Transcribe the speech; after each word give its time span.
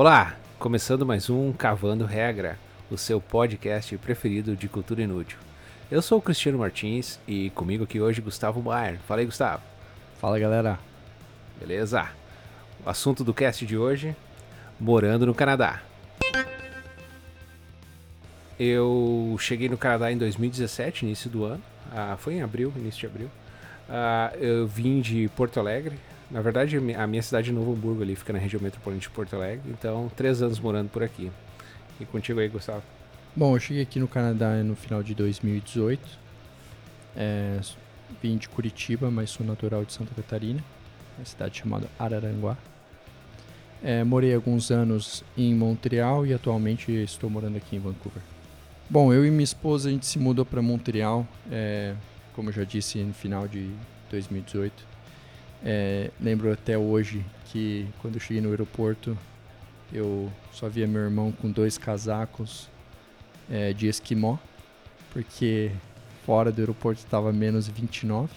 Olá, 0.00 0.34
começando 0.58 1.04
mais 1.04 1.28
um 1.28 1.52
Cavando 1.52 2.06
Regra, 2.06 2.58
o 2.90 2.96
seu 2.96 3.20
podcast 3.20 3.98
preferido 3.98 4.56
de 4.56 4.66
cultura 4.66 5.02
inútil. 5.02 5.36
Eu 5.90 6.00
sou 6.00 6.16
o 6.16 6.22
Cristiano 6.22 6.56
Martins 6.56 7.20
e 7.28 7.50
comigo 7.50 7.84
aqui 7.84 8.00
hoje 8.00 8.22
Gustavo 8.22 8.62
Maier. 8.62 8.98
Fala 9.06 9.20
aí, 9.20 9.26
Gustavo. 9.26 9.62
Fala 10.18 10.38
galera. 10.38 10.78
Beleza? 11.58 12.08
O 12.82 12.88
assunto 12.88 13.22
do 13.22 13.34
cast 13.34 13.66
de 13.66 13.76
hoje: 13.76 14.16
morando 14.80 15.26
no 15.26 15.34
Canadá. 15.34 15.82
Eu 18.58 19.36
cheguei 19.38 19.68
no 19.68 19.76
Canadá 19.76 20.10
em 20.10 20.16
2017, 20.16 21.04
início 21.04 21.28
do 21.28 21.44
ano. 21.44 21.62
Ah, 21.92 22.16
foi 22.18 22.36
em 22.36 22.42
abril, 22.42 22.72
início 22.74 23.00
de 23.00 23.06
abril. 23.06 23.30
Ah, 23.86 24.32
eu 24.40 24.66
vim 24.66 25.02
de 25.02 25.28
Porto 25.36 25.60
Alegre. 25.60 25.98
Na 26.30 26.40
verdade, 26.40 26.76
a 26.76 27.06
minha 27.06 27.22
cidade 27.22 27.50
é 27.50 27.52
Novo 27.52 27.72
Hamburgo 27.72 28.02
ali, 28.02 28.14
fica 28.14 28.32
na 28.32 28.38
região 28.38 28.62
metropolitana 28.62 29.00
de 29.00 29.10
Porto 29.10 29.34
Alegre. 29.34 29.68
Então, 29.70 30.10
três 30.16 30.40
anos 30.40 30.60
morando 30.60 30.88
por 30.88 31.02
aqui. 31.02 31.30
E 31.98 32.04
contigo 32.04 32.38
aí, 32.38 32.48
Gustavo? 32.48 32.82
Bom, 33.34 33.56
eu 33.56 33.60
cheguei 33.60 33.82
aqui 33.82 33.98
no 33.98 34.06
Canadá 34.06 34.54
no 34.62 34.76
final 34.76 35.02
de 35.02 35.14
2018. 35.14 36.08
É, 37.16 37.60
vim 38.22 38.36
de 38.36 38.48
Curitiba, 38.48 39.10
mas 39.10 39.30
sou 39.30 39.44
natural 39.44 39.84
de 39.84 39.92
Santa 39.92 40.14
Catarina, 40.14 40.62
uma 41.18 41.24
cidade 41.24 41.58
chamada 41.58 41.88
Araranguá. 41.98 42.56
É, 43.82 44.04
morei 44.04 44.34
alguns 44.34 44.70
anos 44.70 45.24
em 45.36 45.54
Montreal 45.54 46.26
e 46.26 46.34
atualmente 46.34 46.92
estou 46.92 47.30
morando 47.30 47.56
aqui 47.56 47.76
em 47.76 47.78
Vancouver. 47.78 48.22
Bom, 48.88 49.12
eu 49.12 49.24
e 49.24 49.30
minha 49.30 49.44
esposa 49.44 49.88
a 49.88 49.92
gente 49.92 50.06
se 50.06 50.18
mudou 50.18 50.44
para 50.44 50.60
Montreal, 50.60 51.26
é, 51.50 51.94
como 52.34 52.50
eu 52.50 52.52
já 52.52 52.64
disse, 52.64 52.98
no 52.98 53.14
final 53.14 53.48
de 53.48 53.70
2018. 54.10 54.89
É, 55.64 56.10
lembro 56.20 56.52
até 56.52 56.76
hoje 56.76 57.24
que 57.46 57.86
quando 58.00 58.14
eu 58.14 58.20
cheguei 58.20 58.40
no 58.40 58.48
aeroporto 58.48 59.16
eu 59.92 60.30
só 60.52 60.68
via 60.68 60.86
meu 60.86 61.02
irmão 61.02 61.32
com 61.32 61.50
dois 61.50 61.76
casacos 61.76 62.68
é, 63.50 63.72
de 63.72 63.88
esquimó, 63.88 64.36
porque 65.12 65.72
fora 66.24 66.52
do 66.52 66.60
aeroporto 66.60 67.00
estava 67.00 67.32
menos 67.32 67.66
29. 67.66 68.32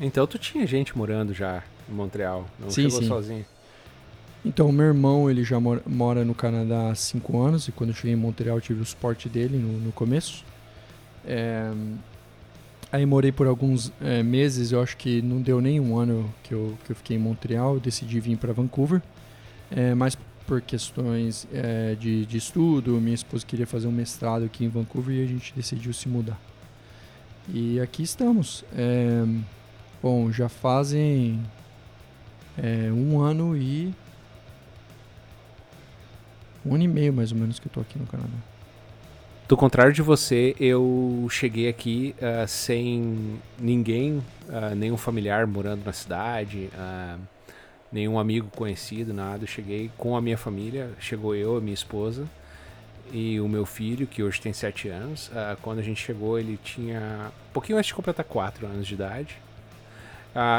Então 0.00 0.26
tu 0.26 0.38
tinha 0.38 0.66
gente 0.66 0.96
morando 0.96 1.32
já 1.32 1.62
em 1.88 1.94
Montreal, 1.94 2.46
não 2.58 2.70
sim, 2.70 2.82
chegou 2.82 3.02
sim. 3.02 3.08
sozinho? 3.08 3.46
Então, 4.44 4.72
meu 4.72 4.86
irmão, 4.86 5.30
ele 5.30 5.44
já 5.44 5.60
mora, 5.60 5.82
mora, 5.86 6.24
no 6.24 6.34
Canadá 6.34 6.90
há 6.90 6.94
5 6.94 7.42
anos, 7.42 7.68
e 7.68 7.72
quando 7.72 7.90
eu 7.90 7.94
cheguei 7.94 8.14
em 8.14 8.16
Montreal 8.16 8.56
eu 8.56 8.60
tive 8.60 8.80
o 8.80 8.86
suporte 8.86 9.28
dele 9.28 9.58
no, 9.58 9.78
no 9.78 9.92
começo. 9.92 10.44
É, 11.26 11.70
aí 12.92 13.06
morei 13.06 13.32
por 13.32 13.46
alguns 13.46 13.92
é, 14.00 14.22
meses, 14.22 14.72
eu 14.72 14.82
acho 14.82 14.96
que 14.96 15.22
não 15.22 15.40
deu 15.40 15.60
nem 15.60 15.78
um 15.78 15.98
ano 15.98 16.32
que 16.42 16.52
eu, 16.52 16.76
que 16.84 16.92
eu 16.92 16.96
fiquei 16.96 17.16
em 17.16 17.20
Montreal, 17.20 17.78
decidi 17.78 18.18
vir 18.20 18.36
para 18.36 18.52
Vancouver. 18.52 19.00
É, 19.70 19.94
mas 19.94 20.16
por 20.46 20.60
questões 20.60 21.46
é, 21.52 21.94
de, 21.94 22.26
de 22.26 22.36
estudo, 22.36 23.00
minha 23.00 23.14
esposa 23.14 23.46
queria 23.46 23.66
fazer 23.66 23.86
um 23.86 23.92
mestrado 23.92 24.44
aqui 24.44 24.64
em 24.64 24.68
Vancouver 24.68 25.14
e 25.14 25.22
a 25.22 25.26
gente 25.26 25.54
decidiu 25.54 25.92
se 25.92 26.08
mudar. 26.08 26.40
E 27.48 27.80
aqui 27.80 28.02
estamos. 28.02 28.64
É, 28.76 29.24
bom, 30.02 30.30
já 30.32 30.48
fazem 30.48 31.40
é, 32.58 32.90
um 32.92 33.20
ano 33.20 33.56
e 33.56 33.94
um 36.66 36.74
ano 36.74 36.84
e 36.84 36.88
meio 36.88 37.12
mais 37.12 37.30
ou 37.30 37.38
menos 37.38 37.58
que 37.58 37.68
eu 37.68 37.72
tô 37.72 37.80
aqui 37.80 37.98
no 37.98 38.06
Canadá. 38.06 38.28
Do 39.50 39.56
contrário 39.56 39.92
de 39.92 40.00
você, 40.00 40.54
eu 40.60 41.26
cheguei 41.28 41.68
aqui 41.68 42.14
uh, 42.18 42.46
sem 42.46 43.40
ninguém, 43.58 44.22
uh, 44.48 44.76
nenhum 44.76 44.96
familiar 44.96 45.44
morando 45.44 45.84
na 45.84 45.92
cidade, 45.92 46.70
uh, 46.72 47.20
nenhum 47.90 48.16
amigo 48.16 48.48
conhecido, 48.54 49.12
nada. 49.12 49.42
Eu 49.42 49.48
cheguei 49.48 49.90
com 49.98 50.16
a 50.16 50.20
minha 50.20 50.38
família, 50.38 50.92
chegou 51.00 51.34
eu, 51.34 51.56
a 51.56 51.60
minha 51.60 51.74
esposa 51.74 52.28
e 53.12 53.40
o 53.40 53.48
meu 53.48 53.66
filho, 53.66 54.06
que 54.06 54.22
hoje 54.22 54.40
tem 54.40 54.52
7 54.52 54.88
anos. 54.88 55.32
quando 55.62 55.80
a 55.80 55.82
gente 55.82 56.00
chegou, 56.00 56.38
ele 56.38 56.56
tinha 56.62 57.32
um 57.50 57.52
pouquinho 57.52 57.76
antes 57.76 57.88
de 57.88 57.94
completar 57.94 58.24
4 58.24 58.64
anos 58.68 58.86
de 58.86 58.94
idade. 58.94 59.36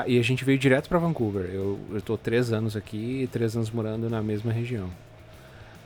e 0.05 0.19
a 0.19 0.21
gente 0.21 0.43
veio 0.43 0.59
direto 0.59 0.89
para 0.89 0.99
Vancouver. 0.99 1.49
Eu, 1.49 1.79
estou 1.95 2.17
3 2.17 2.51
anos 2.51 2.75
aqui 2.75 3.21
e 3.23 3.27
3 3.27 3.55
anos 3.55 3.71
morando 3.71 4.09
na 4.09 4.21
mesma 4.21 4.51
região. 4.51 4.89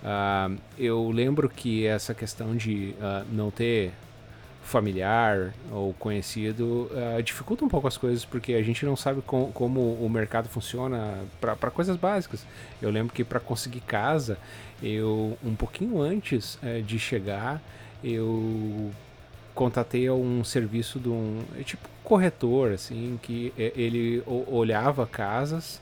Uh, 0.05 0.55
eu 0.77 1.09
lembro 1.09 1.49
que 1.49 1.87
essa 1.87 2.13
questão 2.13 2.55
de 2.55 2.93
uh, 2.99 3.25
não 3.31 3.49
ter 3.49 3.91
familiar 4.65 5.53
ou 5.71 5.93
conhecido 5.93 6.89
uh, 6.91 7.21
dificulta 7.23 7.65
um 7.65 7.69
pouco 7.69 7.87
as 7.87 7.97
coisas 7.97 8.23
porque 8.23 8.53
a 8.53 8.61
gente 8.61 8.85
não 8.85 8.95
sabe 8.95 9.21
com, 9.23 9.51
como 9.51 9.79
o 9.93 10.07
mercado 10.07 10.47
funciona 10.47 11.23
para 11.41 11.71
coisas 11.71 11.97
básicas. 11.97 12.45
Eu 12.79 12.91
lembro 12.91 13.13
que 13.13 13.23
para 13.23 13.39
conseguir 13.39 13.81
casa, 13.81 14.37
eu 14.81 15.37
um 15.43 15.55
pouquinho 15.55 16.01
antes 16.01 16.55
uh, 16.55 16.83
de 16.83 16.99
chegar, 16.99 17.61
eu 18.03 18.91
contatei 19.55 20.07
um 20.09 20.43
serviço 20.43 20.99
de 20.99 21.09
um 21.09 21.43
tipo 21.63 21.87
corretor 22.03 22.73
assim 22.73 23.17
que 23.23 23.53
eh, 23.57 23.71
ele 23.75 24.21
olhava 24.27 25.07
casas 25.07 25.81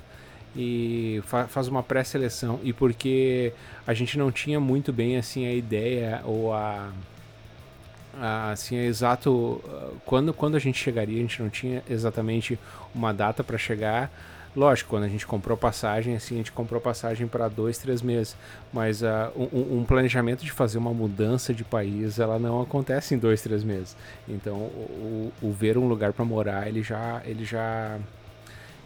e 0.56 1.22
fa 1.26 1.48
faz 1.48 1.68
uma 1.68 1.84
pré-seleção. 1.84 2.60
E 2.64 2.72
porque 2.72 3.54
a 3.86 3.94
gente 3.94 4.18
não 4.18 4.32
tinha 4.32 4.60
muito 4.60 4.92
bem 4.94 5.18
assim 5.18 5.46
a 5.46 5.54
ideia 5.54 6.22
ou 6.24 6.54
a, 6.54 6.92
a 8.20 8.52
assim 8.52 8.78
a 8.78 8.84
exato 8.86 9.62
quando 10.06 10.34
quando 10.34 10.56
a 10.56 10.60
gente 10.60 10.78
chegaria 10.78 11.18
a 11.18 11.22
gente 11.22 11.42
não 11.42 11.50
tinha 11.50 11.84
exatamente 11.90 12.60
uma 12.94 13.14
data 13.14 13.44
para 13.44 13.58
chegar. 13.58 14.12
Lógico 14.56 14.92
quando 14.92 15.06
a 15.06 15.08
gente 15.08 15.26
comprou 15.26 15.58
passagem 15.58 16.16
assim 16.16 16.36
a 16.36 16.38
gente 16.38 16.52
comprou 16.52 16.80
passagem 16.80 17.28
para 17.28 17.48
dois 17.48 17.80
três 17.80 18.04
meses. 18.04 18.36
Mas 18.72 19.02
uh, 19.02 19.32
um, 19.36 19.80
um, 19.80 19.84
planejamento 19.84 20.46
de 20.46 20.52
fazer 20.52 20.78
uma 20.78 20.94
mudança 20.94 21.54
de 21.54 21.64
país 21.64 22.20
ela 22.20 22.38
não 22.38 22.62
acontece 22.62 23.16
em 23.16 23.18
dois 23.18 23.42
três 23.42 23.64
meses. 23.64 23.98
Então 24.30 24.58
o, 24.58 25.34
o 25.42 25.52
ver 25.52 25.76
um 25.78 25.88
lugar 25.88 26.14
para 26.14 26.24
morar 26.24 26.68
ele 26.68 26.84
já 26.84 27.24
ele 27.26 27.44
já 27.44 27.98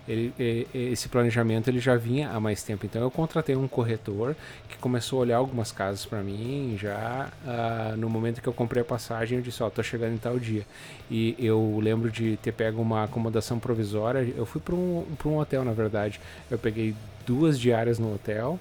ele, 0.07 0.67
esse 0.73 1.09
planejamento 1.09 1.67
ele 1.67 1.79
já 1.79 1.95
vinha 1.95 2.29
há 2.29 2.39
mais 2.39 2.63
tempo. 2.63 2.85
Então 2.85 3.01
eu 3.01 3.11
contratei 3.11 3.55
um 3.55 3.67
corretor 3.67 4.35
que 4.69 4.77
começou 4.77 5.19
a 5.19 5.21
olhar 5.23 5.37
algumas 5.37 5.71
casas 5.71 6.05
para 6.05 6.21
mim 6.21 6.77
já 6.79 7.29
uh, 7.45 7.97
no 7.97 8.09
momento 8.09 8.41
que 8.41 8.47
eu 8.47 8.53
comprei 8.53 8.81
a 8.81 8.85
passagem 8.85 9.37
eu 9.37 9.43
disse 9.43 9.61
ó 9.61 9.67
oh, 9.67 9.69
tô 9.69 9.83
chegando 9.83 10.13
em 10.13 10.17
tal 10.17 10.39
dia 10.39 10.65
e 11.09 11.35
eu 11.39 11.79
lembro 11.81 12.11
de 12.11 12.37
ter 12.37 12.51
pego 12.51 12.81
uma 12.81 13.03
acomodação 13.03 13.59
provisória. 13.59 14.33
Eu 14.35 14.45
fui 14.45 14.61
para 14.61 14.75
um, 14.75 15.05
um 15.25 15.37
hotel 15.37 15.63
na 15.63 15.73
verdade. 15.73 16.19
Eu 16.49 16.57
peguei 16.57 16.95
duas 17.25 17.59
diárias 17.59 17.99
no 17.99 18.13
hotel 18.13 18.59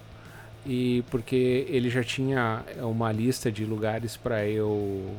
e 0.65 1.05
porque 1.11 1.67
ele 1.69 1.89
já 1.89 2.03
tinha 2.03 2.65
uma 2.81 3.13
lista 3.13 3.53
de 3.53 3.65
lugares 3.65 4.17
para 4.17 4.45
eu 4.47 5.15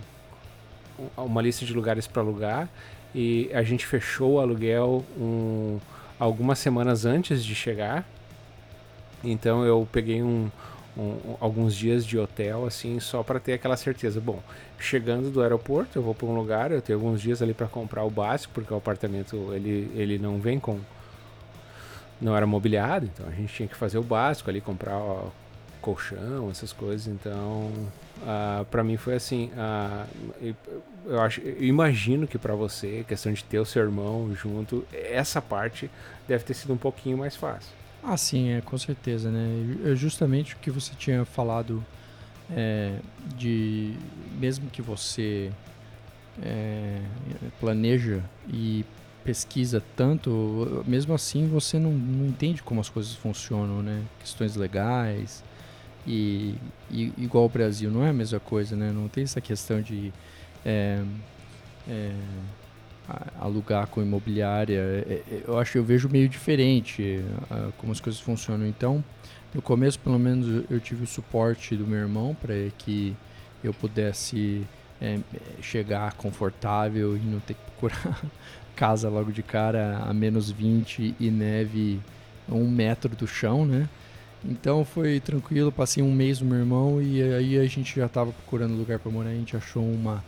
uma 1.15 1.41
lista 1.41 1.63
de 1.63 1.73
lugares 1.73 2.07
para 2.07 2.21
alugar 2.21 2.67
e 3.13 3.49
a 3.53 3.63
gente 3.63 3.85
fechou 3.85 4.33
o 4.33 4.39
aluguel 4.39 5.05
um 5.17 5.79
algumas 6.19 6.59
semanas 6.59 7.05
antes 7.05 7.43
de 7.43 7.55
chegar. 7.55 8.05
Então 9.23 9.65
eu 9.65 9.87
peguei 9.91 10.21
um, 10.21 10.49
um, 10.97 11.35
alguns 11.39 11.75
dias 11.75 12.05
de 12.05 12.17
hotel 12.17 12.65
assim 12.65 12.99
só 12.99 13.23
para 13.23 13.39
ter 13.39 13.53
aquela 13.53 13.77
certeza. 13.77 14.19
Bom, 14.19 14.41
chegando 14.79 15.29
do 15.29 15.41
aeroporto 15.41 15.97
eu 15.97 16.03
vou 16.03 16.13
para 16.13 16.27
um 16.27 16.35
lugar, 16.35 16.71
eu 16.71 16.81
tenho 16.81 16.99
alguns 16.99 17.21
dias 17.21 17.41
ali 17.41 17.53
para 17.53 17.67
comprar 17.67 18.03
o 18.03 18.09
básico 18.09 18.53
porque 18.53 18.73
o 18.73 18.77
apartamento 18.77 19.53
ele, 19.53 19.91
ele 19.95 20.17
não 20.19 20.39
vem 20.39 20.59
com 20.59 20.79
não 22.19 22.35
era 22.35 22.47
mobiliado, 22.47 23.05
então 23.05 23.27
a 23.27 23.31
gente 23.31 23.53
tinha 23.53 23.67
que 23.67 23.75
fazer 23.75 23.99
o 23.99 24.03
básico 24.03 24.49
ali, 24.49 24.59
comprar 24.59 24.97
ó, 24.97 25.29
colchão, 25.77 26.49
essas 26.49 26.73
coisas. 26.73 27.07
Então, 27.07 27.71
uh, 28.21 28.65
para 28.65 28.83
mim 28.83 28.97
foi 28.97 29.15
assim. 29.15 29.51
Uh, 29.53 30.55
eu 31.05 31.21
acho, 31.21 31.41
eu 31.41 31.63
imagino 31.63 32.27
que 32.27 32.37
para 32.37 32.53
você, 32.53 33.05
questão 33.07 33.31
de 33.31 33.43
ter 33.43 33.59
o 33.59 33.65
seu 33.65 33.81
irmão 33.83 34.33
junto, 34.35 34.85
essa 34.91 35.41
parte 35.41 35.89
deve 36.27 36.43
ter 36.43 36.53
sido 36.53 36.73
um 36.73 36.77
pouquinho 36.77 37.17
mais 37.17 37.35
fácil. 37.35 37.71
Ah, 38.03 38.17
sim, 38.17 38.51
é 38.51 38.61
com 38.61 38.77
certeza, 38.77 39.29
né? 39.29 39.91
É 39.91 39.95
justamente 39.95 40.55
o 40.55 40.57
que 40.57 40.69
você 40.69 40.93
tinha 40.95 41.25
falado 41.25 41.83
é, 42.49 42.99
de 43.35 43.93
mesmo 44.39 44.69
que 44.69 44.81
você 44.81 45.51
é, 46.41 47.01
planeja 47.59 48.21
e 48.47 48.85
pesquisa 49.23 49.83
tanto, 49.95 50.83
mesmo 50.87 51.13
assim 51.13 51.47
você 51.47 51.77
não, 51.77 51.91
não 51.91 52.27
entende 52.27 52.63
como 52.63 52.79
as 52.79 52.89
coisas 52.89 53.13
funcionam, 53.13 53.81
né? 53.81 54.03
Questões 54.19 54.55
legais 54.55 55.43
e, 56.07 56.55
e 56.89 57.11
igual 57.17 57.45
o 57.45 57.49
Brasil 57.49 57.91
não 57.91 58.03
é 58.03 58.09
a 58.09 58.13
mesma 58.13 58.39
coisa, 58.39 58.75
né? 58.75 58.91
Não 58.91 59.09
tem 59.09 59.25
essa 59.25 59.41
questão 59.41 59.81
de 59.81 60.13
é, 60.65 61.03
é, 61.87 62.11
alugar 63.39 63.87
com 63.87 64.01
imobiliária. 64.01 64.79
É, 64.79 65.21
é, 65.29 65.43
eu 65.45 65.59
acho 65.59 65.77
eu 65.77 65.83
vejo 65.83 66.07
meio 66.07 66.29
diferente 66.29 67.21
como 67.77 67.91
as 67.91 67.99
coisas 67.99 68.21
funcionam. 68.21 68.65
Então, 68.65 69.03
no 69.53 69.61
começo, 69.61 69.99
pelo 69.99 70.17
menos, 70.17 70.65
eu 70.69 70.79
tive 70.79 71.03
o 71.03 71.07
suporte 71.07 71.75
do 71.75 71.85
meu 71.85 71.99
irmão 71.99 72.35
para 72.39 72.53
que 72.77 73.15
eu 73.63 73.73
pudesse 73.73 74.65
é, 75.01 75.19
chegar 75.61 76.13
confortável 76.13 77.17
e 77.17 77.19
não 77.19 77.39
ter 77.39 77.53
que 77.53 77.59
procurar 77.71 78.21
casa 78.75 79.09
logo 79.09 79.31
de 79.31 79.43
cara 79.43 80.03
a 80.05 80.13
menos 80.13 80.49
20 80.51 81.15
e 81.19 81.31
neve 81.31 81.99
um 82.47 82.69
metro 82.69 83.13
do 83.15 83.27
chão, 83.27 83.65
né? 83.65 83.89
Então 84.45 84.85
foi 84.85 85.19
tranquilo, 85.19 85.71
passei 85.71 86.03
um 86.03 86.11
mês 86.11 86.39
no 86.41 86.47
meu 86.47 86.59
irmão 86.59 87.01
e 87.01 87.21
aí 87.21 87.57
a 87.57 87.65
gente 87.65 87.95
já 87.95 88.05
estava 88.05 88.31
procurando 88.31 88.75
lugar 88.75 88.99
para 88.99 89.11
morar, 89.11 89.29
a 89.29 89.33
gente 89.33 89.57
achou 89.57 89.83
uma, 89.83 90.23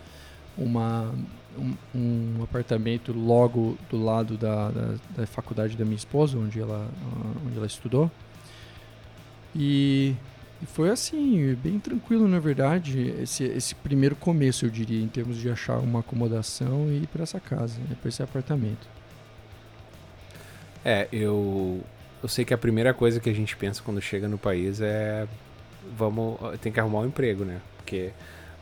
uma, 0.57 1.13
um, 1.57 1.75
um, 1.95 2.43
apartamento 2.43 3.13
logo 3.13 3.77
do 3.89 4.03
lado 4.03 4.37
da, 4.37 4.71
da, 4.71 4.95
da, 5.15 5.27
faculdade 5.27 5.77
da 5.77 5.85
minha 5.85 5.97
esposa, 5.97 6.37
onde 6.37 6.59
ela, 6.59 6.89
onde 7.45 7.57
ela 7.57 7.67
estudou. 7.67 8.11
E, 9.55 10.15
e 10.61 10.65
foi 10.65 10.89
assim, 10.89 11.55
bem 11.55 11.79
tranquilo 11.79 12.27
na 12.27 12.39
verdade, 12.39 13.13
esse, 13.21 13.43
esse 13.43 13.75
primeiro 13.75 14.15
começo 14.15 14.65
eu 14.65 14.69
diria, 14.69 15.01
em 15.01 15.07
termos 15.07 15.37
de 15.37 15.49
achar 15.49 15.77
uma 15.77 15.99
acomodação 15.99 16.87
e 16.89 17.03
ir 17.03 17.07
para 17.07 17.23
essa 17.23 17.39
casa, 17.39 17.79
né, 17.87 17.95
para 17.99 18.09
esse 18.09 18.23
apartamento. 18.23 18.87
É, 20.83 21.07
eu 21.11 21.83
eu 22.21 22.29
sei 22.29 22.45
que 22.45 22.53
a 22.53 22.57
primeira 22.57 22.93
coisa 22.93 23.19
que 23.19 23.29
a 23.29 23.33
gente 23.33 23.55
pensa 23.55 23.81
quando 23.83 24.01
chega 24.01 24.27
no 24.27 24.37
país 24.37 24.81
é 24.81 25.27
vamos 25.97 26.37
tem 26.61 26.71
que 26.71 26.79
arrumar 26.79 26.99
um 26.99 27.07
emprego, 27.07 27.45
né? 27.45 27.59
Porque 27.77 28.11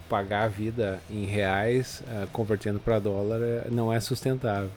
pagar 0.07 0.44
a 0.44 0.48
vida 0.48 1.00
em 1.09 1.25
reais 1.25 2.01
uh, 2.07 2.27
convertendo 2.27 2.80
para 2.80 2.98
dólar 3.00 3.42
eh, 3.42 3.68
não 3.69 3.92
é 3.92 4.00
sustentável. 4.00 4.69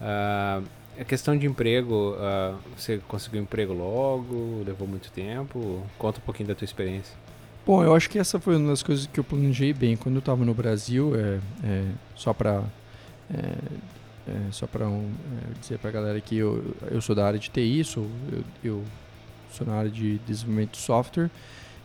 Uh, 0.00 0.62
a 0.98 1.04
questão 1.04 1.36
de 1.36 1.46
emprego, 1.46 2.14
uh, 2.14 2.58
você 2.76 3.00
conseguiu 3.08 3.40
emprego 3.40 3.72
logo? 3.72 4.62
Levou 4.66 4.86
muito 4.86 5.10
tempo? 5.10 5.82
Conta 5.98 6.18
um 6.18 6.22
pouquinho 6.22 6.48
da 6.48 6.54
tua 6.54 6.66
experiência. 6.66 7.14
Bom, 7.64 7.82
eu 7.82 7.94
acho 7.94 8.10
que 8.10 8.18
essa 8.18 8.38
foi 8.38 8.56
uma 8.56 8.70
das 8.70 8.82
coisas 8.82 9.06
que 9.06 9.18
eu 9.18 9.24
planejei 9.24 9.72
bem. 9.72 9.96
Quando 9.96 10.16
eu 10.16 10.18
estava 10.20 10.44
no 10.44 10.52
Brasil, 10.52 11.14
é, 11.16 11.38
é 11.64 11.84
só 12.14 12.34
para 12.34 12.62
é, 13.32 13.54
é, 14.26 14.52
só 14.52 14.66
para 14.66 14.86
um, 14.86 15.10
é, 15.10 15.60
dizer 15.60 15.78
para 15.78 15.90
a 15.90 15.92
galera 15.92 16.20
que 16.20 16.36
eu, 16.36 16.74
eu 16.90 17.00
sou 17.00 17.14
da 17.14 17.26
área 17.26 17.38
de 17.38 17.50
TI, 17.50 17.84
sou, 17.84 18.08
eu, 18.30 18.44
eu 18.62 18.84
sou 19.50 19.66
na 19.66 19.74
área 19.74 19.90
de 19.90 20.18
desenvolvimento 20.26 20.72
de 20.72 20.78
software. 20.78 21.30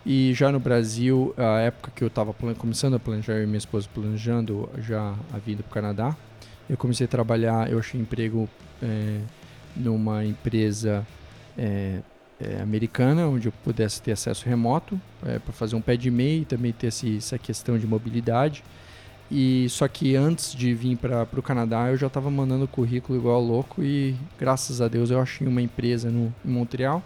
E 0.05 0.33
já 0.33 0.51
no 0.51 0.59
Brasil, 0.59 1.33
a 1.35 1.59
época 1.59 1.91
que 1.93 2.01
eu 2.03 2.07
estava 2.07 2.33
começando 2.33 2.95
a 2.95 2.99
planejar, 2.99 3.33
eu 3.33 3.43
e 3.43 3.45
minha 3.45 3.57
esposa 3.57 3.89
planejando 3.93 4.69
já 4.77 5.13
a 5.33 5.37
vida 5.37 5.63
para 5.63 5.71
o 5.71 5.73
Canadá, 5.73 6.15
eu 6.69 6.77
comecei 6.77 7.05
a 7.05 7.07
trabalhar, 7.07 7.69
eu 7.69 7.79
achei 7.79 7.99
emprego 7.99 8.47
é, 8.81 9.19
numa 9.75 10.23
empresa 10.23 11.05
é, 11.57 11.99
é, 12.39 12.61
americana, 12.61 13.27
onde 13.27 13.47
eu 13.47 13.51
pudesse 13.63 14.01
ter 14.01 14.11
acesso 14.11 14.47
remoto, 14.47 14.99
é, 15.25 15.39
para 15.39 15.51
fazer 15.53 15.75
um 15.75 15.81
pé 15.81 15.97
de 15.97 16.11
meia 16.11 16.41
e 16.41 16.45
também 16.45 16.71
ter 16.71 16.87
esse, 16.87 17.17
essa 17.17 17.37
questão 17.37 17.77
de 17.77 17.87
mobilidade. 17.87 18.63
E 19.29 19.67
só 19.69 19.87
que 19.87 20.15
antes 20.15 20.55
de 20.55 20.73
vir 20.73 20.97
para 20.97 21.27
o 21.35 21.41
Canadá, 21.41 21.89
eu 21.89 21.97
já 21.97 22.07
estava 22.07 22.31
mandando 22.31 22.67
currículo 22.67 23.19
igual 23.19 23.41
louco 23.41 23.83
e 23.83 24.15
graças 24.39 24.79
a 24.79 24.87
Deus 24.87 25.11
eu 25.11 25.19
achei 25.19 25.45
uma 25.45 25.61
empresa 25.61 26.09
no, 26.09 26.33
em 26.45 26.49
Montreal 26.49 27.03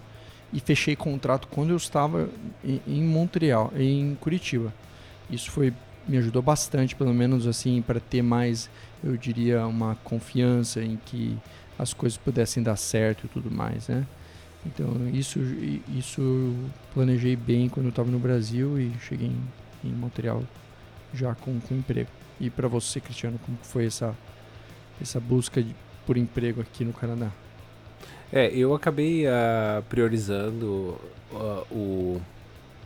e 0.53 0.59
fechei 0.59 0.95
contrato 0.95 1.47
quando 1.47 1.71
eu 1.71 1.77
estava 1.77 2.29
em, 2.63 2.79
em 2.87 3.03
Montreal, 3.03 3.73
em 3.75 4.15
Curitiba. 4.19 4.71
Isso 5.29 5.49
foi 5.49 5.73
me 6.07 6.17
ajudou 6.17 6.41
bastante, 6.41 6.95
pelo 6.95 7.13
menos 7.13 7.45
assim, 7.47 7.81
para 7.81 7.99
ter 7.99 8.21
mais, 8.21 8.69
eu 9.03 9.15
diria, 9.15 9.65
uma 9.67 9.95
confiança 10.03 10.83
em 10.83 10.97
que 11.05 11.37
as 11.77 11.93
coisas 11.93 12.17
pudessem 12.17 12.61
dar 12.61 12.75
certo 12.75 13.25
e 13.25 13.29
tudo 13.29 13.49
mais, 13.51 13.87
né? 13.87 14.05
Então 14.65 15.09
isso 15.11 15.39
isso 15.95 16.55
planejei 16.93 17.35
bem 17.35 17.67
quando 17.67 17.87
eu 17.87 17.89
estava 17.89 18.11
no 18.11 18.19
Brasil 18.19 18.79
e 18.79 18.91
cheguei 18.99 19.27
em, 19.27 19.89
em 19.89 19.91
Montreal 19.91 20.43
já 21.13 21.35
com, 21.35 21.59
com 21.59 21.75
emprego. 21.75 22.09
E 22.39 22.49
para 22.49 22.67
você, 22.67 22.99
Cristiano, 22.99 23.39
como 23.45 23.57
foi 23.61 23.85
essa, 23.85 24.15
essa 25.01 25.19
busca 25.19 25.61
de, 25.61 25.75
por 26.05 26.17
emprego 26.17 26.61
aqui 26.61 26.83
no 26.83 26.93
Canadá? 26.93 27.31
É, 28.31 28.47
eu 28.47 28.73
acabei 28.73 29.25
uh, 29.27 29.83
priorizando 29.89 30.97
uh, 31.31 31.65
o 31.69 32.21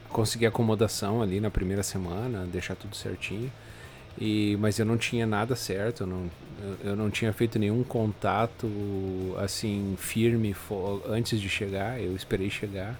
conseguir 0.09 0.45
acomodação 0.45 1.21
ali 1.21 1.39
na 1.39 1.51
primeira 1.51 1.83
semana, 1.83 2.45
deixar 2.45 2.75
tudo 2.75 2.95
certinho. 2.95 3.51
E, 4.17 4.57
mas 4.61 4.79
eu 4.79 4.85
não 4.85 4.97
tinha 4.97 5.27
nada 5.27 5.55
certo, 5.55 6.03
eu 6.03 6.07
não, 6.07 6.31
eu, 6.61 6.91
eu 6.91 6.95
não 6.95 7.09
tinha 7.09 7.33
feito 7.33 7.59
nenhum 7.59 7.83
contato 7.83 8.65
assim 9.37 9.95
firme 9.97 10.55
antes 11.09 11.41
de 11.41 11.49
chegar, 11.49 12.01
eu 12.01 12.15
esperei 12.15 12.49
chegar 12.49 12.97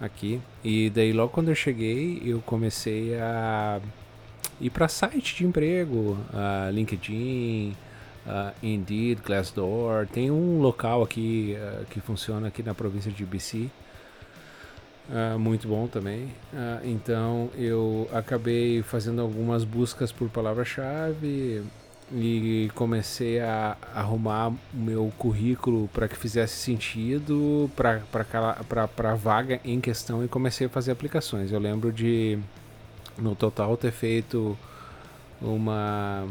aqui. 0.00 0.40
E 0.64 0.90
daí 0.90 1.12
logo 1.12 1.32
quando 1.32 1.48
eu 1.48 1.54
cheguei, 1.54 2.20
eu 2.24 2.40
comecei 2.40 3.14
a 3.14 3.80
ir 4.60 4.70
para 4.70 4.88
site 4.88 5.36
de 5.36 5.46
emprego, 5.46 6.16
uh, 6.32 6.70
LinkedIn, 6.70 7.76
uh, 8.26 8.52
Indeed, 8.62 9.20
Glassdoor. 9.24 10.06
Tem 10.06 10.30
um 10.30 10.60
local 10.60 11.02
aqui 11.02 11.56
uh, 11.58 11.84
que 11.86 12.00
funciona 12.00 12.48
aqui 12.48 12.62
na 12.62 12.74
província 12.74 13.10
de 13.10 13.24
BC. 13.24 13.70
Muito 15.38 15.68
bom 15.68 15.86
também. 15.86 16.32
então 16.82 17.48
eu 17.56 18.10
acabei 18.12 18.82
fazendo 18.82 19.22
algumas 19.22 19.62
buscas 19.62 20.10
por 20.10 20.28
palavra-chave 20.28 21.62
e 22.12 22.68
comecei 22.74 23.38
a 23.38 23.76
arrumar 23.94 24.48
o 24.48 24.56
meu 24.74 25.12
currículo 25.16 25.88
para 25.94 26.08
que 26.08 26.16
fizesse 26.16 26.56
sentido 26.56 27.70
para 27.76 28.02
a 29.12 29.14
vaga 29.14 29.60
em 29.64 29.80
questão 29.80 30.24
e 30.24 30.28
comecei 30.28 30.66
a 30.66 30.70
fazer 30.70 30.90
aplicações. 30.90 31.52
Eu 31.52 31.60
lembro 31.60 31.92
de 31.92 32.40
no 33.18 33.34
total 33.34 33.76
ter 33.76 33.92
feito 33.92 34.56
uma 35.40 36.26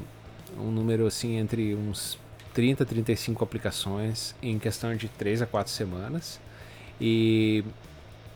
um 0.57 0.71
número 0.71 1.05
assim 1.05 1.37
entre 1.37 1.75
uns 1.75 2.17
30, 2.53 2.85
35 2.85 3.43
aplicações 3.43 4.33
em 4.41 4.57
questão 4.57 4.95
de 4.95 5.09
3 5.09 5.41
a 5.41 5.45
4 5.45 5.71
semanas. 5.71 6.39
E 6.99 7.63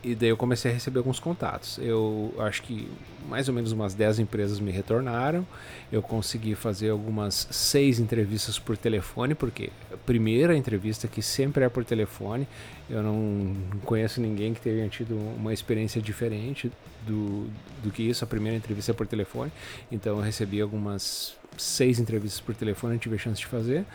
e 0.02 0.16
daí 0.16 0.30
eu 0.30 0.38
comecei 0.38 0.72
a 0.72 0.74
receber 0.74 1.00
alguns 1.00 1.20
contatos. 1.20 1.78
Eu 1.78 2.34
acho 2.40 2.62
que 2.64 2.90
mais 3.28 3.50
ou 3.50 3.54
menos 3.54 3.72
umas 3.74 3.94
10 3.94 4.20
empresas 4.20 4.60
me 4.60 4.72
retornaram. 4.72 5.46
Eu 5.92 6.02
consegui 6.02 6.56
fazer 6.56 6.90
algumas 6.90 7.48
seis 7.52 8.00
entrevistas 8.00 8.58
por 8.58 8.78
telefone, 8.78 9.36
porque 9.36 9.72
a 9.94 9.98
primeira 9.98 10.56
entrevista 10.56 11.08
que 11.08 11.22
sempre 11.22 11.66
é 11.66 11.70
por 11.70 11.84
telefone, 11.84 12.48
eu 12.90 13.04
não 13.04 13.56
conheço 13.84 14.22
ninguém 14.22 14.54
que 14.54 14.62
tenha 14.62 14.88
tido 14.88 15.16
uma 15.36 15.54
experiência 15.54 16.02
diferente 16.02 16.72
do, 17.06 17.48
do 17.84 17.92
que 17.92 18.04
isso. 18.04 18.24
A 18.24 18.28
primeira 18.28 18.58
entrevista 18.58 18.92
é 18.92 18.94
por 18.94 19.06
telefone. 19.06 19.52
Então 19.92 20.18
eu 20.18 20.24
recebi 20.24 20.62
algumas 20.62 21.36
seis 21.58 22.00
entrevistas 22.00 22.40
por 22.40 22.56
telefone, 22.56 22.98
tive 22.98 23.16
a 23.16 23.20
chance 23.20 23.40
de 23.40 23.48
fazer. 23.48 23.86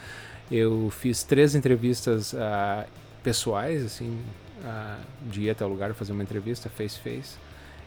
Eu 0.50 0.90
fiz 0.90 1.22
três 1.22 1.54
entrevistas 1.54 2.34
uh, 2.34 2.84
pessoais, 3.22 3.82
assim, 3.82 4.18
uh, 4.62 5.00
de 5.30 5.42
ir 5.42 5.50
até 5.50 5.64
o 5.64 5.68
lugar 5.68 5.92
fazer 5.94 6.12
uma 6.12 6.22
entrevista 6.22 6.68
face 6.68 6.98
face. 6.98 7.36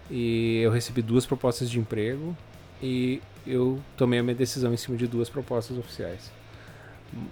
E 0.09 0.62
eu 0.62 0.71
recebi 0.71 1.01
duas 1.01 1.25
propostas 1.25 1.69
de 1.69 1.79
emprego 1.79 2.36
e 2.81 3.21
eu 3.45 3.79
tomei 3.95 4.19
a 4.19 4.24
minha 4.24 4.36
decisão 4.36 4.74
em 4.74 4.77
cima 4.77 4.97
de 4.97 5.07
duas 5.07 5.29
propostas 5.29 5.77
oficiais. 5.77 6.31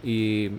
E 0.04 0.52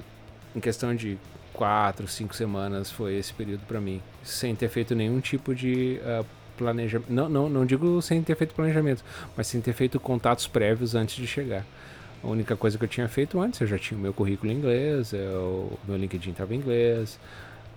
em 0.54 0.60
questão 0.60 0.94
de 0.94 1.18
quatro, 1.52 2.06
cinco 2.06 2.34
semanas 2.34 2.90
foi 2.90 3.16
esse 3.16 3.32
período 3.32 3.62
para 3.66 3.80
mim, 3.80 4.02
sem 4.22 4.54
ter 4.54 4.68
feito 4.68 4.94
nenhum 4.94 5.20
tipo 5.20 5.54
de 5.54 5.98
uh, 6.02 6.24
planejamento. 6.56 7.12
Não, 7.12 7.28
não, 7.28 7.48
não 7.48 7.66
digo 7.66 8.00
sem 8.02 8.22
ter 8.22 8.36
feito 8.36 8.54
planejamento, 8.54 9.04
mas 9.36 9.46
sem 9.46 9.60
ter 9.60 9.72
feito 9.72 9.98
contatos 9.98 10.46
prévios 10.46 10.94
antes 10.94 11.16
de 11.16 11.26
chegar. 11.26 11.64
A 12.22 12.26
única 12.26 12.56
coisa 12.56 12.78
que 12.78 12.84
eu 12.84 12.88
tinha 12.88 13.08
feito 13.08 13.40
antes, 13.40 13.60
eu 13.60 13.66
já 13.66 13.78
tinha 13.78 13.96
o 13.98 14.00
meu 14.00 14.12
currículo 14.12 14.50
em 14.50 14.56
inglês, 14.56 15.12
o 15.12 15.78
meu 15.86 15.96
LinkedIn 15.96 16.30
estava 16.30 16.54
em 16.54 16.58
inglês, 16.58 17.18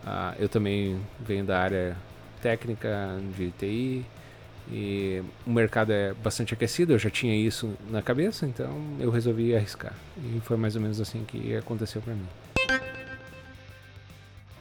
Uh, 0.03 0.35
eu 0.39 0.49
também 0.49 0.99
venho 1.19 1.45
da 1.45 1.59
área 1.59 1.97
técnica 2.41 3.19
de 3.37 3.51
TI 3.51 4.05
e 4.71 5.21
o 5.45 5.51
mercado 5.51 5.91
é 5.91 6.13
bastante 6.13 6.53
aquecido, 6.53 6.93
eu 6.93 6.99
já 6.99 7.09
tinha 7.09 7.35
isso 7.35 7.73
na 7.89 8.01
cabeça, 8.01 8.45
então 8.45 8.69
eu 8.99 9.09
resolvi 9.09 9.55
arriscar. 9.55 9.93
E 10.17 10.39
foi 10.41 10.57
mais 10.57 10.75
ou 10.75 10.81
menos 10.81 11.01
assim 11.01 11.23
que 11.25 11.55
aconteceu 11.55 12.01
para 12.01 12.13
mim. 12.13 12.27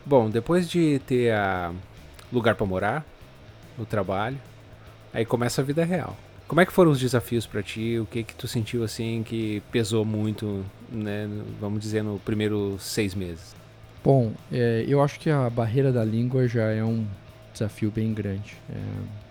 Bom, 0.04 0.30
depois 0.30 0.68
de 0.68 0.98
ter 1.00 1.32
a 1.32 1.72
lugar 2.32 2.54
para 2.54 2.66
morar, 2.66 3.06
o 3.78 3.84
trabalho, 3.84 4.38
aí 5.12 5.24
começa 5.24 5.60
a 5.60 5.64
vida 5.64 5.84
real. 5.84 6.16
Como 6.46 6.60
é 6.60 6.66
que 6.66 6.72
foram 6.72 6.90
os 6.90 6.98
desafios 6.98 7.46
para 7.46 7.62
ti? 7.62 7.98
O 7.98 8.06
que 8.06 8.24
que 8.24 8.34
tu 8.34 8.48
sentiu 8.48 8.82
assim 8.82 9.22
que 9.22 9.62
pesou 9.70 10.04
muito, 10.04 10.64
né, 10.90 11.28
vamos 11.60 11.80
dizer, 11.80 12.02
no 12.02 12.18
primeiro 12.18 12.76
seis 12.78 13.14
meses? 13.14 13.57
Bom, 14.02 14.32
é, 14.52 14.84
eu 14.86 15.02
acho 15.02 15.18
que 15.18 15.28
a 15.28 15.50
barreira 15.50 15.92
da 15.92 16.04
língua 16.04 16.46
já 16.46 16.70
é 16.70 16.84
um 16.84 17.06
desafio 17.52 17.90
bem 17.90 18.14
grande. 18.14 18.56
É, 18.70 19.28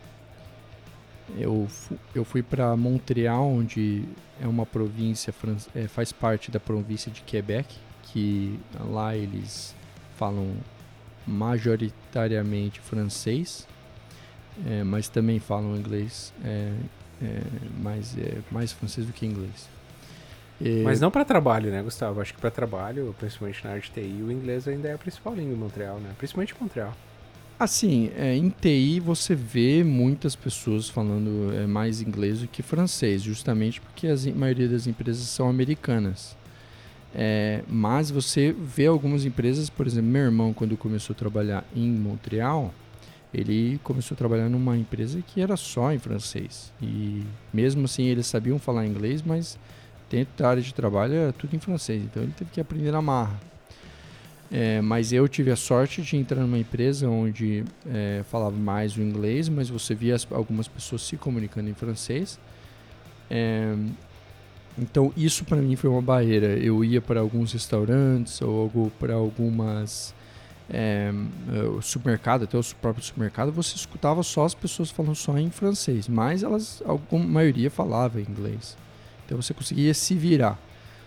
eu, 1.37 1.67
eu 2.13 2.23
fui 2.23 2.41
para 2.41 2.75
Montreal, 2.75 3.45
onde 3.47 4.03
é 4.41 4.47
uma 4.47 4.65
província, 4.65 5.33
é, 5.75 5.87
faz 5.87 6.11
parte 6.11 6.51
da 6.51 6.59
província 6.59 7.11
de 7.11 7.21
Quebec, 7.21 7.75
que 8.03 8.59
lá 8.79 9.15
eles 9.15 9.75
falam 10.15 10.55
majoritariamente 11.25 12.79
francês, 12.79 13.67
é, 14.65 14.83
mas 14.83 15.09
também 15.09 15.39
falam 15.39 15.75
inglês, 15.75 16.33
é, 16.43 16.73
é, 17.21 17.41
mais, 17.81 18.15
mais 18.51 18.71
francês 18.71 19.05
do 19.05 19.13
que 19.13 19.25
inglês. 19.25 19.67
E... 20.59 20.81
Mas 20.83 20.99
não 20.99 21.11
para 21.11 21.23
trabalho, 21.23 21.71
né, 21.71 21.81
Gustavo? 21.81 22.19
Acho 22.19 22.33
que 22.33 22.41
para 22.41 22.49
trabalho, 22.49 23.15
principalmente 23.19 23.63
na 23.63 23.71
área 23.71 23.81
de 23.81 23.91
TI, 23.91 24.23
o 24.23 24.31
inglês 24.31 24.67
ainda 24.67 24.87
é 24.87 24.93
a 24.93 24.97
principal 24.97 25.35
língua 25.35 25.53
em 25.53 25.57
Montreal, 25.57 25.99
né? 25.99 26.09
Principalmente 26.17 26.55
em 26.55 26.61
Montreal. 26.61 26.93
Assim, 27.59 28.11
é, 28.15 28.35
em 28.35 28.49
TI 28.49 28.99
você 28.99 29.33
vê 29.33 29.83
muitas 29.83 30.35
pessoas 30.35 30.87
falando 30.87 31.51
é, 31.55 31.65
mais 31.65 32.01
inglês 32.01 32.41
do 32.41 32.47
que 32.47 32.61
francês, 32.61 33.23
justamente 33.23 33.81
porque 33.81 34.07
a 34.07 34.15
maioria 34.35 34.67
das 34.67 34.85
empresas 34.85 35.23
são 35.27 35.49
americanas. 35.49 36.37
É, 37.15 37.63
mas 37.67 38.11
você 38.11 38.53
vê 38.53 38.85
algumas 38.85 39.25
empresas, 39.25 39.71
por 39.71 39.87
exemplo, 39.87 40.09
meu 40.09 40.23
irmão, 40.23 40.53
quando 40.53 40.77
começou 40.77 41.15
a 41.15 41.17
trabalhar 41.17 41.63
em 41.75 41.89
Montreal, 41.89 42.71
ele 43.33 43.79
começou 43.83 44.13
a 44.13 44.17
trabalhar 44.17 44.49
numa 44.49 44.77
empresa 44.77 45.21
que 45.25 45.41
era 45.41 45.57
só 45.57 45.91
em 45.91 45.97
francês. 45.97 46.71
E 46.79 47.23
mesmo 47.51 47.85
assim 47.85 48.03
eles 48.03 48.27
sabiam 48.27 48.59
falar 48.59 48.85
inglês, 48.85 49.23
mas 49.23 49.57
dentro 50.09 50.33
da 50.37 50.49
área 50.49 50.61
de 50.61 50.73
trabalho 50.73 51.13
era 51.13 51.33
tudo 51.33 51.55
em 51.55 51.59
francês. 51.59 52.03
Então 52.03 52.23
ele 52.23 52.33
teve 52.37 52.51
que 52.51 52.59
aprender 52.59 52.91
na 52.91 53.01
marra. 53.01 53.39
É, 54.49 54.81
mas 54.81 55.11
eu 55.11 55.27
tive 55.27 55.51
a 55.51 55.55
sorte 55.55 56.01
de 56.01 56.15
entrar 56.15 56.41
numa 56.41 56.57
empresa 56.57 57.09
onde 57.09 57.65
é, 57.85 58.23
falava 58.29 58.55
mais 58.55 58.95
o 58.95 59.01
inglês, 59.01 59.49
mas 59.49 59.69
você 59.69 59.93
via 59.93 60.15
as, 60.15 60.25
algumas 60.31 60.67
pessoas 60.67 61.01
se 61.01 61.17
comunicando 61.17 61.69
em 61.69 61.73
francês. 61.73 62.39
É, 63.29 63.75
então 64.79 65.11
isso 65.17 65.43
para 65.43 65.57
mim 65.57 65.75
foi 65.75 65.89
uma 65.89 66.01
barreira. 66.01 66.57
Eu 66.57 66.83
ia 66.83 67.01
para 67.01 67.19
alguns 67.19 67.51
restaurantes 67.51 68.41
ou 68.41 68.91
para 68.99 69.15
algumas 69.15 70.15
é, 70.69 71.11
o 71.75 71.81
supermercado, 71.81 72.43
até 72.43 72.57
o 72.57 72.63
próprio 72.81 73.03
supermercado, 73.03 73.51
você 73.51 73.75
escutava 73.75 74.21
só 74.23 74.45
as 74.45 74.53
pessoas 74.53 74.91
falando 74.91 75.15
só 75.15 75.37
em 75.37 75.49
francês, 75.49 76.07
mas 76.07 76.43
elas, 76.43 76.83
a 76.85 77.17
maioria 77.17 77.71
falava 77.71 78.19
inglês. 78.19 78.77
Então 79.27 79.41
você 79.41 79.53
conseguia 79.53 79.93
se 79.93 80.15
virar. 80.15 80.57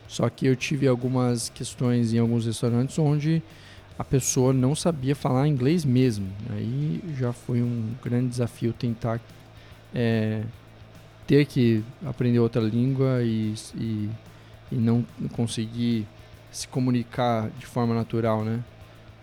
Só 0.07 0.29
que 0.29 0.47
eu 0.47 0.55
tive 0.55 0.87
algumas 0.87 1.49
questões 1.49 2.13
em 2.13 2.19
alguns 2.19 2.45
restaurantes 2.45 2.99
onde 2.99 3.43
a 3.99 4.05
pessoa 4.05 4.53
não 4.53 4.75
sabia 4.75 5.17
falar 5.17 5.49
inglês 5.49 5.85
mesmo. 5.85 6.29
Aí 6.51 7.03
já 7.19 7.33
foi 7.33 7.63
um 7.63 7.95
grande 8.05 8.29
desafio 8.29 8.75
tentar 8.75 9.21
é, 9.95 10.43
ter 11.27 11.47
que 11.47 11.83
aprender 12.05 12.41
outra 12.41 12.61
língua 12.61 13.23
e, 13.23 13.55
e, 13.75 14.11
e, 14.71 14.75
não 14.75 15.05
conseguir 15.33 16.07
se 16.51 16.69
comunicar 16.69 17.49
de 17.59 17.65
forma 17.65 17.95
natural, 17.95 18.45
né? 18.45 18.61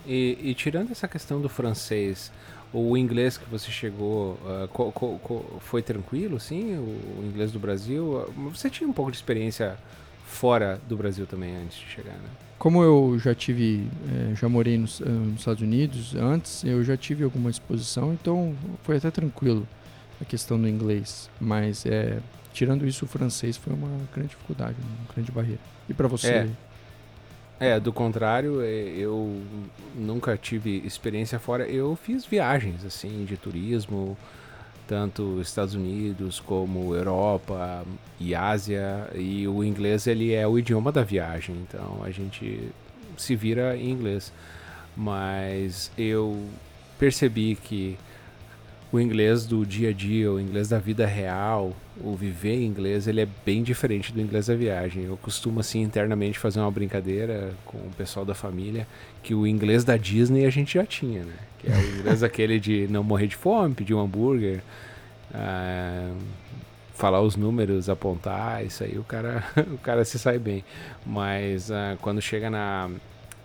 E, 0.06 0.38
e 0.42 0.54
tirando 0.56 0.92
essa 0.92 1.08
questão 1.08 1.40
do 1.40 1.50
francês, 1.50 2.32
o 2.78 2.98
inglês 2.98 3.38
que 3.38 3.50
você 3.50 3.72
chegou 3.72 4.34
uh, 4.34 4.68
co, 4.70 4.92
co, 4.92 5.20
co, 5.20 5.60
foi 5.62 5.82
tranquilo, 5.82 6.40
sim? 6.40 6.76
O 6.76 7.26
inglês 7.26 7.52
do 7.52 7.60
Brasil? 7.60 8.32
Você 8.52 8.70
tinha 8.70 8.88
um 8.88 8.94
pouco 8.94 9.12
de 9.12 9.18
experiência 9.18 9.78
fora 10.26 10.80
do 10.88 10.96
Brasil 10.96 11.26
também 11.26 11.56
antes 11.56 11.80
de 11.80 11.86
chegar, 11.86 12.14
né? 12.14 12.30
Como 12.60 12.84
eu 12.84 13.20
já 13.20 13.36
tive, 13.36 13.88
é, 14.32 14.36
já 14.36 14.50
morei 14.50 14.78
nos, 14.78 15.00
eh, 15.00 15.06
nos, 15.06 15.40
Estados 15.40 15.62
Unidos 15.62 16.16
antes, 16.16 16.64
eu 16.64 16.84
já 16.84 16.98
tive 16.98 17.24
alguma 17.24 17.52
exposição, 17.52 18.14
então 18.14 18.56
foi 18.84 18.98
até 18.98 19.12
tranquilo 19.12 19.68
a 20.20 20.26
questão 20.26 20.60
do 20.60 20.68
inglês. 20.68 21.30
Mas 21.40 21.86
é, 21.86 22.20
tirando 22.54 22.88
isso, 22.88 23.06
o 23.06 23.08
francês 23.08 23.58
foi 23.58 23.74
uma 23.74 23.90
grande 24.12 24.30
dificuldade, 24.30 24.76
uma 24.80 25.14
grande 25.14 25.32
barreira. 25.32 25.62
E 25.88 25.94
para 25.94 26.08
você? 26.08 26.28
É. 26.28 26.50
é, 27.60 27.80
do 27.80 27.92
contrário, 27.92 28.62
é, 28.62 28.68
eu 28.98 29.42
nunca 29.96 30.38
tive 30.38 30.82
experiência 30.86 31.40
fora. 31.40 31.68
Eu 31.68 31.96
fiz 31.96 32.26
viagens 32.26 32.86
assim 32.86 33.26
de 33.26 33.38
turismo, 33.38 34.18
tanto 34.88 35.42
Estados 35.42 35.74
Unidos 35.74 36.40
como 36.40 36.96
Europa 36.96 37.84
e 38.20 38.34
Ásia 38.34 39.10
e 39.14 39.48
o 39.48 39.64
inglês 39.64 40.08
ele 40.08 40.34
é 40.34 40.48
o 40.48 40.58
idioma 40.58 40.94
da 40.94 41.04
viagem 41.04 41.56
então 41.68 42.02
a 42.04 42.10
gente 42.10 42.70
se 43.18 43.36
vira 43.36 43.76
em 43.76 43.92
inglês 43.92 44.32
mas 44.96 45.92
eu 45.98 46.48
percebi 46.98 47.56
que 47.56 47.98
o 48.92 49.00
inglês 49.00 49.46
do 49.46 49.66
dia 49.66 49.90
a 49.90 49.94
dia, 49.94 50.32
o 50.32 50.40
inglês 50.40 50.70
da 50.70 50.80
vida 50.80 51.06
real, 51.06 51.74
o 52.04 52.16
viver 52.16 52.56
em 52.56 52.66
inglês, 52.66 53.08
ele 53.08 53.22
é 53.22 53.28
bem 53.46 53.64
diferente 53.64 54.14
do 54.14 54.22
inglês 54.22 54.48
da 54.48 54.56
viagem. 54.56 55.04
Eu 55.06 55.18
costumo, 55.18 55.60
assim, 55.60 55.82
internamente 55.82 56.38
fazer 56.38 56.60
uma 56.60 56.72
brincadeira 56.72 57.54
com 57.66 57.78
o 57.78 57.92
pessoal 57.98 58.26
da 58.26 58.34
família, 58.34 58.88
que 59.24 59.34
o 59.34 59.46
inglês 59.48 59.84
da 59.84 59.98
Disney 59.98 60.46
a 60.46 60.50
gente 60.50 60.76
já 60.76 60.86
tinha, 60.86 61.24
né? 61.24 61.34
Que 61.60 61.72
é 61.72 61.76
o 61.76 62.00
inglês 62.00 62.22
aquele 62.24 62.60
de 62.60 62.88
não 62.88 63.04
morrer 63.04 63.28
de 63.28 63.36
fome, 63.36 63.74
pedir 63.74 63.94
um 63.94 64.00
hambúrguer, 64.00 64.62
ah, 65.34 66.14
falar 66.94 67.22
os 67.22 67.36
números, 67.36 67.90
apontar, 67.90 68.66
isso 68.66 68.84
aí 68.84 68.98
o 68.98 69.04
cara, 69.04 69.44
o 69.74 69.78
cara 69.78 70.04
se 70.06 70.18
sai 70.18 70.40
bem. 70.40 70.64
Mas 71.06 71.72
ah, 71.72 71.98
quando 72.02 72.22
chega 72.22 72.50
na 72.50 72.90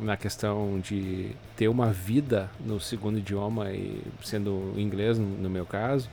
na 0.01 0.17
questão 0.17 0.81
de 0.81 1.31
ter 1.57 1.69
uma 1.69 1.93
vida 1.93 2.51
no 2.59 2.81
segundo 2.81 3.19
idioma 3.19 3.71
e 3.71 4.03
sendo 4.23 4.75
inglês 4.77 5.17
no 5.17 5.49
meu 5.49 5.65
caso, 5.65 6.11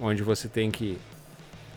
onde 0.00 0.22
você 0.22 0.48
tem 0.48 0.70
que 0.70 0.98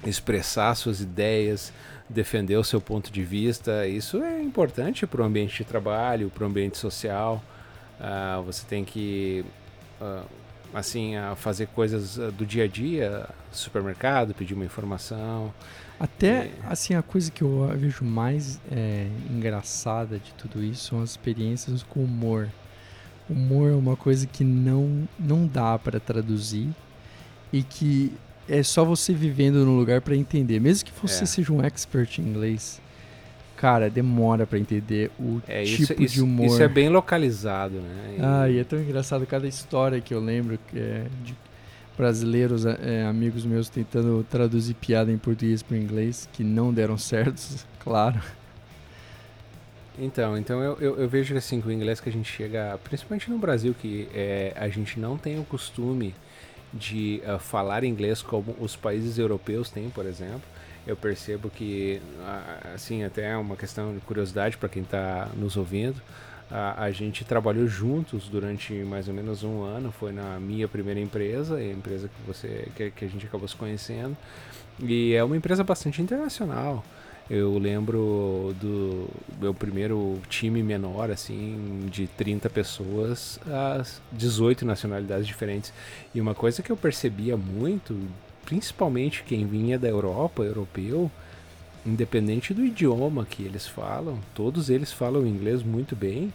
expressar 0.05 0.75
suas 0.75 1.01
ideias, 1.01 1.71
defender 2.09 2.57
o 2.57 2.63
seu 2.63 2.81
ponto 2.81 3.11
de 3.11 3.23
vista, 3.23 3.87
isso 3.87 4.21
é 4.21 4.41
importante 4.41 5.05
para 5.07 5.21
o 5.21 5.25
ambiente 5.25 5.57
de 5.57 5.63
trabalho, 5.63 6.29
para 6.29 6.43
o 6.43 6.47
ambiente 6.47 6.77
social. 6.77 7.41
Uh, 7.99 8.41
você 8.43 8.65
tem 8.65 8.83
que 8.83 9.45
uh, 10.01 10.25
assim 10.73 11.13
fazer 11.35 11.67
coisas 11.67 12.15
do 12.33 12.45
dia 12.45 12.63
a 12.63 12.67
dia, 12.67 13.29
supermercado, 13.51 14.33
pedir 14.33 14.53
uma 14.53 14.65
informação. 14.65 15.53
Até, 15.99 16.27
é. 16.27 16.51
assim, 16.67 16.95
a 16.95 17.03
coisa 17.03 17.29
que 17.29 17.43
eu 17.43 17.67
vejo 17.77 18.03
mais 18.03 18.59
é, 18.71 19.07
engraçada 19.29 20.17
de 20.17 20.33
tudo 20.33 20.63
isso 20.63 20.85
são 20.89 21.01
as 21.01 21.11
experiências 21.11 21.83
com 21.83 22.03
humor. 22.03 22.49
Humor 23.29 23.71
é 23.71 23.75
uma 23.75 23.95
coisa 23.95 24.25
que 24.25 24.43
não, 24.43 25.07
não 25.19 25.45
dá 25.45 25.77
para 25.77 25.99
traduzir 25.99 26.69
e 27.53 27.61
que 27.61 28.11
é 28.51 28.61
só 28.61 28.83
você 28.83 29.13
vivendo 29.13 29.65
no 29.65 29.77
lugar 29.77 30.01
para 30.01 30.13
entender. 30.13 30.59
Mesmo 30.59 30.85
que 30.85 30.91
você 31.01 31.23
é. 31.23 31.25
seja 31.25 31.53
um 31.53 31.63
expert 31.63 32.19
em 32.19 32.23
inglês, 32.23 32.81
cara, 33.55 33.89
demora 33.89 34.45
para 34.45 34.59
entender 34.59 35.09
o 35.17 35.41
é, 35.47 35.63
tipo 35.63 36.03
isso, 36.03 36.15
de 36.15 36.21
humor. 36.21 36.47
Isso 36.47 36.61
é 36.61 36.67
bem 36.67 36.89
localizado, 36.89 37.75
né? 37.75 38.15
E... 38.17 38.21
Ah, 38.21 38.49
e 38.49 38.59
é 38.59 38.63
tão 38.65 38.77
engraçado 38.77 39.25
cada 39.25 39.47
história 39.47 40.01
que 40.01 40.13
eu 40.13 40.19
lembro 40.19 40.59
que 40.67 40.77
é 40.77 41.05
de 41.23 41.33
brasileiros, 41.97 42.65
é, 42.65 43.05
amigos 43.05 43.45
meus, 43.45 43.69
tentando 43.69 44.25
traduzir 44.29 44.73
piada 44.73 45.11
em 45.11 45.17
português 45.17 45.63
para 45.63 45.77
inglês, 45.77 46.27
que 46.33 46.43
não 46.43 46.73
deram 46.73 46.97
certos, 46.97 47.65
claro. 47.79 48.21
Então, 49.97 50.37
então 50.37 50.61
eu, 50.61 50.77
eu, 50.79 50.97
eu, 50.97 51.07
vejo 51.07 51.37
assim 51.37 51.61
que 51.61 51.67
o 51.67 51.71
inglês 51.71 52.01
que 52.01 52.09
a 52.09 52.11
gente 52.11 52.29
chega, 52.29 52.77
principalmente 52.83 53.29
no 53.29 53.37
Brasil, 53.37 53.73
que 53.79 54.09
é, 54.13 54.53
a 54.55 54.67
gente 54.67 54.99
não 54.99 55.17
tem 55.17 55.39
o 55.39 55.43
costume 55.43 56.13
de 56.73 57.21
uh, 57.25 57.39
falar 57.39 57.83
inglês 57.83 58.21
como 58.21 58.55
os 58.59 58.75
países 58.75 59.17
europeus 59.17 59.69
têm, 59.69 59.89
por 59.89 60.05
exemplo. 60.05 60.41
Eu 60.85 60.95
percebo 60.95 61.47
que, 61.47 62.01
assim, 62.73 63.03
até 63.03 63.29
é 63.29 63.37
uma 63.37 63.55
questão 63.55 63.93
de 63.93 63.99
curiosidade 63.99 64.57
para 64.57 64.67
quem 64.67 64.81
está 64.81 65.29
nos 65.37 65.55
ouvindo 65.55 66.01
a, 66.51 66.91
gente 66.91 67.23
trabalhou 67.23 67.65
juntos 67.65 68.27
durante 68.27 68.73
mais 68.73 69.07
ou 69.07 69.13
menos 69.13 69.43
um 69.43 69.63
ano. 69.63 69.91
Foi 69.91 70.11
na 70.11 70.39
minha 70.39 70.67
primeira 70.67 70.99
empresa, 70.99 71.55
a 71.55 71.63
empresa 71.63 72.09
que 72.09 72.27
você 72.27 72.67
que, 72.75 72.91
que 72.91 73.05
a 73.05 73.07
gente 73.07 73.25
acabou 73.25 73.47
se 73.47 73.55
conhecendo. 73.55 74.17
E 74.79 75.13
é 75.13 75.23
uma 75.23 75.37
empresa 75.37 75.63
bastante 75.63 76.01
internacional. 76.01 76.83
Eu 77.33 77.57
lembro 77.57 78.53
do 78.59 79.07
meu 79.39 79.53
primeiro 79.53 80.19
time 80.27 80.61
menor, 80.61 81.09
assim, 81.09 81.87
de 81.89 82.05
30 82.05 82.49
pessoas, 82.49 83.39
as 83.49 84.01
18 84.11 84.65
nacionalidades 84.65 85.25
diferentes. 85.25 85.71
E 86.13 86.19
uma 86.19 86.35
coisa 86.35 86.61
que 86.61 86.69
eu 86.69 86.75
percebia 86.75 87.37
muito, 87.37 87.97
principalmente 88.43 89.23
quem 89.23 89.47
vinha 89.47 89.79
da 89.79 89.87
Europa, 89.87 90.43
europeu, 90.43 91.09
independente 91.85 92.53
do 92.53 92.65
idioma 92.65 93.25
que 93.25 93.43
eles 93.43 93.65
falam, 93.65 94.19
todos 94.35 94.69
eles 94.69 94.91
falam 94.91 95.25
inglês 95.25 95.63
muito 95.63 95.95
bem, 95.95 96.33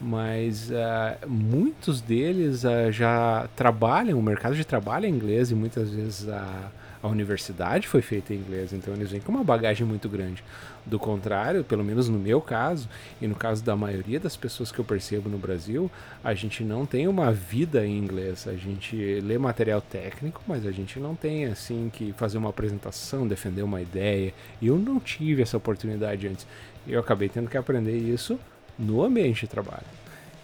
mas 0.00 0.70
uh, 0.70 1.28
muitos 1.28 2.00
deles 2.00 2.62
uh, 2.62 2.92
já 2.92 3.48
trabalham, 3.56 4.16
o 4.16 4.22
mercado 4.22 4.54
de 4.54 4.64
trabalho 4.64 5.06
é 5.06 5.08
inglês 5.08 5.50
e 5.50 5.56
muitas 5.56 5.90
vezes 5.90 6.28
a, 6.28 6.70
a 7.02 7.08
universidade 7.08 7.88
foi 7.88 8.02
feita 8.02 8.32
em 8.32 8.38
inglês, 8.38 8.72
então 8.72 8.94
eles 8.94 9.10
vêm 9.10 9.20
com 9.20 9.32
uma 9.32 9.44
bagagem 9.44 9.86
muito 9.86 10.08
grande. 10.08 10.42
Do 10.84 10.98
contrário, 10.98 11.64
pelo 11.64 11.82
menos 11.82 12.08
no 12.08 12.18
meu 12.18 12.40
caso, 12.40 12.88
e 13.20 13.26
no 13.26 13.34
caso 13.34 13.64
da 13.64 13.74
maioria 13.74 14.20
das 14.20 14.36
pessoas 14.36 14.70
que 14.70 14.78
eu 14.78 14.84
percebo 14.84 15.28
no 15.28 15.36
Brasil, 15.36 15.90
a 16.22 16.32
gente 16.32 16.62
não 16.62 16.86
tem 16.86 17.08
uma 17.08 17.32
vida 17.32 17.84
em 17.84 17.98
inglês. 17.98 18.46
A 18.46 18.54
gente 18.54 19.20
lê 19.20 19.36
material 19.36 19.80
técnico, 19.80 20.40
mas 20.46 20.64
a 20.64 20.70
gente 20.70 21.00
não 21.00 21.14
tem 21.14 21.46
assim 21.46 21.90
que 21.92 22.12
fazer 22.12 22.38
uma 22.38 22.50
apresentação, 22.50 23.26
defender 23.26 23.62
uma 23.62 23.82
ideia. 23.82 24.32
Eu 24.62 24.78
não 24.78 25.00
tive 25.00 25.42
essa 25.42 25.56
oportunidade 25.56 26.28
antes. 26.28 26.46
Eu 26.86 27.00
acabei 27.00 27.28
tendo 27.28 27.50
que 27.50 27.56
aprender 27.56 27.96
isso 27.96 28.38
no 28.78 29.02
ambiente 29.02 29.40
de 29.40 29.48
trabalho. 29.48 29.86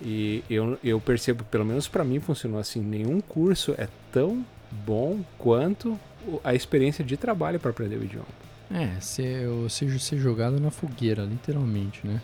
E 0.04 0.42
eu, 0.50 0.78
eu 0.82 1.00
percebo, 1.00 1.44
pelo 1.44 1.64
menos 1.64 1.86
para 1.86 2.02
mim 2.02 2.18
funcionou 2.18 2.58
assim, 2.58 2.80
nenhum 2.80 3.20
curso 3.20 3.74
é 3.78 3.88
tão 4.10 4.44
bom 4.86 5.20
quanto 5.38 5.98
a 6.42 6.54
experiência 6.54 7.04
de 7.04 7.16
trabalho 7.16 7.60
para 7.60 7.70
aprender 7.70 7.96
o 7.96 8.04
idioma. 8.04 8.26
É, 8.70 8.98
ser, 9.00 9.46
ser, 9.68 10.00
ser 10.00 10.18
jogado 10.18 10.58
na 10.58 10.70
fogueira, 10.70 11.24
literalmente, 11.24 12.06
né? 12.06 12.20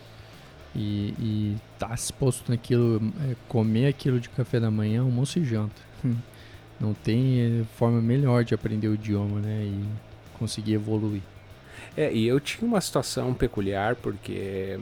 e, 0.74 1.14
e 1.18 1.56
tá 1.78 1.92
exposto 1.94 2.50
naquilo, 2.50 3.00
é, 3.28 3.34
comer 3.48 3.86
aquilo 3.88 4.20
de 4.20 4.28
café 4.28 4.60
da 4.60 4.70
manhã, 4.70 5.02
almoço 5.02 5.38
e 5.38 5.44
janta. 5.44 5.80
Não 6.80 6.94
tem 6.94 7.40
é, 7.40 7.64
forma 7.76 8.00
melhor 8.00 8.44
de 8.44 8.54
aprender 8.54 8.88
o 8.88 8.94
idioma, 8.94 9.40
né? 9.40 9.64
E 9.64 9.84
conseguir 10.38 10.74
evoluir. 10.74 11.22
É, 11.96 12.12
e 12.12 12.26
eu 12.26 12.38
tinha 12.38 12.66
uma 12.66 12.80
situação 12.80 13.34
peculiar 13.34 13.96
porque 13.96 14.78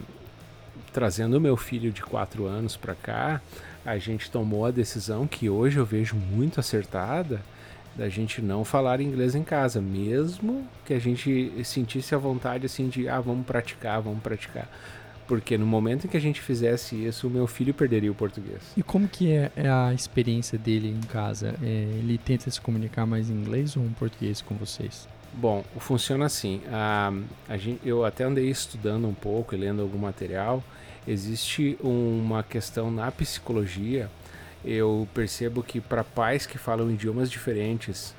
trazendo 0.93 1.41
meu 1.41 1.57
filho 1.57 1.91
de 1.91 2.03
4 2.03 2.47
anos 2.47 2.77
para 2.77 2.95
cá, 2.95 3.41
a 3.85 3.97
gente 3.97 4.31
tomou 4.31 4.67
a 4.67 4.71
decisão 4.71 5.27
que 5.27 5.49
hoje 5.49 5.79
eu 5.79 5.87
vejo 5.87 6.17
muito 6.17 6.61
acertada 6.61 7.41
da 7.97 8.09
gente 8.09 8.43
não 8.43 8.65
falar 8.65 9.01
inglês 9.01 9.35
em 9.35 9.43
casa, 9.43 9.81
mesmo 9.81 10.67
que 10.85 10.93
a 10.93 10.99
gente 10.99 11.53
sentisse 11.65 12.15
a 12.15 12.19
vontade 12.19 12.67
assim 12.67 12.89
de 12.89 13.09
ah, 13.09 13.21
vamos 13.21 13.47
praticar, 13.47 14.01
vamos 14.01 14.23
praticar. 14.23 14.69
Porque 15.27 15.59
no 15.59 15.67
momento 15.67 16.07
em 16.07 16.09
que 16.09 16.17
a 16.17 16.21
gente 16.21 16.41
fizesse 16.41 16.95
isso, 16.95 17.27
o 17.27 17.31
meu 17.31 17.47
filho 17.47 17.75
perderia 17.75 18.13
o 18.13 18.15
português. 18.15 18.61
E 18.77 18.83
como 18.83 19.09
que 19.09 19.33
é, 19.33 19.51
é 19.57 19.69
a 19.69 19.93
experiência 19.93 20.57
dele 20.57 20.89
em 20.89 21.07
casa? 21.07 21.57
É, 21.63 21.67
ele 21.67 22.17
tenta 22.17 22.49
se 22.49 22.61
comunicar 22.61 23.07
mais 23.07 23.29
em 23.29 23.33
inglês 23.33 23.77
ou 23.77 23.85
em 23.85 23.91
português 23.91 24.41
com 24.41 24.55
vocês? 24.55 25.09
Bom, 25.35 25.65
funciona 25.79 26.27
assim. 26.27 26.61
A, 26.71 27.13
a 27.49 27.57
gente, 27.57 27.81
eu 27.85 28.05
até 28.05 28.25
andei 28.25 28.49
estudando 28.49 29.09
um 29.09 29.15
pouco 29.15 29.55
e 29.55 29.59
lendo 29.59 29.83
algum 29.83 29.99
material. 29.99 30.63
Existe 31.07 31.77
uma 31.83 32.43
questão 32.43 32.91
na 32.91 33.11
psicologia. 33.11 34.09
Eu 34.67 35.07
percebo 35.15 35.63
que 35.63 35.81
para 35.81 36.03
pais 36.03 36.45
que 36.45 36.59
falam 36.59 36.91
idiomas 36.91 37.31
diferentes 37.31 38.13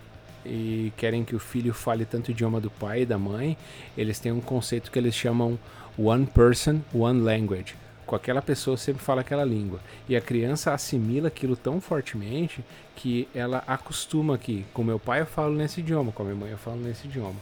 e 0.45 0.93
querem 0.95 1.25
que 1.25 1.35
o 1.35 1.39
filho 1.39 1.73
fale 1.73 2.05
tanto 2.05 2.29
o 2.29 2.31
idioma 2.31 2.61
do 2.61 2.71
pai 2.71 3.01
e 3.01 3.05
da 3.05 3.17
mãe, 3.17 3.57
eles 3.97 4.17
têm 4.17 4.31
um 4.31 4.39
conceito 4.39 4.89
que 4.89 4.97
eles 4.97 5.13
chamam 5.13 5.59
one 5.97 6.25
person, 6.25 6.79
one 6.93 7.19
language. 7.19 7.75
Com 8.05 8.15
aquela 8.15 8.41
pessoa 8.41 8.77
sempre 8.77 9.03
fala 9.03 9.19
aquela 9.19 9.43
língua. 9.43 9.81
E 10.07 10.15
a 10.15 10.21
criança 10.21 10.73
assimila 10.73 11.27
aquilo 11.27 11.57
tão 11.57 11.81
fortemente 11.81 12.63
que 12.95 13.27
ela 13.35 13.61
acostuma 13.67 14.37
que 14.37 14.65
com 14.73 14.85
meu 14.85 14.97
pai 14.97 15.19
eu 15.19 15.25
falo 15.25 15.53
nesse 15.53 15.81
idioma, 15.81 16.13
com 16.13 16.23
a 16.23 16.25
minha 16.27 16.37
mãe 16.37 16.51
eu 16.51 16.57
falo 16.57 16.77
nesse 16.77 17.07
idioma. 17.07 17.35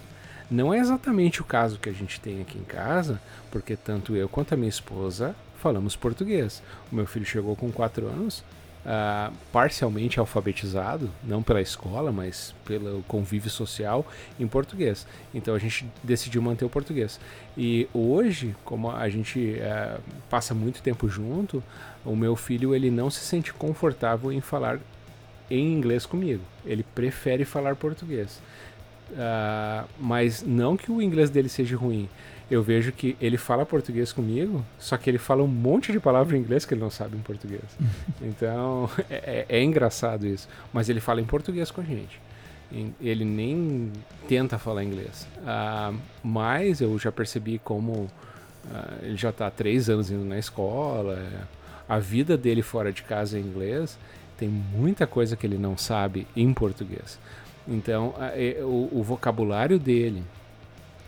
Não 0.50 0.74
é 0.74 0.80
exatamente 0.80 1.42
o 1.42 1.46
caso 1.46 1.78
que 1.78 1.90
a 1.90 1.94
gente 1.94 2.20
tem 2.20 2.42
aqui 2.42 2.58
em 2.58 2.64
casa, 2.64 3.22
porque 3.52 3.76
tanto 3.76 4.16
eu 4.16 4.28
quanto 4.28 4.56
a 4.56 4.58
minha 4.58 4.70
esposa 4.70 5.36
falamos 5.62 5.96
português. 5.96 6.64
O 6.92 6.96
meu 6.96 7.06
filho 7.06 7.26
chegou 7.26 7.56
com 7.56 7.72
4 7.72 8.08
anos, 8.08 8.44
uh, 8.86 9.34
parcialmente 9.52 10.20
alfabetizado, 10.20 11.10
não 11.24 11.42
pela 11.42 11.62
escola, 11.62 12.12
mas 12.12 12.54
pelo 12.64 13.04
convívio 13.04 13.50
social 13.50 14.06
em 14.40 14.48
português. 14.48 15.08
Então 15.34 15.56
a 15.56 15.60
gente 15.60 15.86
decidiu 16.04 16.42
manter 16.42 16.66
o 16.66 16.70
português. 16.70 17.20
E 17.58 17.88
hoje, 17.94 18.56
como 18.64 18.92
a 18.92 19.10
gente 19.10 19.58
uh, 19.60 20.02
passa 20.30 20.54
muito 20.54 20.82
tempo 20.82 21.10
junto, 21.10 21.64
o 22.06 22.16
meu 22.16 22.36
filho 22.36 22.76
ele 22.76 22.92
não 22.92 23.10
se 23.10 23.22
sente 23.22 23.52
confortável 23.54 24.32
em 24.32 24.42
falar 24.42 24.80
em 25.50 25.74
inglês 25.74 26.06
comigo. 26.06 26.44
Ele 26.66 26.84
prefere 26.96 27.46
falar 27.46 27.76
português. 27.76 28.42
Uh, 29.12 29.88
mas 30.00 30.42
não 30.42 30.76
que 30.76 30.92
o 30.92 31.02
inglês 31.02 31.30
dele 31.30 31.48
seja 31.48 31.78
ruim 31.78 32.10
eu 32.50 32.62
vejo 32.62 32.92
que 32.92 33.18
ele 33.20 33.38
fala 33.38 33.66
português 33.66 34.14
comigo, 34.14 34.64
só 34.78 34.98
que 34.98 35.10
ele 35.10 35.18
fala 35.18 35.42
um 35.42 35.48
monte 35.48 35.92
de 35.92 36.00
palavras 36.00 36.38
em 36.38 36.42
inglês 36.42 36.64
que 36.66 36.74
ele 36.74 36.82
não 36.82 36.92
sabe 36.92 37.18
em 37.18 37.22
português. 37.22 37.64
então, 38.22 38.90
é, 39.10 39.46
é, 39.50 39.58
é, 39.58 39.64
engraçado 39.64 40.28
isso. 40.28 40.48
Mas 40.72 40.88
ele 40.88 41.00
fala 41.00 41.22
em 41.22 41.26
português 41.26 41.72
com 41.72 41.82
a 41.82 41.84
gente. 41.84 42.22
Ele 43.02 43.24
nem 43.24 43.92
tenta 44.28 44.58
falar 44.58 44.84
inglês. 44.84 45.28
Uh, 45.38 45.98
mas 46.24 46.82
eu 46.82 46.98
já 47.00 47.12
percebi 47.12 47.60
como 47.60 47.92
uh, 47.94 48.10
ele 49.02 49.18
já 49.18 49.30
está 49.30 49.48
há 49.48 49.52
três 49.52 49.90
anos 49.90 50.12
indo 50.12 50.26
na 50.26 50.38
escola. 50.38 51.28
A 51.88 52.00
vida 52.00 52.38
dele 52.38 52.62
fora 52.62 52.92
de 52.92 53.02
casa 53.02 53.38
é 53.38 53.40
inglês. 53.40 53.98
Tem 54.38 54.50
muita 54.50 55.08
coisa 55.08 55.36
que 55.36 55.48
ele 55.48 55.58
não 55.58 55.78
sabe 55.78 56.28
em 56.36 56.54
português. 56.54 57.18
Então, 57.68 58.10
uh, 58.10 58.66
o, 58.66 59.00
o 59.00 59.04
vocabulário 59.04 59.80
dele 59.80 60.24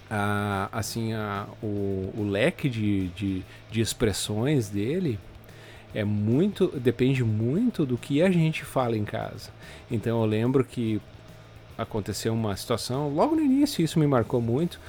a, 0.10 0.70
assim, 0.72 1.14
a, 1.14 1.46
o, 1.62 2.14
o 2.18 2.28
leque 2.30 2.70
de, 2.70 3.08
de, 3.10 3.44
de 3.72 3.82
expressões 3.82 4.70
dele 4.70 5.20
é 5.94 6.04
muito 6.04 6.68
depende 6.80 7.24
muito 7.24 7.86
do 7.86 7.98
que 7.98 8.22
a 8.22 8.30
gente 8.30 8.64
fala 8.64 8.98
em 8.98 9.06
casa. 9.06 9.50
Então 9.90 10.22
eu 10.22 10.26
lembro 10.26 10.64
que 10.64 11.02
aconteceu 11.78 12.34
uma 12.34 12.56
situação 12.56 13.10
logo 13.10 13.36
no 13.36 13.42
início, 13.42 13.84
isso 13.84 14.00
me 14.00 14.08
marcou 14.08 14.42
muito. 14.42 14.80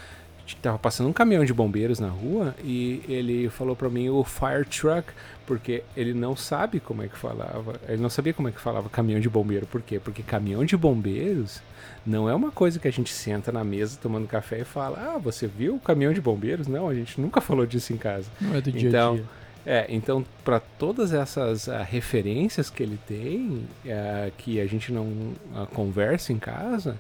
Tava 0.56 0.78
passando 0.78 1.08
um 1.08 1.12
caminhão 1.12 1.44
de 1.44 1.52
bombeiros 1.52 1.98
na 1.98 2.08
rua 2.08 2.54
e 2.62 3.02
ele 3.08 3.48
falou 3.48 3.76
para 3.76 3.88
mim 3.88 4.08
o 4.08 4.24
fire 4.24 4.64
truck 4.64 5.12
porque 5.46 5.82
ele 5.96 6.12
não 6.12 6.36
sabe 6.36 6.78
como 6.78 7.02
é 7.02 7.08
que 7.08 7.16
falava. 7.16 7.80
Ele 7.88 8.02
não 8.02 8.10
sabia 8.10 8.34
como 8.34 8.48
é 8.48 8.52
que 8.52 8.60
falava 8.60 8.88
caminhão 8.88 9.20
de 9.20 9.28
bombeiro. 9.28 9.66
Por 9.66 9.80
quê? 9.80 9.98
Porque 9.98 10.22
caminhão 10.22 10.64
de 10.64 10.76
bombeiros 10.76 11.62
não 12.04 12.28
é 12.28 12.34
uma 12.34 12.50
coisa 12.50 12.78
que 12.78 12.86
a 12.86 12.92
gente 12.92 13.12
senta 13.12 13.50
na 13.50 13.64
mesa 13.64 13.98
tomando 14.00 14.26
café 14.26 14.60
e 14.60 14.64
fala: 14.64 15.14
"Ah, 15.14 15.18
você 15.18 15.46
viu 15.46 15.76
o 15.76 15.80
caminhão 15.80 16.12
de 16.12 16.20
bombeiros?". 16.20 16.66
Não, 16.66 16.88
a 16.88 16.94
gente 16.94 17.20
nunca 17.20 17.40
falou 17.40 17.66
disso 17.66 17.92
em 17.92 17.96
casa. 17.96 18.30
Não 18.40 18.54
é 18.54 18.60
do 18.60 18.70
dia 18.70 18.88
então, 18.88 19.12
a 19.12 19.16
dia. 19.16 19.24
É, 19.66 19.86
então 19.88 20.24
para 20.44 20.60
todas 20.60 21.12
essas 21.12 21.66
uh, 21.66 21.82
referências 21.86 22.70
que 22.70 22.82
ele 22.82 22.98
tem, 23.06 23.66
uh, 23.84 24.32
que 24.38 24.60
a 24.60 24.66
gente 24.66 24.92
não 24.92 25.04
uh, 25.04 25.66
conversa 25.74 26.32
em 26.32 26.38
casa, 26.38 26.96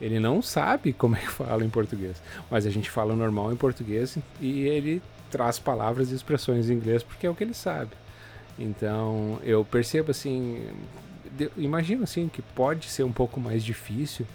ele 0.00 0.20
não 0.20 0.42
sabe 0.42 0.92
como 0.92 1.16
é 1.16 1.20
que 1.20 1.30
fala 1.30 1.64
em 1.64 1.70
português. 1.70 2.20
Mas 2.50 2.66
a 2.66 2.70
gente 2.70 2.90
fala 2.90 3.14
normal 3.14 3.52
em 3.52 3.56
português 3.56 4.18
e 4.40 4.62
ele 4.62 5.02
traz 5.30 5.58
palavras 5.58 6.10
e 6.10 6.14
expressões 6.14 6.70
em 6.70 6.74
inglês 6.74 7.02
porque 7.02 7.26
é 7.26 7.30
o 7.30 7.34
que 7.34 7.44
ele 7.44 7.54
sabe. 7.54 7.90
Então 8.58 9.38
eu 9.42 9.64
percebo 9.64 10.10
assim, 10.10 10.66
imagino 11.56 12.04
assim 12.04 12.28
que 12.28 12.42
pode 12.42 12.86
ser 12.86 13.02
um 13.02 13.12
pouco 13.12 13.40
mais 13.40 13.64
difícil 13.64 14.26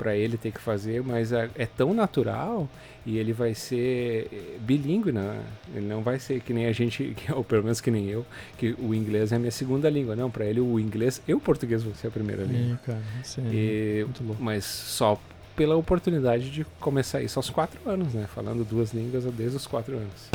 para 0.00 0.16
ele 0.16 0.38
ter 0.38 0.50
que 0.50 0.60
fazer, 0.62 1.02
mas 1.02 1.30
é, 1.30 1.50
é, 1.54 1.66
tão 1.66 1.92
natural 1.92 2.66
e 3.04 3.18
ele 3.18 3.34
vai 3.34 3.52
ser 3.54 4.28
eh, 4.32 4.56
bilíngue, 4.58 5.12
né? 5.12 5.42
Ele 5.74 5.86
não 5.86 6.00
vai 6.00 6.18
ser 6.18 6.40
que 6.40 6.54
nem 6.54 6.64
a 6.64 6.72
gente, 6.72 7.14
ou 7.36 7.44
pelo 7.44 7.64
menos 7.64 7.82
que 7.82 7.90
nem 7.90 8.06
eu, 8.06 8.24
que 8.56 8.74
o 8.78 8.94
inglês 8.94 9.30
é 9.30 9.36
a 9.36 9.38
minha 9.38 9.50
segunda 9.50 9.90
língua. 9.90 10.16
Não, 10.16 10.30
para 10.30 10.46
ele 10.46 10.58
o 10.58 10.80
inglês 10.80 11.20
e 11.28 11.34
o 11.34 11.38
português 11.38 11.82
vão 11.82 11.94
ser 11.94 12.06
a 12.06 12.10
primeira 12.10 12.44
língua. 12.44 12.80
É, 12.82 12.86
cara, 12.86 13.02
isso 13.22 13.40
é 13.42 13.44
e, 13.52 14.04
muito 14.04 14.24
louco. 14.24 14.42
Mas 14.42 14.64
só 14.64 15.20
pela 15.54 15.76
oportunidade 15.76 16.50
de 16.50 16.64
começar 16.80 17.20
isso 17.20 17.38
aos 17.38 17.50
quatro 17.50 17.78
anos, 17.84 18.14
né? 18.14 18.26
Falando 18.26 18.64
duas 18.64 18.94
línguas 18.94 19.24
desde 19.24 19.58
os 19.58 19.66
quatro 19.66 19.98
anos. 19.98 20.30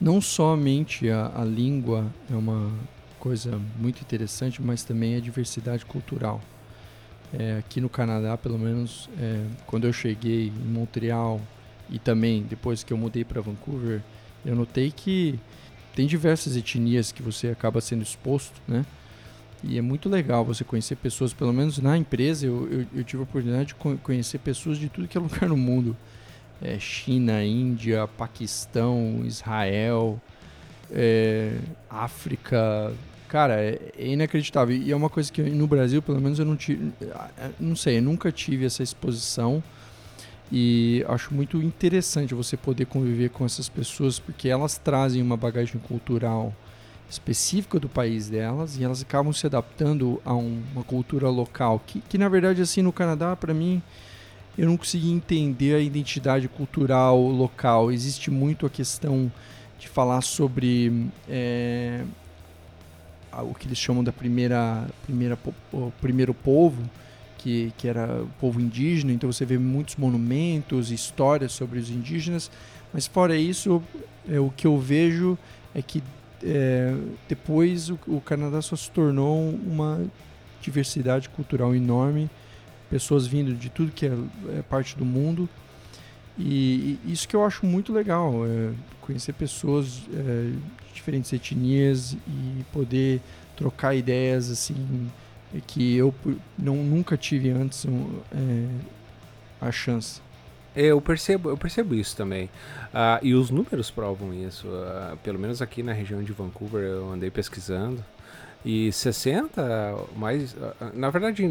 Não 0.00 0.22
somente 0.22 1.10
a, 1.10 1.30
a 1.34 1.44
língua 1.44 2.06
é 2.30 2.34
uma 2.34 2.72
coisa 3.18 3.60
muito 3.78 4.00
interessante, 4.00 4.62
mas 4.62 4.82
também 4.84 5.16
a 5.16 5.20
diversidade 5.20 5.84
cultural. 5.84 6.40
É, 7.32 7.58
aqui 7.58 7.80
no 7.80 7.88
Canadá, 7.88 8.36
pelo 8.36 8.58
menos, 8.58 9.08
é, 9.18 9.44
quando 9.66 9.86
eu 9.86 9.92
cheguei 9.92 10.48
em 10.48 10.72
Montreal 10.72 11.40
e 11.88 11.98
também 11.98 12.42
depois 12.42 12.82
que 12.82 12.92
eu 12.92 12.96
mudei 12.96 13.24
para 13.24 13.40
Vancouver, 13.40 14.02
eu 14.44 14.56
notei 14.56 14.90
que 14.90 15.38
tem 15.94 16.06
diversas 16.06 16.56
etnias 16.56 17.12
que 17.12 17.22
você 17.22 17.48
acaba 17.48 17.80
sendo 17.80 18.02
exposto, 18.02 18.60
né? 18.66 18.84
E 19.62 19.76
é 19.76 19.82
muito 19.82 20.08
legal 20.08 20.44
você 20.44 20.64
conhecer 20.64 20.96
pessoas, 20.96 21.34
pelo 21.34 21.52
menos 21.52 21.78
na 21.78 21.96
empresa, 21.96 22.46
eu, 22.46 22.66
eu, 22.70 22.86
eu 22.94 23.04
tive 23.04 23.20
a 23.20 23.24
oportunidade 23.24 23.68
de 23.68 23.74
conhecer 23.74 24.38
pessoas 24.38 24.78
de 24.78 24.88
tudo 24.88 25.06
que 25.06 25.18
é 25.18 25.20
lugar 25.20 25.48
no 25.48 25.56
mundo. 25.56 25.96
É, 26.62 26.78
China, 26.78 27.44
Índia, 27.44 28.06
Paquistão, 28.06 29.22
Israel, 29.24 30.20
é, 30.90 31.58
África. 31.88 32.92
Cara, 33.30 33.60
é, 33.62 33.78
é, 33.96 34.08
inacreditável. 34.08 34.76
E 34.76 34.90
é 34.90 34.96
uma 34.96 35.08
coisa 35.08 35.30
que 35.30 35.40
no 35.40 35.64
Brasil, 35.64 36.02
pelo 36.02 36.20
menos, 36.20 36.40
eu 36.40 36.44
não 36.44 36.56
tive. 36.56 36.92
Não 37.60 37.76
sei, 37.76 38.00
nunca 38.00 38.32
tive 38.32 38.66
essa 38.66 38.82
exposição. 38.82 39.62
E 40.50 41.04
acho 41.08 41.32
muito 41.32 41.58
interessante 41.58 42.34
você 42.34 42.56
poder 42.56 42.86
conviver 42.86 43.30
com 43.30 43.44
essas 43.44 43.68
pessoas, 43.68 44.18
porque 44.18 44.48
elas 44.48 44.78
trazem 44.78 45.22
uma 45.22 45.36
bagagem 45.36 45.80
cultural 45.80 46.52
específica 47.08 47.78
do 47.78 47.88
país 47.88 48.28
delas 48.28 48.76
e 48.76 48.82
elas 48.82 49.00
acabam 49.02 49.32
se 49.32 49.46
adaptando 49.46 50.20
a 50.24 50.34
um, 50.34 50.60
uma 50.72 50.82
cultura 50.82 51.28
local 51.28 51.82
que, 51.84 52.00
que 52.02 52.16
na 52.16 52.28
verdade 52.28 52.62
assim 52.62 52.82
no 52.82 52.92
Canadá 52.92 53.34
para 53.34 53.52
mim 53.52 53.82
eu 54.56 54.68
não 54.68 54.76
consegui 54.76 55.10
entender 55.10 55.74
a 55.74 55.80
identidade 55.80 56.46
cultural 56.46 57.20
local 57.20 57.90
existe 57.90 58.30
muito 58.30 58.64
a 58.64 58.70
questão 58.70 59.30
de 59.76 59.88
falar 59.88 60.20
sobre 60.20 61.08
é, 61.28 62.04
o 63.38 63.54
que 63.54 63.66
eles 63.66 63.78
chamam 63.78 64.02
da 64.02 64.12
primeira 64.12 64.86
primeira 65.04 65.38
o 65.72 65.92
primeiro 66.00 66.34
povo 66.34 66.82
que, 67.38 67.72
que 67.78 67.88
era 67.88 68.22
o 68.22 68.28
povo 68.40 68.60
indígena. 68.60 69.12
Então 69.12 69.32
você 69.32 69.44
vê 69.44 69.58
muitos 69.58 69.96
monumentos 69.96 70.90
histórias 70.90 71.52
sobre 71.52 71.78
os 71.78 71.90
indígenas. 71.90 72.50
Mas 72.92 73.06
fora 73.06 73.36
isso 73.36 73.82
é, 74.28 74.38
o 74.38 74.50
que 74.50 74.66
eu 74.66 74.78
vejo 74.78 75.38
é 75.74 75.80
que 75.80 76.02
é, 76.42 76.94
depois 77.28 77.90
o, 77.90 77.98
o, 78.06 78.20
Canadá 78.20 78.60
só 78.60 78.76
se 78.76 78.90
tornou 78.90 79.50
uma 79.50 80.02
diversidade 80.60 81.28
cultural 81.28 81.74
enorme, 81.74 82.28
pessoas 82.90 83.26
vindo 83.26 83.54
de 83.54 83.68
tudo 83.70 83.92
que 83.92 84.06
é, 84.06 84.12
é 84.58 84.62
parte 84.62 84.96
do 84.96 85.04
mundo 85.04 85.48
E, 86.38 86.98
e 87.04 87.12
isso 87.12 87.28
que 87.28 87.36
eu 87.36 87.44
acho 87.44 87.66
muito 87.66 87.92
legal, 87.92 88.46
é 88.46 88.72
conhecer 89.00 89.32
pessoas 89.32 90.02
é, 90.14 90.52
de 90.88 90.94
diferentes 90.94 91.32
etnias 91.32 92.12
e 92.12 92.64
poder 92.72 93.20
trocar 93.56 93.94
ideias 93.94 94.50
assim 94.50 95.10
que 95.66 95.96
eu 95.96 96.14
não, 96.56 96.76
nunca 96.76 97.16
tive 97.16 97.50
antes 97.50 97.84
é, 97.86 98.68
a 99.60 99.72
chance. 99.72 100.20
É, 100.74 100.86
eu 100.86 101.00
percebo, 101.00 101.50
eu 101.50 101.56
percebo 101.56 101.94
isso 101.94 102.16
também. 102.16 102.44
Uh, 102.44 103.18
e 103.22 103.34
os 103.34 103.50
números 103.50 103.90
provam 103.90 104.32
isso. 104.32 104.68
Uh, 104.68 105.16
pelo 105.18 105.38
menos 105.38 105.60
aqui 105.60 105.82
na 105.82 105.92
região 105.92 106.22
de 106.22 106.32
Vancouver 106.32 106.82
eu 106.82 107.10
andei 107.10 107.30
pesquisando. 107.30 108.04
E 108.64 108.92
60, 108.92 109.96
mais. 110.16 110.52
Uh, 110.52 110.74
na 110.94 111.10
verdade, 111.10 111.44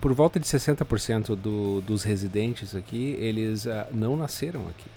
por 0.00 0.12
volta 0.12 0.38
de 0.38 0.46
60% 0.46 1.36
do, 1.36 1.80
dos 1.80 2.02
residentes 2.02 2.74
aqui, 2.74 3.16
eles 3.18 3.66
não 3.92 4.16
nasceram 4.16 4.62
aqui. 4.68 4.90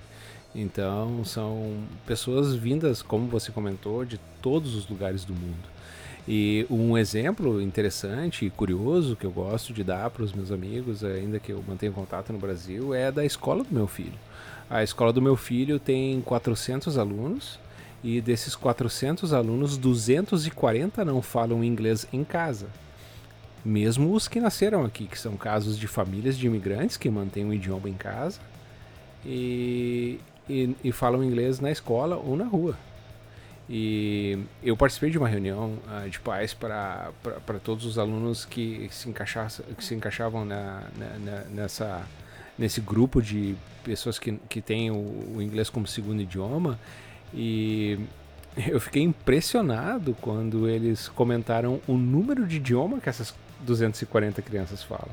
Então 0.55 1.23
são 1.23 1.77
pessoas 2.05 2.55
vindas, 2.55 3.01
como 3.01 3.27
você 3.27 3.51
comentou, 3.51 4.03
de 4.03 4.19
todos 4.41 4.75
os 4.75 4.87
lugares 4.87 5.23
do 5.23 5.33
mundo. 5.33 5.77
E 6.27 6.65
um 6.69 6.97
exemplo 6.97 7.61
interessante 7.61 8.45
e 8.45 8.49
curioso 8.49 9.15
que 9.15 9.25
eu 9.25 9.31
gosto 9.31 9.71
de 9.71 9.83
dar 9.83 10.09
para 10.09 10.23
os 10.23 10.33
meus 10.33 10.51
amigos, 10.51 11.03
ainda 11.03 11.39
que 11.39 11.53
eu 11.53 11.63
mantenha 11.65 11.91
contato 11.91 12.33
no 12.33 12.39
Brasil, 12.39 12.93
é 12.93 13.11
da 13.11 13.23
escola 13.23 13.63
do 13.63 13.73
meu 13.73 13.87
filho. 13.87 14.19
A 14.69 14.83
escola 14.83 15.13
do 15.13 15.21
meu 15.21 15.37
filho 15.37 15.79
tem 15.79 16.19
400 16.21 16.97
alunos 16.97 17.57
e 18.03 18.19
desses 18.19 18.55
400 18.55 19.31
alunos, 19.31 19.77
240 19.77 21.05
não 21.05 21.21
falam 21.21 21.63
inglês 21.63 22.05
em 22.11 22.23
casa. 22.23 22.67
Mesmo 23.67 24.13
os 24.13 24.29
que 24.29 24.39
nasceram 24.39 24.85
aqui, 24.85 25.07
que 25.07 25.19
são 25.19 25.35
casos 25.35 25.77
de 25.77 25.89
famílias 25.89 26.37
de 26.37 26.47
imigrantes 26.47 26.95
que 26.95 27.09
mantêm 27.09 27.43
o 27.43 27.53
idioma 27.53 27.89
em 27.89 27.95
casa 27.95 28.39
e, 29.25 30.21
e, 30.49 30.73
e 30.85 30.91
falam 30.93 31.21
inglês 31.21 31.59
na 31.59 31.69
escola 31.69 32.15
ou 32.15 32.37
na 32.37 32.45
rua. 32.45 32.77
E 33.69 34.39
eu 34.63 34.77
participei 34.77 35.09
de 35.09 35.17
uma 35.17 35.27
reunião 35.27 35.77
uh, 35.85 36.09
de 36.09 36.17
pais 36.17 36.53
para 36.53 37.11
todos 37.61 37.83
os 37.83 37.99
alunos 37.99 38.45
que 38.45 38.87
se, 38.89 39.13
que 39.75 39.83
se 39.83 39.95
encaixavam 39.95 40.45
na, 40.45 40.83
na, 40.97 41.41
nessa, 41.49 42.07
nesse 42.57 42.79
grupo 42.79 43.21
de 43.21 43.53
pessoas 43.83 44.17
que, 44.17 44.39
que 44.47 44.61
têm 44.61 44.91
o, 44.91 45.35
o, 45.35 45.41
inglês 45.41 45.69
como 45.69 45.85
segundo 45.85 46.21
idioma. 46.21 46.79
E 47.33 47.99
eu 48.65 48.79
fiquei 48.79 49.03
impressionado 49.03 50.15
quando 50.21 50.69
eles 50.69 51.09
comentaram 51.09 51.81
o 51.85 51.97
número 51.97 52.47
de 52.47 52.55
idioma 52.55 53.01
que 53.01 53.09
essas 53.09 53.35
240 53.61 54.41
crianças 54.41 54.83
falam. 54.83 55.11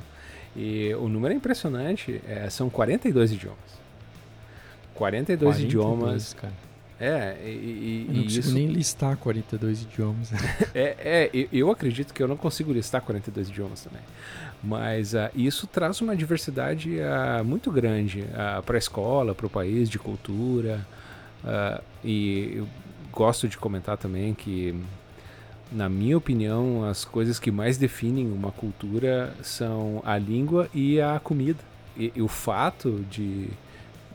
E 0.57 0.95
o 0.95 1.09
número 1.09 1.35
é 1.35 1.37
impressionante, 1.37 2.21
é, 2.27 2.49
são 2.49 2.71
42 2.71 3.33
idiomas. 3.33 3.59
42, 4.95 5.57
42 5.57 5.61
idiomas. 5.61 6.35
Cara 6.35 6.53
é, 6.99 7.37
e, 7.45 7.49
e, 7.49 8.07
eu 8.09 8.15
não 8.15 8.23
consigo 8.23 8.47
isso... 8.47 8.55
nem 8.55 8.67
listar 8.67 9.17
42 9.17 9.83
idiomas. 9.83 10.33
é, 10.75 11.31
é, 11.33 11.49
eu 11.53 11.71
acredito 11.71 12.15
que 12.15 12.23
eu 12.23 12.29
não 12.29 12.37
consigo 12.37 12.73
listar 12.73 13.03
42 13.03 13.49
idiomas 13.49 13.83
também. 13.83 14.01
Mas 14.63 15.13
uh, 15.13 15.29
isso 15.35 15.67
traz 15.67 16.01
uma 16.01 16.17
diversidade 16.17 16.97
uh, 16.99 17.45
muito 17.45 17.71
grande 17.71 18.21
uh, 18.23 18.63
para 18.63 18.77
a 18.77 18.79
escola, 18.79 19.35
para 19.35 19.47
o 19.47 19.51
país, 19.51 19.91
de 19.91 19.99
cultura. 19.99 20.87
e 22.03 22.55
eu 22.57 22.69
gosto 23.13 23.49
de 23.49 23.59
comentar 23.59 23.99
também 23.99 24.33
que, 24.33 24.75
na 25.75 25.89
minha 25.89 26.17
opinião, 26.17 26.85
as 26.85 27.05
coisas 27.05 27.39
que 27.39 27.51
mais 27.51 27.77
definem 27.77 28.31
uma 28.31 28.53
cultura 28.53 29.35
são 29.43 30.01
a 30.05 30.17
língua 30.17 30.69
e 30.73 31.01
a 31.01 31.19
comida. 31.19 31.59
E, 31.97 32.13
e 32.15 32.23
o 32.23 32.29
fato 32.29 33.05
de 33.11 33.49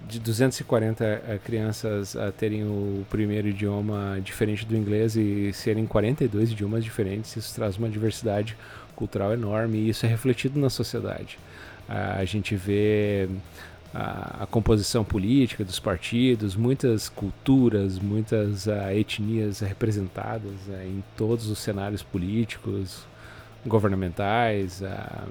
de 0.08 0.20
240 0.20 1.04
eh, 1.04 1.40
crianças 1.44 2.16
a 2.16 2.32
terem 2.32 2.64
o 2.64 3.06
primeiro 3.12 3.48
idioma 3.48 4.20
diferente 4.24 4.66
do 4.66 4.76
inglês 4.76 5.16
e 5.16 5.54
serem 5.54 5.86
42 5.86 6.52
idiomas 6.52 6.84
diferentes, 6.84 7.36
isso 7.36 7.54
traz 7.54 7.78
uma 7.78 7.88
diversidade 7.88 8.58
cultural 8.96 9.32
enorme 9.34 9.78
e 9.78 9.90
isso 9.90 10.06
é 10.08 10.10
refletido 10.10 10.60
na 10.60 10.70
sociedade. 10.70 11.38
A 11.88 12.24
gente 12.26 12.56
vê 12.56 13.28
a, 13.94 14.44
a 14.44 14.46
composição 14.46 15.04
política 15.04 15.64
dos 15.64 15.80
partidos, 15.80 16.56
muitas 16.56 17.10
culturas, 17.10 17.98
muitas 18.00 18.68
uh, 18.68 18.90
etnias 18.94 19.60
representadas 19.60 20.54
uh, 20.68 20.84
em 20.84 21.04
todos 21.18 21.48
os 21.48 21.60
cenários 21.60 22.04
políticos, 22.04 23.06
governamentais. 23.66 24.82
Uh, 24.82 25.30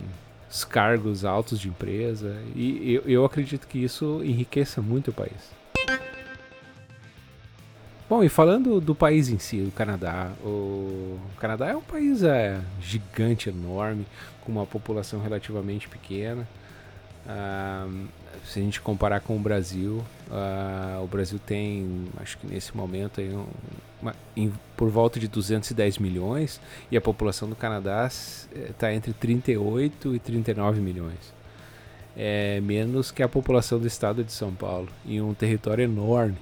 os 0.50 0.64
cargos 0.64 1.24
altos 1.24 1.60
de 1.60 1.68
empresa. 1.68 2.34
E 2.54 2.94
eu, 2.94 3.02
eu 3.06 3.24
acredito 3.24 3.66
que 3.66 3.78
isso 3.78 4.22
enriqueça 4.24 4.80
muito 4.80 5.10
o 5.10 5.12
país. 5.12 5.58
Bom, 8.08 8.24
e 8.24 8.28
falando 8.30 8.80
do 8.80 8.94
país 8.94 9.28
em 9.28 9.38
si, 9.38 9.60
o 9.60 9.70
Canadá. 9.70 10.32
O 10.42 11.18
Canadá 11.38 11.68
é 11.68 11.76
um 11.76 11.82
país 11.82 12.22
é, 12.22 12.58
gigante, 12.80 13.50
enorme, 13.50 14.06
com 14.40 14.50
uma 14.50 14.64
população 14.64 15.20
relativamente 15.20 15.86
pequena. 15.88 16.48
Ah, 17.26 17.86
se 18.48 18.58
a 18.58 18.62
gente 18.62 18.80
comparar 18.80 19.20
com 19.20 19.36
o 19.36 19.38
Brasil, 19.38 20.04
uh, 20.30 21.02
o 21.02 21.06
Brasil 21.06 21.38
tem, 21.38 22.06
acho 22.20 22.38
que 22.38 22.46
nesse 22.46 22.76
momento, 22.76 23.20
aí, 23.20 23.30
uma, 24.00 24.14
em, 24.36 24.52
por 24.76 24.88
volta 24.88 25.20
de 25.20 25.28
210 25.28 25.98
milhões 25.98 26.60
e 26.90 26.96
a 26.96 27.00
população 27.00 27.48
do 27.48 27.54
Canadá 27.54 28.08
está 28.08 28.92
entre 28.92 29.12
38 29.12 30.14
e 30.14 30.18
39 30.18 30.80
milhões. 30.80 31.34
É 32.16 32.60
menos 32.60 33.10
que 33.10 33.22
a 33.22 33.28
população 33.28 33.78
do 33.78 33.86
estado 33.86 34.24
de 34.24 34.32
São 34.32 34.52
Paulo, 34.52 34.88
em 35.06 35.20
um 35.20 35.34
território 35.34 35.84
enorme. 35.84 36.36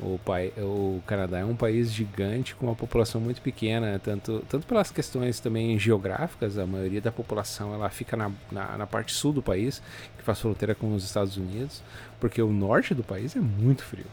O, 0.00 0.18
pai, 0.18 0.52
o 0.58 1.00
Canadá 1.06 1.38
é 1.38 1.44
um 1.44 1.54
país 1.54 1.92
gigante 1.92 2.54
com 2.54 2.66
uma 2.66 2.74
população 2.74 3.20
muito 3.20 3.40
pequena, 3.40 4.00
tanto, 4.02 4.44
tanto 4.48 4.66
pelas 4.66 4.90
questões 4.90 5.38
também 5.38 5.78
geográficas, 5.78 6.58
a 6.58 6.66
maioria 6.66 7.00
da 7.00 7.12
população 7.12 7.72
ela 7.72 7.88
fica 7.88 8.16
na, 8.16 8.30
na, 8.50 8.76
na, 8.76 8.86
parte 8.86 9.12
sul 9.12 9.32
do 9.32 9.42
país, 9.42 9.80
que 10.18 10.24
faz 10.24 10.40
fronteira 10.40 10.74
com 10.74 10.92
os 10.94 11.04
Estados 11.04 11.36
Unidos, 11.36 11.82
porque 12.18 12.42
o 12.42 12.52
norte 12.52 12.92
do 12.92 13.04
país 13.04 13.36
é 13.36 13.40
muito 13.40 13.84
frio. 13.84 14.06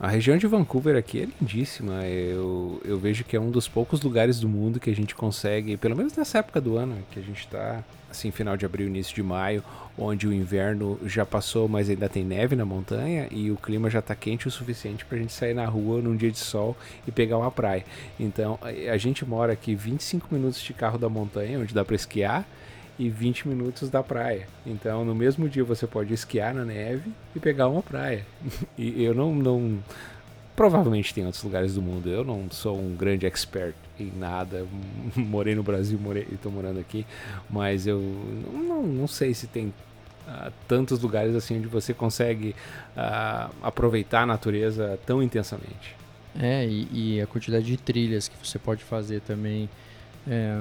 A 0.00 0.08
região 0.08 0.36
de 0.36 0.46
Vancouver 0.46 0.96
aqui 0.96 1.22
é 1.22 1.28
lindíssima. 1.40 2.04
Eu, 2.04 2.80
eu 2.84 2.98
vejo 2.98 3.24
que 3.24 3.36
é 3.36 3.40
um 3.40 3.50
dos 3.50 3.68
poucos 3.68 4.02
lugares 4.02 4.40
do 4.40 4.48
mundo 4.48 4.80
que 4.80 4.90
a 4.90 4.94
gente 4.94 5.14
consegue, 5.14 5.76
pelo 5.76 5.96
menos 5.96 6.16
nessa 6.16 6.38
época 6.38 6.60
do 6.60 6.76
ano, 6.76 6.96
que 7.12 7.18
a 7.20 7.22
gente 7.22 7.40
está, 7.40 7.82
assim, 8.10 8.32
final 8.32 8.56
de 8.56 8.66
abril, 8.66 8.88
início 8.88 9.14
de 9.14 9.22
maio, 9.22 9.62
onde 9.96 10.26
o 10.26 10.32
inverno 10.32 10.98
já 11.06 11.24
passou, 11.24 11.68
mas 11.68 11.88
ainda 11.88 12.08
tem 12.08 12.24
neve 12.24 12.56
na 12.56 12.64
montanha 12.64 13.28
e 13.30 13.52
o 13.52 13.56
clima 13.56 13.88
já 13.88 14.00
está 14.00 14.16
quente 14.16 14.48
o 14.48 14.50
suficiente 14.50 15.04
para 15.04 15.16
a 15.16 15.20
gente 15.20 15.32
sair 15.32 15.54
na 15.54 15.64
rua 15.64 16.02
num 16.02 16.16
dia 16.16 16.30
de 16.30 16.38
sol 16.38 16.76
e 17.06 17.12
pegar 17.12 17.38
uma 17.38 17.50
praia. 17.50 17.84
Então, 18.18 18.58
a 18.62 18.96
gente 18.96 19.24
mora 19.24 19.52
aqui 19.52 19.76
25 19.76 20.26
minutos 20.34 20.60
de 20.60 20.74
carro 20.74 20.98
da 20.98 21.08
montanha, 21.08 21.60
onde 21.60 21.72
dá 21.72 21.84
para 21.84 21.94
esquiar 21.94 22.44
e 22.98 23.08
20 23.08 23.48
minutos 23.48 23.90
da 23.90 24.02
praia. 24.02 24.46
Então, 24.64 25.04
no 25.04 25.14
mesmo 25.14 25.48
dia 25.48 25.64
você 25.64 25.86
pode 25.86 26.14
esquiar 26.14 26.54
na 26.54 26.64
neve 26.64 27.10
e 27.34 27.40
pegar 27.40 27.68
uma 27.68 27.82
praia. 27.82 28.24
e 28.78 29.02
eu 29.02 29.14
não, 29.14 29.34
não 29.34 29.82
provavelmente 30.54 31.12
tem 31.12 31.24
outros 31.24 31.42
lugares 31.42 31.74
do 31.74 31.82
mundo. 31.82 32.08
Eu 32.08 32.24
não 32.24 32.48
sou 32.50 32.78
um 32.78 32.94
grande 32.94 33.26
expert 33.26 33.74
em 33.98 34.12
nada. 34.16 34.66
Morei 35.16 35.54
no 35.54 35.62
Brasil, 35.62 35.98
morei, 35.98 36.26
estou 36.30 36.50
morando 36.50 36.80
aqui, 36.80 37.06
mas 37.50 37.86
eu 37.86 38.00
não, 38.52 38.82
não 38.82 39.06
sei 39.06 39.34
se 39.34 39.46
tem 39.46 39.66
uh, 40.26 40.52
tantos 40.68 41.00
lugares 41.00 41.34
assim 41.34 41.58
onde 41.58 41.68
você 41.68 41.92
consegue 41.92 42.54
uh, 42.96 43.52
aproveitar 43.62 44.22
a 44.22 44.26
natureza 44.26 44.98
tão 45.04 45.22
intensamente. 45.22 45.96
É, 46.36 46.66
e, 46.66 46.88
e, 46.92 47.20
a 47.20 47.28
quantidade 47.28 47.64
de 47.64 47.76
trilhas 47.76 48.26
que 48.26 48.36
você 48.44 48.58
pode 48.58 48.82
fazer 48.82 49.20
também. 49.20 49.68
É, 50.26 50.60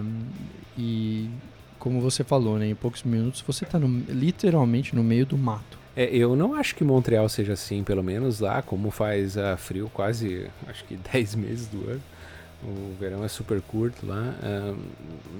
e 0.77 1.31
como 1.83 1.99
você 1.99 2.23
falou, 2.23 2.57
né, 2.57 2.69
em 2.69 2.75
poucos 2.75 3.03
minutos 3.03 3.43
você 3.45 3.65
está 3.65 3.77
literalmente 4.07 4.95
no 4.95 5.03
meio 5.03 5.25
do 5.25 5.37
mato. 5.37 5.77
É, 5.93 6.05
eu 6.15 6.33
não 6.33 6.55
acho 6.55 6.73
que 6.75 6.83
Montreal 6.83 7.27
seja 7.27 7.53
assim, 7.53 7.83
pelo 7.83 8.01
menos 8.01 8.39
lá, 8.39 8.61
como 8.61 8.89
faz 8.89 9.35
uh, 9.35 9.57
frio 9.57 9.91
quase, 9.93 10.47
acho 10.65 10.85
que 10.85 10.95
10 11.11 11.35
meses 11.35 11.67
do 11.67 11.89
ano. 11.89 12.01
O 12.63 12.95
verão 12.97 13.25
é 13.25 13.27
super 13.27 13.61
curto 13.61 14.07
lá. 14.07 14.33
Uh, 14.41 14.77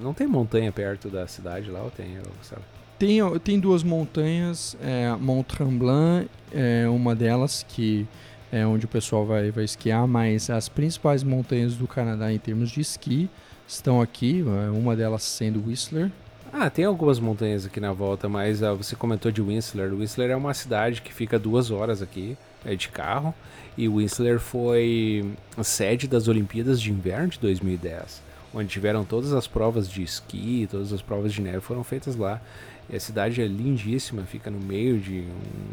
não 0.02 0.12
tem 0.12 0.26
montanha 0.26 0.70
perto 0.70 1.08
da 1.08 1.26
cidade 1.26 1.70
lá, 1.70 1.82
ou 1.82 1.90
tem, 1.90 2.18
sabe? 2.42 2.60
Tem, 2.98 3.20
tem 3.38 3.58
duas 3.58 3.82
montanhas, 3.82 4.76
é, 4.82 5.16
Mont 5.18 5.48
Tremblant 5.48 6.26
é 6.52 6.86
uma 6.86 7.16
delas 7.16 7.64
que 7.66 8.06
é 8.52 8.66
onde 8.66 8.84
o 8.84 8.88
pessoal 8.88 9.24
vai, 9.24 9.50
vai 9.50 9.64
esquiar, 9.64 10.06
mas 10.06 10.50
as 10.50 10.68
principais 10.68 11.24
montanhas 11.24 11.74
do 11.74 11.88
Canadá 11.88 12.30
em 12.30 12.38
termos 12.38 12.70
de 12.70 12.82
esqui 12.82 13.30
estão 13.66 14.02
aqui, 14.02 14.44
é, 14.46 14.70
uma 14.70 14.94
delas 14.94 15.22
sendo 15.22 15.66
Whistler, 15.66 16.12
ah, 16.56 16.70
tem 16.70 16.84
algumas 16.84 17.18
montanhas 17.18 17.66
aqui 17.66 17.80
na 17.80 17.92
volta, 17.92 18.28
mas 18.28 18.62
uh, 18.62 18.76
você 18.76 18.94
comentou 18.94 19.32
de 19.32 19.42
Whistler. 19.42 19.92
Whistler 19.92 20.30
é 20.30 20.36
uma 20.36 20.54
cidade 20.54 21.02
que 21.02 21.12
fica 21.12 21.36
duas 21.36 21.72
horas 21.72 22.00
aqui 22.00 22.38
é, 22.64 22.76
de 22.76 22.88
carro. 22.88 23.34
E 23.76 23.88
Whistler 23.88 24.38
foi 24.38 25.34
sede 25.64 26.06
das 26.06 26.28
Olimpíadas 26.28 26.80
de 26.80 26.92
Inverno 26.92 27.26
de 27.26 27.40
2010. 27.40 28.22
onde 28.54 28.68
tiveram 28.68 29.04
todas 29.04 29.32
as 29.32 29.48
provas 29.48 29.88
de 29.88 30.04
esqui, 30.04 30.68
todas 30.70 30.92
as 30.92 31.02
provas 31.02 31.32
de 31.32 31.42
neve 31.42 31.60
foram 31.60 31.82
feitas 31.82 32.14
lá. 32.14 32.40
E 32.88 32.94
a 32.94 33.00
cidade 33.00 33.42
é 33.42 33.46
lindíssima, 33.48 34.22
fica 34.22 34.48
no 34.48 34.60
meio 34.60 35.00
de 35.00 35.24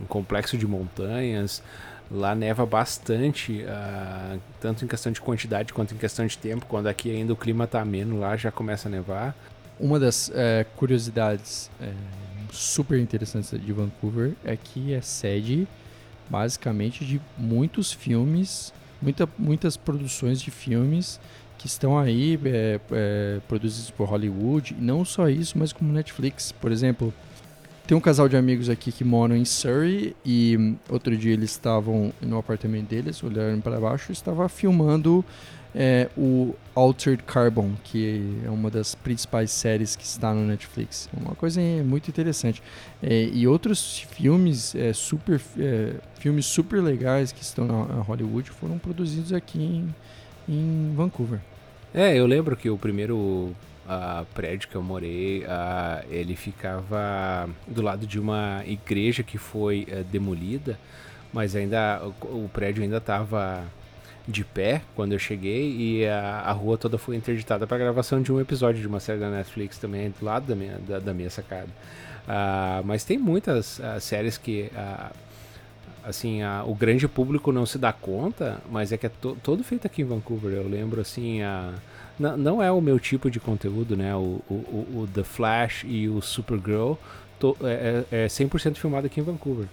um 0.02 0.06
complexo 0.08 0.58
de 0.58 0.66
montanhas. 0.66 1.62
Lá 2.10 2.34
neva 2.34 2.66
bastante, 2.66 3.64
uh, 3.64 4.40
tanto 4.60 4.84
em 4.84 4.88
questão 4.88 5.12
de 5.12 5.22
quantidade 5.22 5.74
quanto 5.74 5.94
em 5.94 5.98
questão 5.98 6.26
de 6.26 6.36
tempo. 6.40 6.66
Quando 6.68 6.88
aqui 6.88 7.12
ainda 7.12 7.34
o 7.34 7.36
clima 7.36 7.66
está 7.66 7.82
ameno, 7.82 8.20
lá 8.20 8.36
já 8.36 8.50
começa 8.52 8.90
a 8.90 8.92
nevar. 8.92 9.36
Uma 9.80 10.00
das 10.00 10.32
é, 10.34 10.66
curiosidades 10.76 11.70
é, 11.82 11.92
super 12.52 13.00
interessantes 13.00 13.50
de 13.60 13.74
Vancouver 13.74 14.34
é 14.44 14.56
que 14.56 14.94
é 14.94 15.02
sede 15.02 15.68
basicamente 16.30 17.04
de 17.04 17.20
muitos 17.38 17.92
filmes, 17.92 18.74
muita, 19.02 19.28
muitas 19.38 19.76
produções 19.76 20.42
de 20.42 20.50
filmes 20.50 21.20
que 21.58 21.68
estão 21.68 22.00
aí 22.00 22.40
é, 22.46 22.80
é, 22.92 23.40
produzidos 23.48 23.92
por 23.92 24.08
Hollywood. 24.10 24.76
E 24.80 24.82
não 24.82 25.06
só 25.06 25.30
isso, 25.30 25.58
mas 25.58 25.74
como 25.74 25.92
Netflix. 25.94 26.52
Por 26.52 26.72
exemplo, 26.72 27.14
tem 27.86 27.96
um 27.96 28.02
casal 28.02 28.30
de 28.30 28.38
amigos 28.38 28.70
aqui 28.70 28.92
que 28.92 29.04
moram 29.04 29.36
em 29.36 29.46
Surrey 29.46 30.16
e 30.26 30.58
hum, 30.58 30.76
outro 30.90 31.16
dia 31.16 31.34
eles 31.34 31.52
estavam 31.52 32.14
no 32.22 32.38
apartamento 32.38 32.88
deles, 32.88 33.22
olhando 33.22 33.62
para 33.62 33.80
baixo, 33.80 34.12
e 34.12 34.14
estava 34.14 34.48
filmando 34.48 35.24
é, 35.74 36.10
o 36.18 36.54
Altered 36.76 37.24
Carbon, 37.24 37.74
que 37.84 38.40
é 38.46 38.50
uma 38.50 38.70
das 38.70 38.94
principais 38.94 39.52
séries 39.52 39.96
que 39.96 40.04
está 40.04 40.34
no 40.34 40.46
Netflix. 40.46 41.10
Uma 41.14 41.36
coisa 41.36 41.62
muito 41.84 42.10
interessante. 42.10 42.62
É, 43.02 43.30
e 43.34 43.48
outros 43.48 44.00
filmes 44.00 44.76
é, 44.76 44.94
super 44.94 45.42
é, 45.58 45.96
filmes 46.20 46.46
super 46.46 46.82
legais 46.82 47.32
que 47.32 47.42
estão 47.42 47.66
na 47.66 48.02
Hollywood 48.02 48.50
foram 48.50 48.78
produzidos 48.78 49.34
aqui 49.34 49.60
em, 49.60 49.96
em 50.48 50.94
Vancouver. 50.96 51.40
É, 51.94 52.16
eu 52.16 52.26
lembro 52.26 52.56
que 52.56 52.70
o 52.70 52.78
primeiro 52.78 53.54
prédio 54.34 54.70
que 54.70 54.76
eu 54.76 54.82
morei, 54.82 55.44
ele 56.10 56.34
ficava 56.38 57.50
do 57.68 57.82
lado 57.82 58.08
de 58.08 58.18
uma 58.18 58.64
igreja 58.66 59.22
que 59.22 59.38
foi 59.38 59.86
uh, 59.92 60.02
demolida, 60.06 60.80
mas 61.34 61.58
ainda 61.58 62.02
o, 62.22 62.46
o 62.46 62.50
prédio 62.54 62.84
ainda 62.84 62.98
estava 62.98 63.66
de 64.28 64.44
pé 64.44 64.82
quando 64.96 65.14
eu 65.14 65.20
cheguei 65.20 65.76
e 65.76 66.08
a, 66.08 66.42
a 66.42 66.52
rua 66.52 66.78
toda 66.78 66.98
foi 66.98 67.16
interditada 67.16 67.66
para 67.66 67.78
gravação 67.78 68.22
de 68.22 68.32
um 68.32 68.40
episódio 68.40 68.82
de 68.82 68.88
uma 68.88 69.00
série 69.00 69.20
da 69.20 69.30
Netflix 69.30 69.78
também 69.78 70.14
do 70.18 70.26
lado 70.26 70.46
da 70.46 70.56
minha, 70.56 70.78
da, 70.88 71.00
da 71.00 71.14
minha 71.14 71.30
sacada. 71.30 71.70
Uh, 72.28 72.86
mas 72.86 73.04
tem 73.04 73.18
muitas 73.18 73.80
uh, 73.80 74.00
séries 74.00 74.38
que 74.38 74.72
uh, 74.74 75.12
assim 76.04 76.40
o 76.66 76.74
grande 76.74 77.08
público 77.08 77.52
não 77.52 77.66
se 77.66 77.78
dá 77.78 77.92
conta, 77.92 78.60
mas 78.72 78.92
é 78.92 78.98
que 78.98 79.06
é 79.06 79.10
to, 79.10 79.38
todo 79.44 79.64
feito 79.64 79.86
aqui 79.86 80.02
em 80.02 80.06
Vancouver. 80.06 80.52
Eu 80.54 80.68
lembro 80.68 81.02
assim 81.02 81.42
a 81.42 81.74
não, 82.20 82.62
é 82.62 82.72
o 82.72 82.80
meu 82.80 83.00
tipo 83.00 83.32
de 83.32 83.40
conteúdo, 83.40 83.98
né? 83.98 84.16
O, 84.16 84.42
o, 84.48 84.54
o 84.54 85.10
The 85.12 85.24
Flash 85.24 85.84
e 85.88 86.08
o 86.08 86.22
Supergirl 86.22 86.94
é, 87.64 88.04
é 88.12 88.28
100% 88.28 88.72
é 88.72 88.76
filmado 88.76 89.08
aqui 89.08 89.20
em 89.20 89.24
Vancouver. 89.24 89.66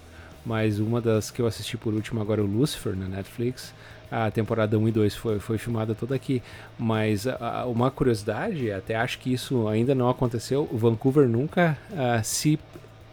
Mas 0.43 0.79
uma 0.79 0.99
das 0.99 1.29
que 1.29 1.41
eu 1.41 1.45
assisti 1.45 1.77
por 1.77 1.93
último 1.93 2.19
agora, 2.19 2.41
o 2.41 2.45
Lucifer, 2.45 2.95
na 2.95 3.07
Netflix, 3.07 3.73
a 4.11 4.31
temporada 4.31 4.77
1 4.77 4.87
e 4.87 4.91
2 4.91 5.15
foi, 5.15 5.39
foi 5.39 5.57
filmada 5.57 5.93
toda 5.93 6.15
aqui. 6.15 6.41
Mas 6.77 7.25
uma 7.67 7.91
curiosidade, 7.91 8.71
até 8.71 8.95
acho 8.95 9.19
que 9.19 9.33
isso 9.33 9.67
ainda 9.67 9.93
não 9.93 10.09
aconteceu, 10.09 10.67
Vancouver 10.71 11.27
nunca 11.27 11.77
uh, 11.91 12.23
se, 12.23 12.59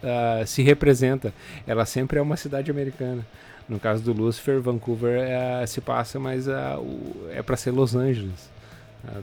uh, 0.03 0.45
se 0.45 0.61
representa. 0.61 1.33
Ela 1.65 1.85
sempre 1.85 2.19
é 2.19 2.21
uma 2.21 2.37
cidade 2.37 2.71
americana. 2.71 3.25
No 3.67 3.79
caso 3.79 4.01
do 4.01 4.13
Lucifer, 4.13 4.61
Vancouver 4.61 5.27
uh, 5.27 5.67
se 5.67 5.81
passa, 5.81 6.19
mas 6.19 6.47
o, 6.47 7.29
é 7.31 7.41
para 7.41 7.57
ser 7.57 7.71
Los 7.71 7.95
Angeles. 7.95 8.57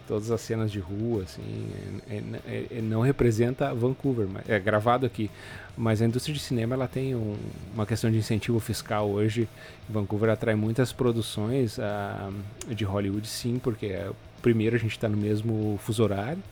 Todas 0.09 0.31
as 0.31 0.41
cenas 0.41 0.73
de 0.73 0.79
rua, 0.79 1.25
assim, 1.25 1.69
é, 2.09 2.23
é, 2.47 2.67
é, 2.79 2.81
não 2.81 3.03
representa 3.03 3.75
Vancouver, 3.75 4.27
mas 4.27 4.49
é 4.49 4.59
gravado 4.59 5.05
aqui. 5.05 5.31
Mas 5.77 6.01
a 6.01 6.07
indústria 6.07 6.33
de 6.33 6.41
cinema 6.41 6.75
ela 6.75 6.87
tem 6.87 7.15
um, 7.15 7.37
uma 7.75 7.85
questão 7.85 8.11
de 8.11 8.17
incentivo 8.17 8.61
fiscal 8.61 9.09
hoje. 9.09 9.49
Vancouver 9.89 10.31
atrai 10.31 10.55
muitas 10.55 10.93
produções 10.93 11.79
uh, 11.79 12.75
de 12.75 12.85
Hollywood, 12.85 13.27
sim, 13.27 13.59
porque 13.59 13.87
é, 13.87 14.11
primeiro 14.41 14.77
a 14.77 14.79
gente 14.79 14.93
está 14.93 15.09
no 15.09 15.17
mesmo 15.17 15.79
fuso 15.83 16.03
horário. 16.03 16.43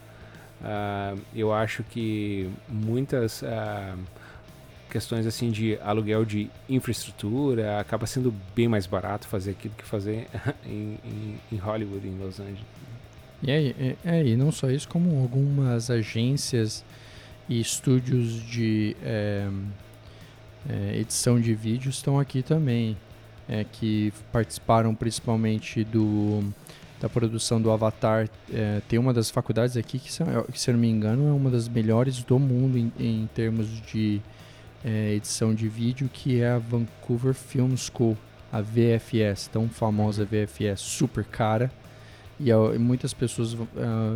Uh, 0.60 1.20
eu 1.34 1.52
acho 1.52 1.84
que 1.84 2.50
muitas 2.68 3.42
questões 4.90 5.26
assim 5.26 5.50
de 5.50 5.78
aluguel 5.80 6.24
de 6.24 6.50
infraestrutura 6.68 7.80
acaba 7.80 8.06
sendo 8.06 8.34
bem 8.54 8.68
mais 8.68 8.86
barato 8.86 9.26
fazer 9.26 9.52
aquilo 9.52 9.74
que 9.74 9.84
fazer 9.84 10.28
em, 10.66 10.98
em, 11.04 11.40
em 11.50 11.56
Hollywood, 11.56 12.06
em 12.06 12.18
Los 12.18 12.38
Angeles. 12.38 12.60
E 13.42 13.50
aí, 13.50 13.96
é, 14.04 14.18
é, 14.18 14.24
e 14.24 14.36
não 14.36 14.52
só 14.52 14.70
isso, 14.70 14.88
como 14.88 15.20
algumas 15.20 15.90
agências 15.90 16.84
e 17.48 17.60
estúdios 17.60 18.42
de 18.42 18.96
é, 19.02 19.48
é, 20.68 20.96
edição 20.98 21.40
de 21.40 21.54
vídeo 21.54 21.90
estão 21.90 22.18
aqui 22.18 22.42
também, 22.42 22.96
é, 23.48 23.64
que 23.64 24.12
participaram 24.32 24.94
principalmente 24.94 25.84
do 25.84 26.44
da 27.00 27.08
produção 27.08 27.60
do 27.60 27.68
Avatar. 27.72 28.28
É, 28.52 28.80
tem 28.88 28.96
uma 28.96 29.12
das 29.12 29.28
faculdades 29.28 29.76
aqui 29.76 29.98
que, 29.98 30.12
se, 30.12 30.22
eu 30.22 30.74
não 30.74 30.78
me 30.78 30.88
engano, 30.88 31.28
é 31.28 31.32
uma 31.32 31.50
das 31.50 31.68
melhores 31.68 32.22
do 32.22 32.38
mundo 32.38 32.78
em, 32.78 32.92
em 32.96 33.28
termos 33.34 33.66
de 33.82 34.22
é, 34.84 35.12
edição 35.12 35.52
de 35.52 35.68
vídeo, 35.68 36.08
que 36.12 36.40
é 36.40 36.50
a 36.50 36.58
Vancouver 36.58 37.34
Film 37.34 37.74
School, 37.74 38.16
a 38.52 38.60
VFS, 38.60 39.48
tão 39.48 39.68
famosa 39.68 40.24
VFS, 40.24 40.80
super 40.80 41.24
cara 41.24 41.72
e, 42.50 42.78
muitas 42.78 43.12
pessoas 43.14 43.54
uh, 43.54 43.66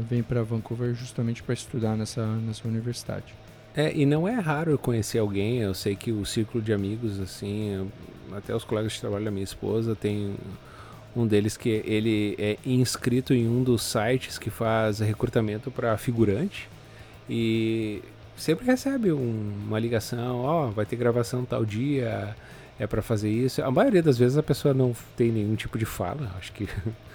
vêm 0.09 0.23
para 0.23 0.43
Vancouver 0.43 0.95
justamente 0.95 1.43
para 1.43 1.55
estudar 1.55 1.97
nessa, 1.97 2.27
nessa 2.27 2.67
universidade. 2.67 3.35
É, 3.77 3.95
e 3.95 4.07
não 4.07 4.27
é 4.27 4.35
raro 4.35 4.71
eu 4.71 4.79
conhecer 4.79 5.19
alguém, 5.19 5.59
eu 5.59 5.75
sei 5.75 5.95
que 5.95 6.11
o 6.11 6.25
círculo 6.25 6.65
de 6.65 6.73
amigos, 6.73 7.21
assim, 7.21 7.91
até 8.35 8.55
os 8.55 8.65
colegas 8.65 8.95
de 8.95 9.01
trabalho 9.01 9.27
da 9.27 9.31
minha 9.31 9.45
esposa, 9.45 9.95
tem 9.95 10.35
um 11.15 11.27
deles 11.27 11.57
que 11.57 11.83
ele 11.85 12.35
é 12.39 12.57
inscrito 12.65 13.35
em 13.35 13.47
um 13.47 13.63
dos 13.63 13.83
sites 13.83 14.39
que 14.39 14.49
faz 14.49 15.01
recrutamento 15.01 15.71
para 15.71 15.97
figurante 15.99 16.69
e 17.29 18.03
sempre 18.37 18.67
recebe 18.67 19.13
um, 19.13 19.53
uma 19.67 19.79
ligação, 19.79 20.41
ó, 20.41 20.69
oh, 20.69 20.71
vai 20.71 20.87
ter 20.87 20.97
gravação 20.97 21.45
tal 21.45 21.65
dia, 21.65 22.35
é 22.79 22.87
para 22.87 23.03
fazer 23.03 23.31
isso. 23.31 23.63
A 23.63 23.71
maioria 23.71 24.03
das 24.03 24.19
vezes 24.19 24.37
a 24.37 24.43
pessoa 24.43 24.75
não 24.75 24.95
tem 25.17 25.33
nenhum 25.33 25.55
tipo 25.55 25.79
de 25.79 25.85
fala, 25.85 26.31
acho 26.39 26.53
que 26.53 26.69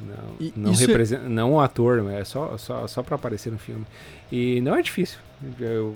Não, 0.00 0.36
e 0.40 0.52
não 0.56 0.72
representa, 0.72 1.24
é... 1.24 1.28
não 1.28 1.54
o 1.54 1.60
ator, 1.60 2.10
é 2.10 2.24
só, 2.24 2.56
só, 2.58 2.86
só 2.86 3.02
para 3.02 3.16
aparecer 3.16 3.50
no 3.50 3.58
filme. 3.58 3.86
E 4.30 4.60
não 4.60 4.74
é 4.74 4.82
difícil. 4.82 5.18
Eu 5.60 5.94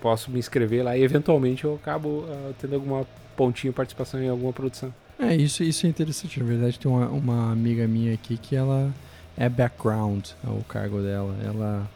posso 0.00 0.30
me 0.30 0.38
inscrever 0.38 0.84
lá 0.84 0.96
e 0.96 1.02
eventualmente 1.02 1.64
eu 1.64 1.74
acabo 1.74 2.08
uh, 2.08 2.54
tendo 2.60 2.74
alguma 2.74 3.06
pontinha 3.36 3.72
participação 3.72 4.22
em 4.22 4.28
alguma 4.28 4.52
produção. 4.52 4.92
É, 5.18 5.34
isso, 5.36 5.62
isso 5.62 5.86
é 5.86 5.88
interessante. 5.88 6.40
Na 6.40 6.46
verdade, 6.46 6.78
tem 6.78 6.90
uma, 6.90 7.08
uma 7.08 7.52
amiga 7.52 7.86
minha 7.86 8.14
aqui 8.14 8.36
que 8.36 8.56
ela 8.56 8.92
é 9.36 9.48
background, 9.48 10.26
é 10.44 10.50
o 10.50 10.64
cargo 10.64 11.00
dela. 11.00 11.34
Ela, 11.44 11.88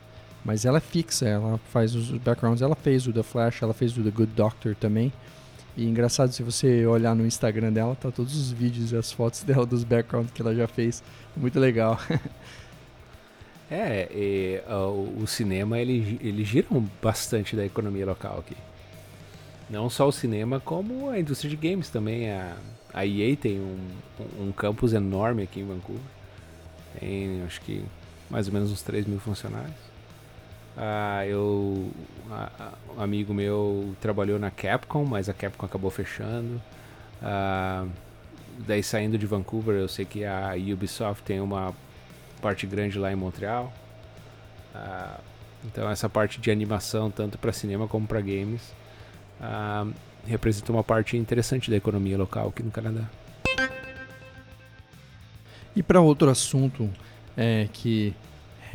mas 0.45 0.65
ela 0.65 0.79
é 0.79 0.81
fixa, 0.81 1.27
ela 1.27 1.59
faz 1.73 1.95
os 1.95 2.11
backgrounds. 2.19 2.63
Ela 2.63 2.77
fez 2.77 3.07
o 3.07 3.13
The 3.13 3.23
Flash, 3.23 3.63
ela 3.63 3.75
fez 3.75 3.97
o 3.97 4.03
The 4.03 4.11
Good 4.11 4.33
Doctor 4.35 4.75
também. 4.75 5.13
E 5.77 5.85
engraçado, 5.85 6.33
se 6.33 6.43
você 6.43 6.87
olhar 6.87 7.15
no 7.15 7.27
Instagram 7.27 7.71
dela, 7.71 7.95
tá 7.95 8.11
todos 8.11 8.35
os 8.35 8.51
vídeos 8.51 8.93
e 8.93 8.97
as 8.97 9.13
fotos 9.13 9.43
dela 9.45 9.67
dos 9.67 9.85
backgrounds 9.85 10.33
que 10.33 10.41
ela 10.41 10.55
já 10.55 10.67
fez. 10.67 11.03
Muito 11.37 11.61
legal. 11.61 12.01
é, 13.71 14.09
e, 14.11 14.63
uh, 14.67 15.23
o 15.23 15.27
cinema 15.27 15.79
ele, 15.79 16.19
ele 16.23 16.45
gira 16.45 16.67
bastante 17.03 17.55
da 17.55 17.65
economia 17.65 18.07
local 18.07 18.39
aqui. 18.39 18.57
Não 19.69 19.91
só 19.91 20.09
o 20.09 20.13
cinema, 20.13 20.61
como 20.61 21.11
a 21.11 21.19
indústria 21.19 21.51
de 21.51 21.57
games 21.57 21.91
também. 21.91 22.31
A, 22.31 22.57
a 22.95 23.05
EA 23.05 23.37
tem 23.37 23.61
um, 23.61 23.79
um, 24.41 24.53
campus 24.53 24.95
enorme 24.95 25.43
aqui 25.43 25.61
em 25.61 25.67
Vancouver. 25.67 26.03
Tem, 26.99 27.43
acho 27.43 27.61
que, 27.61 27.85
mais 28.31 28.47
ou 28.47 28.55
menos 28.55 28.73
uns 28.73 28.81
3 28.81 29.07
mil 29.07 29.21
funcionários. 29.21 29.75
Ah, 30.77 31.27
eu, 31.27 31.91
um 32.97 33.01
amigo 33.01 33.33
meu 33.33 33.95
trabalhou 34.01 34.39
na 34.39 34.51
Capcom, 34.51 35.05
mas 35.05 35.29
a 35.29 35.33
Capcom 35.33 35.65
acabou 35.65 35.91
fechando. 35.91 36.61
Ah, 37.23 37.87
daí 38.67 38.83
saindo 38.83 39.19
de 39.19 39.27
Vancouver, 39.27 39.77
eu 39.77 39.89
sei 39.89 40.05
que 40.05 40.25
a 40.25 40.53
Ubisoft 40.73 41.23
tem 41.25 41.41
uma 41.41 41.75
parte 42.41 42.67
grande 42.67 42.99
lá 42.99 43.13
em 43.13 43.17
Montreal. 43.17 43.73
Uh, 44.75 45.21
então 45.65 45.91
essa 45.91 46.09
parte 46.09 46.41
de 46.41 46.51
animação, 46.51 47.11
tanto 47.11 47.39
para 47.39 47.53
cinema 47.53 47.89
como 47.89 48.07
para 48.07 48.21
games, 48.21 48.63
uh, 49.41 49.93
representa 50.27 50.71
uma 50.71 50.85
parte 50.85 51.17
interessante 51.17 51.71
da 51.71 51.77
economia 51.77 52.17
local 52.17 52.49
aqui 52.49 52.63
no 52.63 52.71
Canadá. 52.71 53.05
E 55.75 55.83
para 55.83 56.01
outro 56.01 56.31
assunto 56.31 56.89
é, 57.37 57.69
que 57.73 58.15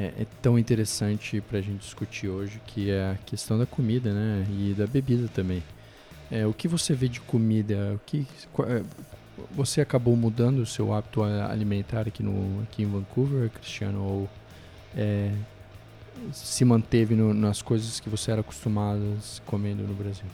é, 0.02 0.22
é 0.22 0.26
tão 0.42 0.58
interessante 0.58 1.40
para 1.42 1.60
a 1.60 1.62
gente 1.62 1.80
discutir 1.80 2.28
hoje, 2.28 2.60
que 2.66 2.90
é 2.90 3.12
a 3.12 3.18
questão 3.26 3.58
da 3.58 3.66
comida 3.68 4.12
né, 4.12 4.46
e 4.50 4.74
da 4.74 4.88
bebida 4.88 5.28
também. 5.28 5.62
É, 6.32 6.46
o 6.48 6.54
que 6.54 6.68
você 6.68 6.94
vê 6.94 7.08
de 7.08 7.22
comida? 7.22 7.94
O 7.96 8.00
que, 8.06 8.26
é, 8.68 8.84
você 9.52 9.82
acabou 9.82 10.16
mudando 10.16 10.60
o 10.60 10.66
seu 10.66 10.94
hábito 10.94 11.22
alimentar 11.22 12.08
aqui, 12.08 12.24
no, 12.24 12.64
aqui 12.64 12.84
em 12.84 12.88
Vancouver, 12.88 13.50
Cristiano? 13.50 14.02
Ou 14.04 14.30
é, 14.96 15.32
se 16.34 16.66
manteve 16.66 17.16
no, 17.16 17.34
nas 17.34 17.62
coisas 17.62 18.00
que 18.00 18.10
você 18.10 18.32
era 18.32 18.42
acostumado 18.42 19.18
comendo 19.46 19.84
no 19.84 19.94
Brasil? 19.94 20.26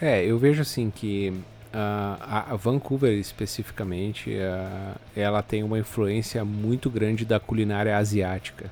É, 0.00 0.24
eu 0.24 0.38
vejo 0.38 0.62
assim 0.62 0.90
que 0.90 1.32
a, 1.72 2.56
Vancouver 2.56 3.12
especificamente, 3.18 4.30
uh, 4.30 4.98
ela 5.14 5.42
tem 5.42 5.62
uma 5.62 5.78
influência 5.78 6.44
muito 6.44 6.88
grande 6.90 7.24
da 7.24 7.38
culinária 7.38 7.96
asiática 7.96 8.70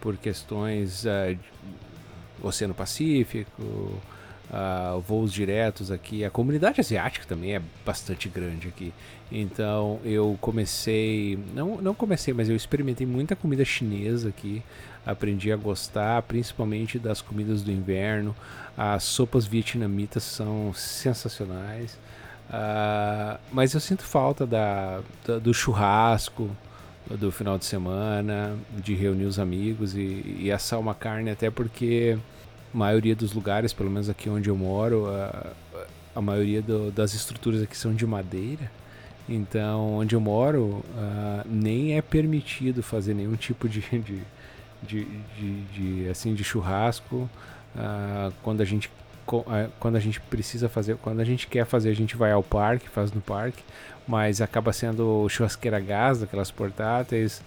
por 0.00 0.16
questões 0.16 1.04
uh, 1.04 1.38
Oceano 2.42 2.74
Pacífico, 2.74 3.62
uh, 3.62 5.00
voos 5.00 5.32
diretos 5.32 5.90
aqui. 5.90 6.24
A 6.24 6.30
comunidade 6.30 6.80
asiática 6.80 7.26
também 7.26 7.54
é 7.54 7.62
bastante 7.84 8.28
grande 8.28 8.68
aqui. 8.68 8.92
Então 9.30 9.98
eu 10.04 10.36
comecei, 10.40 11.38
não, 11.54 11.80
não 11.80 11.94
comecei, 11.94 12.32
mas 12.32 12.48
eu 12.48 12.56
experimentei 12.56 13.06
muita 13.06 13.34
comida 13.34 13.64
chinesa 13.64 14.28
aqui. 14.28 14.62
Aprendi 15.04 15.52
a 15.52 15.56
gostar, 15.56 16.20
principalmente 16.22 16.98
das 16.98 17.20
comidas 17.20 17.62
do 17.62 17.70
inverno. 17.70 18.34
As 18.76 19.04
sopas 19.04 19.46
vietnamitas 19.46 20.22
são 20.22 20.72
sensacionais. 20.74 21.96
Uh, 22.48 23.38
mas 23.50 23.74
eu 23.74 23.80
sinto 23.80 24.04
falta 24.04 24.46
da, 24.46 25.00
da, 25.26 25.38
do 25.38 25.52
churrasco 25.52 26.48
do 27.10 27.30
final 27.30 27.58
de 27.58 27.64
semana, 27.64 28.56
de 28.76 28.94
reunir 28.94 29.24
os 29.24 29.38
amigos 29.38 29.94
e, 29.94 30.38
e 30.40 30.52
assar 30.52 30.78
uma 30.78 30.94
carne, 30.94 31.30
até 31.30 31.50
porque 31.50 32.18
maioria 32.72 33.14
dos 33.14 33.32
lugares, 33.32 33.72
pelo 33.72 33.90
menos 33.90 34.08
aqui 34.08 34.28
onde 34.28 34.48
eu 34.48 34.56
moro, 34.56 35.06
a, 35.06 35.52
a 36.14 36.20
maioria 36.20 36.60
do, 36.60 36.90
das 36.90 37.14
estruturas 37.14 37.62
aqui 37.62 37.76
são 37.76 37.94
de 37.94 38.06
madeira. 38.06 38.70
Então, 39.28 39.94
onde 39.94 40.14
eu 40.14 40.20
moro, 40.20 40.84
uh, 40.94 41.42
nem 41.44 41.96
é 41.96 42.02
permitido 42.02 42.82
fazer 42.82 43.12
nenhum 43.14 43.34
tipo 43.34 43.68
de, 43.68 43.80
de, 43.80 44.22
de, 44.82 45.04
de, 45.04 45.62
de 45.64 46.08
assim, 46.08 46.34
de 46.34 46.44
churrasco. 46.44 47.28
Uh, 47.74 48.32
quando 48.42 48.60
a 48.60 48.64
gente 48.64 48.88
quando 49.80 49.96
a 49.96 50.00
gente 50.00 50.20
precisa 50.20 50.68
fazer, 50.68 50.96
quando 50.96 51.20
a 51.20 51.24
gente 51.24 51.46
quer 51.46 51.66
fazer, 51.66 51.90
a 51.90 51.94
gente 51.94 52.16
vai 52.16 52.32
ao 52.32 52.42
parque, 52.42 52.88
faz 52.88 53.12
no 53.12 53.20
parque, 53.20 53.62
mas 54.06 54.40
acaba 54.40 54.72
sendo 54.72 55.28
churrasqueira 55.28 55.80
gás, 55.80 56.20
daquelas 56.20 56.50
portáteis 56.50 57.42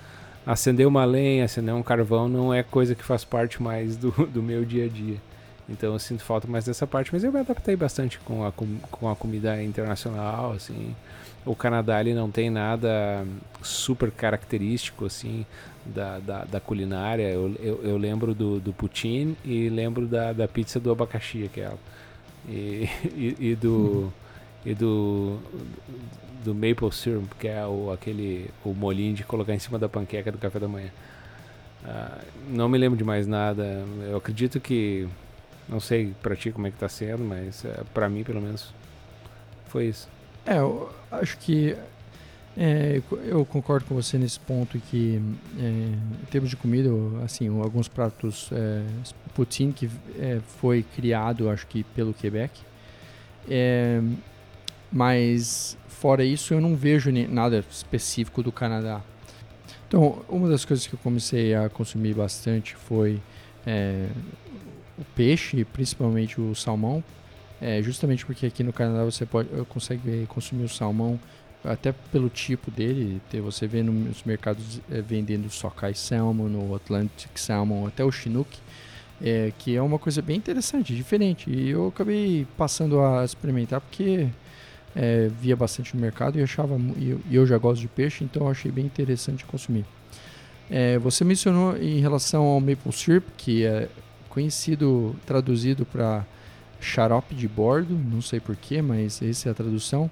acender 0.46 0.88
uma 0.88 1.06
lenha, 1.06 1.46
acender 1.46 1.74
um 1.74 1.84
carvão 1.84 2.28
não 2.28 2.54
é 2.54 2.64
coisa 2.64 2.96
que 2.96 3.04
faz 3.04 3.24
parte 3.24 3.62
mais 3.62 3.96
do, 3.96 4.12
do 4.28 4.42
meu 4.42 4.66
dia 4.66 4.86
a 4.86 4.88
dia. 4.88 5.18
Então 5.70 5.94
eu 5.94 6.00
sinto 6.00 6.24
falta 6.24 6.48
mais 6.48 6.66
dessa 6.66 6.88
parte, 6.88 7.12
mas 7.14 7.24
eu 7.24 7.32
me 7.32 7.40
adaptei 7.40 7.76
bastante 7.76 8.20
com 8.20 8.46
a, 8.46 8.52
com 8.52 9.10
a 9.10 9.16
comida 9.16 9.62
internacional, 9.62 10.54
assim. 10.54 10.96
O 11.46 11.56
Canadá 11.56 12.02
ele 12.02 12.14
não 12.14 12.30
tem 12.30 12.50
nada 12.50 13.26
super 13.62 14.12
característico 14.12 15.06
assim 15.06 15.46
da, 15.86 16.20
da, 16.20 16.44
da 16.46 16.60
culinária. 16.60 17.30
Eu, 17.30 17.56
eu, 17.60 17.82
eu, 17.84 17.98
lembro 17.98 18.34
do, 18.34 18.60
do 18.60 18.74
poutine 18.74 19.38
e 19.46 19.70
lembro 19.70 20.06
da, 20.08 20.34
da 20.34 20.48
pizza 20.48 20.80
do 20.80 20.92
abacaxi 20.92 21.46
aquela. 21.46 21.78
E, 22.48 22.90
e, 23.16 23.36
e 23.40 23.56
do 23.56 24.12
e 24.66 24.74
do 24.74 25.40
do 26.44 26.56
maple 26.56 26.92
syrup, 26.92 27.32
que 27.40 27.48
é 27.48 27.66
o, 27.66 27.92
aquele 27.92 28.50
o 28.64 28.74
molinho 28.74 29.14
de 29.14 29.24
colocar 29.24 29.54
em 29.54 29.60
cima 29.60 29.78
da 29.78 29.90
panqueca 29.90 30.32
do 30.32 30.38
café 30.38 30.60
da 30.60 30.68
manhã. 30.68 30.90
Uh, 31.84 32.26
não 32.50 32.68
me 32.68 32.78
lembro 32.78 32.98
de 32.98 33.04
mais 33.04 33.28
nada. 33.28 33.84
Eu 34.10 34.18
acredito 34.18 34.60
que 34.60 35.08
não 35.70 35.80
sei 35.80 36.14
para 36.22 36.36
ti 36.36 36.52
como 36.52 36.68
é 36.68 36.72
que 36.72 36.78
tá 36.78 36.90
sendo, 36.90 37.24
mas 37.24 37.64
uh, 37.64 37.86
para 37.94 38.10
mim 38.10 38.24
pelo 38.24 38.42
menos 38.42 38.74
foi 39.68 39.86
isso. 39.86 40.10
É, 40.46 40.58
eu 40.58 40.90
acho 41.12 41.38
que 41.38 41.76
é, 42.58 43.02
eu 43.24 43.46
concordo 43.46 43.86
com 43.86 43.96
você 43.96 44.18
nesse 44.18 44.40
ponto 44.40 44.78
que 44.80 45.22
é, 45.58 45.64
em 45.64 46.26
termos 46.30 46.50
de 46.50 46.58
comida, 46.58 46.90
assim, 47.24 47.48
alguns 47.62 47.88
pratos 47.88 48.50
é, 48.52 48.84
poutine 49.34 49.72
que 49.72 49.90
é, 50.18 50.40
foi 50.58 50.84
criado, 50.96 51.50
acho 51.50 51.66
que 51.68 51.84
pelo 51.84 52.14
Quebec, 52.14 52.60
é, 53.50 54.02
mas 54.92 55.78
fora 55.88 56.24
isso, 56.24 56.54
eu 56.54 56.60
não 56.60 56.76
vejo 56.76 57.12
nada 57.30 57.64
específico 57.70 58.42
do 58.42 58.52
Canadá. 58.52 59.02
Então, 59.88 60.24
uma 60.28 60.50
das 60.50 60.66
coisas 60.66 60.86
que 60.86 60.94
eu 60.94 61.00
comecei 61.02 61.56
a 61.56 61.70
consumir 61.70 62.14
bastante 62.14 62.76
foi 62.76 63.22
é, 63.66 64.08
o 65.00 65.06
peixe, 65.16 65.64
principalmente 65.66 66.40
o 66.40 66.54
salmão, 66.54 67.04
é, 67.62 67.82
justamente 67.82 68.26
porque 68.26 68.46
aqui 68.46 68.64
no 68.64 68.74
Canadá 68.74 69.04
você 69.04 69.26
pode 69.26 69.50
consegue 69.68 70.26
consumir 70.28 70.64
o 70.64 70.70
salmão 70.70 71.20
até 71.64 71.92
pelo 71.92 72.30
tipo 72.30 72.72
dele, 72.72 73.22
você 73.44 73.68
vê 73.68 73.84
nos 73.84 74.24
mercados 74.24 74.80
é, 74.90 75.02
vendendo 75.02 75.50
sockeye 75.50 75.94
salmon, 75.94 76.48
no 76.48 76.74
Atlantic 76.74 77.32
salmon, 77.36 77.86
até 77.86 78.04
o 78.04 78.12
chinook, 78.12 78.58
é, 79.22 79.52
que 79.58 79.76
é 79.76 79.82
uma 79.82 80.00
coisa 80.00 80.22
bem 80.22 80.38
interessante, 80.38 80.96
diferente. 80.96 81.50
E 81.50 81.70
eu 81.70 81.88
acabei 81.88 82.48
passando 82.58 83.02
a 83.02 83.26
experimentar 83.26 83.82
porque 83.82 84.30
é, 84.96 85.30
via 85.42 85.56
bastante 85.56 85.96
no 85.96 86.02
mercado 86.02 86.40
e 86.40 86.44
achava 86.44 86.80
e 86.98 87.10
eu, 87.10 87.22
eu, 87.30 87.46
já 87.46 87.58
gosto 87.58 87.82
de 87.82 87.88
peixe, 87.88 88.24
então 88.24 88.44
eu 88.44 88.52
achei 88.52 88.72
bem 88.72 88.86
interessante 88.86 89.44
consumir. 89.46 89.86
É, 90.70 90.98
você 91.00 91.26
mencionou 91.26 91.76
em 91.78 92.00
relação 92.00 92.44
ao 92.44 92.60
maple 92.62 92.92
syrup, 92.94 93.26
que 93.36 93.66
é 93.66 93.90
conhecido, 94.30 95.16
traduzido 95.26 95.86
para 95.86 96.26
xarope 96.80 97.36
de 97.36 97.48
bordo, 97.48 97.94
não 97.94 98.22
sei 98.22 98.40
porquê, 98.40 98.82
mas 98.82 99.22
essa 99.22 99.50
é 99.50 99.52
a 99.52 99.56
tradução. 99.56 100.10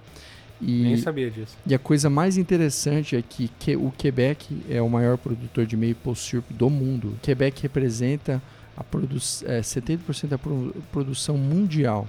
E, 0.60 0.84
Nem 0.84 0.98
sabia 0.98 1.30
disso. 1.30 1.56
E 1.66 1.74
a 1.74 1.80
coisa 1.80 2.10
mais 2.10 2.38
interessante 2.38 3.16
é 3.16 3.22
que, 3.22 3.48
que 3.60 3.76
o 3.76 3.92
Quebec 3.92 4.64
é 4.70 4.82
o 4.82 4.90
maior 4.90 5.18
produtor 5.18 5.66
de 5.66 5.78
maple 5.78 6.16
syrup 6.16 6.46
do 6.52 6.70
mundo. 6.70 7.10
O 7.10 7.20
Quebec 7.22 7.62
representa 7.62 8.42
a 8.76 8.84
produ 8.84 9.18
é, 9.46 9.60
70% 9.62 10.28
da 10.28 10.38
pro 10.38 10.76
produção 10.92 11.38
mundial 11.38 12.08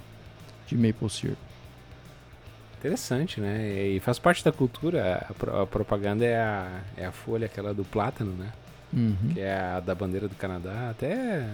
de 0.66 0.76
maple 0.76 1.10
syrup. 1.10 1.38
Interessante, 2.78 3.40
né? 3.40 3.88
E 3.88 4.00
faz 4.00 4.18
parte 4.18 4.44
da 4.44 4.52
cultura. 4.52 5.26
A, 5.28 5.34
pro, 5.34 5.60
a 5.62 5.66
propaganda 5.66 6.24
é 6.24 6.36
a, 6.36 6.80
é 6.96 7.06
a 7.06 7.12
folha, 7.12 7.46
aquela 7.46 7.74
do 7.74 7.84
plátano, 7.84 8.32
né? 8.32 8.52
Uhum. 8.92 9.34
Que 9.34 9.40
é 9.40 9.58
a 9.58 9.80
da 9.80 9.94
bandeira 9.94 10.28
do 10.28 10.34
Canadá. 10.36 10.90
Até. 10.90 11.48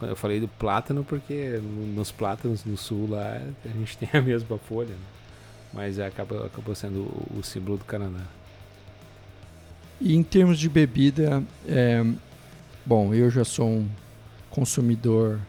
Eu 0.00 0.16
falei 0.16 0.40
do 0.40 0.48
plátano 0.48 1.04
porque 1.04 1.60
nos 1.94 2.12
plátanos 2.12 2.64
no 2.64 2.76
sul 2.76 3.10
lá 3.10 3.40
a 3.64 3.68
gente 3.68 3.98
tem 3.98 4.08
a 4.12 4.22
mesma 4.22 4.58
folha. 4.58 4.90
Né? 4.90 4.96
Mas 5.72 5.98
acabou, 5.98 6.44
acabou 6.44 6.74
sendo 6.74 7.00
o, 7.00 7.38
o 7.38 7.42
símbolo 7.42 7.76
do 7.76 7.84
Canadá. 7.84 8.24
E 10.00 10.14
em 10.14 10.22
termos 10.22 10.58
de 10.58 10.68
bebida, 10.68 11.42
é, 11.66 12.04
bom, 12.86 13.12
eu 13.12 13.28
já 13.30 13.44
sou 13.44 13.68
um 13.68 13.88
consumidor 14.48 15.40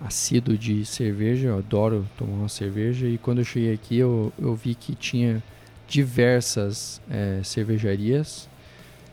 assíduo 0.00 0.58
de 0.58 0.84
cerveja, 0.84 1.48
eu 1.48 1.58
adoro 1.58 2.06
tomar 2.18 2.32
uma 2.32 2.48
cerveja. 2.48 3.06
E 3.06 3.16
quando 3.18 3.38
eu 3.38 3.44
cheguei 3.44 3.72
aqui, 3.72 3.96
eu, 3.96 4.32
eu 4.38 4.54
vi 4.54 4.74
que 4.74 4.94
tinha 4.94 5.42
diversas 5.86 7.00
é, 7.10 7.40
cervejarias. 7.44 8.48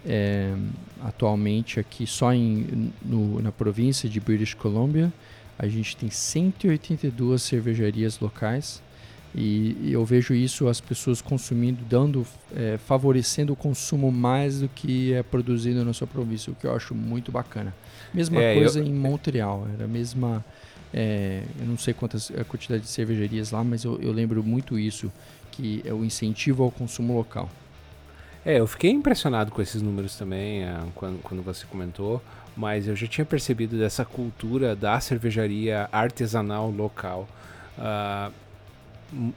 É, 0.05 0.53
atualmente, 1.01 1.79
aqui 1.79 2.07
só 2.07 2.33
em, 2.33 2.91
no, 3.01 3.41
na 3.41 3.51
província 3.51 4.09
de 4.09 4.19
British 4.19 4.53
Columbia, 4.53 5.11
a 5.57 5.67
gente 5.67 5.95
tem 5.95 6.09
182 6.09 7.41
cervejarias 7.41 8.19
locais. 8.19 8.81
E, 9.35 9.77
e 9.81 9.93
eu 9.93 10.03
vejo 10.03 10.33
isso 10.33 10.67
as 10.67 10.81
pessoas 10.81 11.21
consumindo, 11.21 11.83
dando, 11.87 12.25
é, 12.55 12.79
favorecendo 12.79 13.53
o 13.53 13.55
consumo 13.55 14.11
mais 14.11 14.61
do 14.61 14.67
que 14.69 15.13
é 15.13 15.21
produzido 15.21 15.85
na 15.85 15.93
sua 15.93 16.07
província, 16.07 16.51
o 16.51 16.55
que 16.55 16.65
eu 16.65 16.75
acho 16.75 16.95
muito 16.95 17.31
bacana. 17.31 17.75
Mesma 18.11 18.41
é, 18.41 18.55
coisa 18.55 18.79
eu... 18.79 18.85
em 18.85 18.93
Montreal, 18.93 19.67
era 19.75 19.85
a 19.85 19.87
mesma 19.87 20.43
é, 20.93 21.43
eu 21.59 21.65
não 21.65 21.77
sei 21.77 21.93
quantas 21.93 22.31
a 22.31 22.43
quantidade 22.43 22.83
de 22.83 22.89
cervejarias 22.89 23.51
lá, 23.51 23.63
mas 23.63 23.83
eu, 23.83 23.99
eu 24.01 24.11
lembro 24.11 24.43
muito 24.43 24.77
isso, 24.77 25.11
que 25.51 25.81
é 25.85 25.93
o 25.93 26.03
incentivo 26.03 26.63
ao 26.63 26.71
consumo 26.71 27.15
local. 27.15 27.49
É, 28.45 28.59
eu 28.59 28.67
fiquei 28.67 28.91
impressionado 28.91 29.51
com 29.51 29.61
esses 29.61 29.81
números 29.81 30.15
também, 30.15 30.63
é, 30.63 30.79
quando, 30.95 31.21
quando 31.21 31.43
você 31.43 31.65
comentou, 31.65 32.21
mas 32.55 32.87
eu 32.87 32.95
já 32.95 33.07
tinha 33.07 33.25
percebido 33.25 33.77
dessa 33.77 34.05
cultura 34.05 34.75
da 34.75 34.99
cervejaria 34.99 35.89
artesanal 35.91 36.69
local. 36.69 37.27
Uh, 37.77 38.33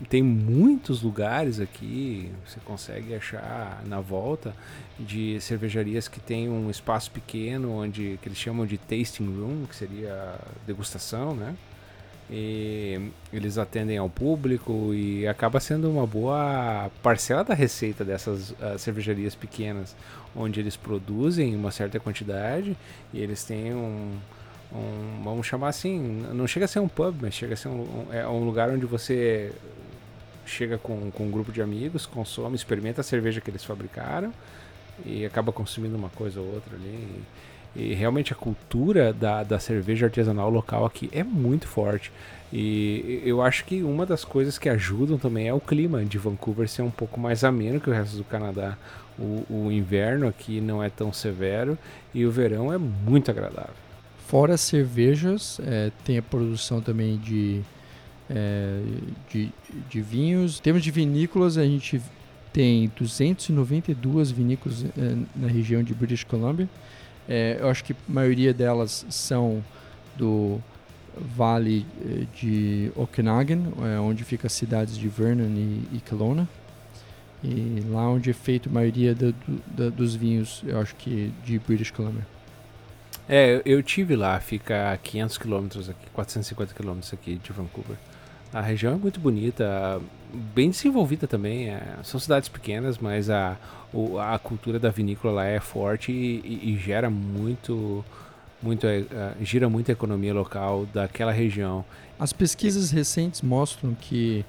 tem 0.08 0.22
muitos 0.22 1.02
lugares 1.02 1.58
aqui, 1.58 2.30
você 2.46 2.60
consegue 2.64 3.14
achar 3.14 3.82
na 3.86 4.00
volta 4.00 4.54
de 4.98 5.40
cervejarias 5.40 6.08
que 6.08 6.20
tem 6.20 6.48
um 6.48 6.68
espaço 6.68 7.10
pequeno 7.10 7.72
onde 7.72 8.18
que 8.20 8.28
eles 8.28 8.38
chamam 8.38 8.66
de 8.66 8.76
tasting 8.76 9.24
room, 9.24 9.64
que 9.66 9.74
seria 9.74 10.34
degustação, 10.66 11.34
né? 11.34 11.54
E 12.30 13.10
eles 13.32 13.58
atendem 13.58 13.98
ao 13.98 14.08
público 14.08 14.94
e 14.94 15.26
acaba 15.26 15.60
sendo 15.60 15.90
uma 15.90 16.06
boa 16.06 16.90
parcela 17.02 17.44
da 17.44 17.52
receita 17.52 18.04
dessas 18.04 18.50
uh, 18.52 18.78
cervejarias 18.78 19.34
pequenas, 19.34 19.94
onde 20.34 20.60
eles 20.60 20.76
produzem 20.76 21.54
uma 21.54 21.70
certa 21.70 22.00
quantidade 22.00 22.76
e 23.12 23.20
eles 23.20 23.44
têm 23.44 23.74
um, 23.74 24.16
um, 24.72 25.22
vamos 25.22 25.46
chamar 25.46 25.68
assim, 25.68 26.26
não 26.32 26.46
chega 26.46 26.64
a 26.64 26.68
ser 26.68 26.80
um 26.80 26.88
pub, 26.88 27.16
mas 27.20 27.34
chega 27.34 27.54
a 27.54 27.56
ser 27.56 27.68
um, 27.68 27.82
um, 27.82 28.06
é 28.12 28.26
um 28.26 28.44
lugar 28.44 28.70
onde 28.70 28.86
você 28.86 29.52
chega 30.46 30.78
com, 30.78 31.10
com 31.10 31.24
um 31.24 31.30
grupo 31.30 31.52
de 31.52 31.60
amigos, 31.60 32.06
consome, 32.06 32.56
experimenta 32.56 33.00
a 33.00 33.04
cerveja 33.04 33.40
que 33.40 33.50
eles 33.50 33.64
fabricaram 33.64 34.32
e 35.04 35.24
acaba 35.24 35.52
consumindo 35.52 35.96
uma 35.96 36.10
coisa 36.10 36.40
ou 36.40 36.46
outra 36.46 36.76
ali. 36.76 36.88
E, 36.88 37.22
e 37.74 37.94
realmente 37.94 38.32
a 38.32 38.36
cultura 38.36 39.12
da, 39.12 39.42
da 39.42 39.58
cerveja 39.58 40.06
artesanal 40.06 40.50
local 40.50 40.84
aqui 40.84 41.08
é 41.12 41.24
muito 41.24 41.66
forte. 41.66 42.12
E 42.52 43.22
eu 43.24 43.40
acho 43.40 43.64
que 43.64 43.82
uma 43.82 44.04
das 44.04 44.24
coisas 44.24 44.58
que 44.58 44.68
ajudam 44.68 45.16
também 45.16 45.48
é 45.48 45.54
o 45.54 45.60
clima 45.60 46.04
de 46.04 46.18
Vancouver 46.18 46.68
ser 46.68 46.82
um 46.82 46.90
pouco 46.90 47.18
mais 47.18 47.44
ameno 47.44 47.80
que 47.80 47.88
o 47.88 47.92
resto 47.92 48.16
do 48.18 48.24
Canadá. 48.24 48.76
O, 49.18 49.44
o 49.48 49.72
inverno 49.72 50.26
aqui 50.26 50.60
não 50.60 50.82
é 50.82 50.90
tão 50.90 51.12
severo 51.12 51.78
e 52.14 52.26
o 52.26 52.30
verão 52.30 52.72
é 52.72 52.78
muito 52.78 53.30
agradável. 53.30 53.74
Fora 54.26 54.54
as 54.54 54.60
cervejas, 54.60 55.60
é, 55.64 55.90
tem 56.04 56.18
a 56.18 56.22
produção 56.22 56.80
também 56.80 57.16
de, 57.18 57.60
é, 58.28 58.80
de, 59.30 59.50
de 59.88 60.00
vinhos. 60.00 60.58
Em 60.58 60.62
termos 60.62 60.82
de 60.82 60.90
vinícolas, 60.90 61.56
a 61.56 61.64
gente 61.64 62.00
tem 62.52 62.90
292 62.96 64.30
vinícolas 64.30 64.84
é, 64.84 65.16
na 65.34 65.48
região 65.48 65.82
de 65.82 65.94
British 65.94 66.24
Columbia. 66.24 66.68
É, 67.28 67.58
eu 67.60 67.68
acho 67.68 67.84
que 67.84 67.92
a 67.92 67.96
maioria 68.08 68.52
delas 68.52 69.06
são 69.08 69.62
do 70.16 70.60
Vale 71.16 71.86
é, 72.00 72.24
de 72.34 72.92
Okanagan, 72.96 73.72
é, 73.82 74.00
onde 74.00 74.24
fica 74.24 74.46
as 74.46 74.52
cidades 74.52 74.96
de 74.96 75.08
Vernon 75.08 75.54
e, 75.54 75.96
e 75.96 76.00
Kelowna. 76.00 76.48
E 77.44 77.82
lá 77.90 78.08
onde 78.08 78.30
é 78.30 78.32
feito 78.32 78.68
a 78.68 78.72
maioria 78.72 79.14
do, 79.14 79.34
do, 79.66 79.90
dos 79.90 80.14
vinhos, 80.14 80.62
eu 80.64 80.78
acho 80.78 80.94
que 80.94 81.32
de 81.44 81.58
British 81.58 81.90
Columbia. 81.90 82.26
É, 83.28 83.62
eu 83.64 83.82
tive 83.82 84.14
lá, 84.14 84.38
fica 84.40 84.92
a 84.92 84.96
500 84.96 85.38
quilômetros 85.38 85.88
aqui, 85.88 86.06
450 86.12 86.74
quilômetros 86.74 87.12
aqui 87.12 87.36
de 87.36 87.52
Vancouver. 87.52 87.96
A 88.52 88.60
região 88.60 88.94
é 88.94 88.96
muito 88.96 89.18
bonita, 89.18 90.00
bem 90.32 90.70
desenvolvida 90.70 91.26
também. 91.26 91.68
É, 91.68 91.96
são 92.02 92.18
cidades 92.18 92.48
pequenas, 92.48 92.98
mas 92.98 93.30
a, 93.30 93.56
o, 93.92 94.18
a 94.18 94.38
cultura 94.38 94.78
da 94.78 94.90
vinícola 94.90 95.34
lá 95.34 95.44
é 95.44 95.60
forte 95.60 96.12
e, 96.12 96.40
e, 96.44 96.74
e 96.74 96.78
gera 96.78 97.10
muito, 97.10 98.04
muito 98.62 98.86
uh, 98.86 99.44
gira 99.44 99.68
muito 99.68 99.90
a 99.90 99.92
economia 99.92 100.34
local 100.34 100.86
daquela 100.86 101.32
região. 101.32 101.84
As 102.18 102.32
pesquisas 102.32 102.90
recentes 102.90 103.42
mostram 103.42 103.94
que, 103.94 104.44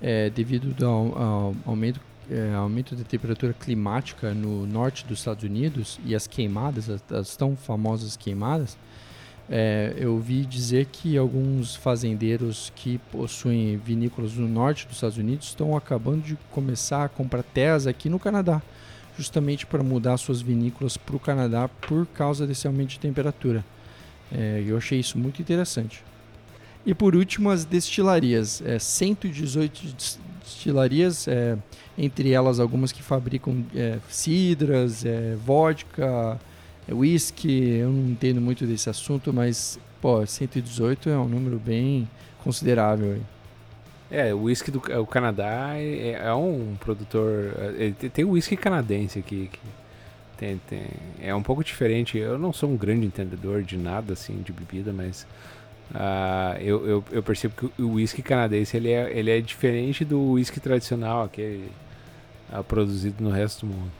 é, 0.00 0.30
devido 0.30 0.86
ao, 0.86 1.22
ao 1.22 1.56
aumento 1.66 2.00
é, 2.30 2.54
aumento 2.54 2.94
da 2.94 3.04
temperatura 3.04 3.54
climática 3.54 4.34
no 4.34 4.66
norte 4.66 5.06
dos 5.06 5.20
Estados 5.20 5.44
Unidos 5.44 5.98
e 6.04 6.14
as 6.14 6.26
queimadas, 6.26 6.90
as, 6.90 7.02
as 7.10 7.36
tão 7.36 7.56
famosas 7.56 8.16
queimadas, 8.16 8.76
é, 9.50 9.94
eu 9.96 10.12
ouvi 10.14 10.44
dizer 10.44 10.86
que 10.92 11.16
alguns 11.16 11.74
fazendeiros 11.74 12.70
que 12.76 12.98
possuem 13.10 13.76
vinícolas 13.78 14.34
no 14.34 14.46
norte 14.46 14.86
dos 14.86 14.96
Estados 14.96 15.16
Unidos 15.16 15.46
estão 15.46 15.76
acabando 15.76 16.22
de 16.22 16.36
começar 16.50 17.04
a 17.04 17.08
comprar 17.08 17.42
terras 17.42 17.86
aqui 17.86 18.10
no 18.10 18.18
Canadá, 18.18 18.60
justamente 19.16 19.64
para 19.64 19.82
mudar 19.82 20.18
suas 20.18 20.42
vinícolas 20.42 20.98
para 20.98 21.16
o 21.16 21.20
Canadá 21.20 21.68
por 21.68 22.06
causa 22.08 22.46
desse 22.46 22.66
aumento 22.66 22.90
de 22.90 23.00
temperatura. 23.00 23.64
É, 24.30 24.62
eu 24.66 24.76
achei 24.76 25.00
isso 25.00 25.18
muito 25.18 25.40
interessante. 25.40 26.04
E 26.84 26.94
por 26.94 27.16
último, 27.16 27.50
as 27.50 27.64
destilarias. 27.64 28.62
É, 28.62 28.78
118 28.78 29.96
destilarias, 30.42 31.26
é, 31.26 31.56
entre 31.96 32.32
elas 32.32 32.60
algumas 32.60 32.92
que 32.92 33.02
fabricam 33.02 33.64
é, 33.74 33.98
cidras, 34.08 35.04
é, 35.04 35.36
vodka, 35.36 36.38
whisky. 36.94 37.78
Eu 37.78 37.90
não 37.90 38.10
entendo 38.10 38.40
muito 38.40 38.66
desse 38.66 38.88
assunto, 38.88 39.32
mas 39.32 39.78
pô, 40.00 40.24
118 40.24 41.08
é 41.08 41.18
um 41.18 41.28
número 41.28 41.58
bem 41.58 42.08
considerável. 42.42 43.12
Aí. 43.12 43.22
É, 44.10 44.34
o 44.34 44.44
whisky 44.44 44.70
do 44.70 44.78
o 44.78 45.06
Canadá 45.06 45.72
é, 45.74 46.12
é 46.12 46.34
um 46.34 46.76
produtor. 46.80 47.52
É, 47.78 48.08
tem 48.08 48.24
o 48.24 48.30
whisky 48.30 48.56
canadense 48.56 49.18
aqui. 49.18 49.50
Que 49.52 49.60
tem, 50.36 50.60
tem, 50.68 50.84
é 51.20 51.34
um 51.34 51.42
pouco 51.42 51.62
diferente. 51.62 52.16
Eu 52.16 52.38
não 52.38 52.52
sou 52.52 52.70
um 52.70 52.76
grande 52.76 53.06
entendedor 53.06 53.62
de 53.62 53.76
nada 53.76 54.12
assim 54.12 54.40
de 54.42 54.52
bebida, 54.52 54.92
mas 54.92 55.26
Uh, 55.90 56.60
eu, 56.60 56.86
eu, 56.86 57.04
eu, 57.12 57.22
percebo 57.22 57.54
que 57.54 57.82
o 57.82 57.92
whisky 57.94 58.20
canadense 58.20 58.76
ele 58.76 58.90
é, 58.90 59.10
ele 59.10 59.30
é 59.30 59.40
diferente 59.40 60.04
do 60.04 60.32
whisky 60.32 60.60
tradicional 60.60 61.24
aquele 61.24 61.70
uh, 62.52 62.62
produzido 62.62 63.24
no 63.24 63.30
resto 63.30 63.64
do 63.64 63.72
mundo. 63.72 63.90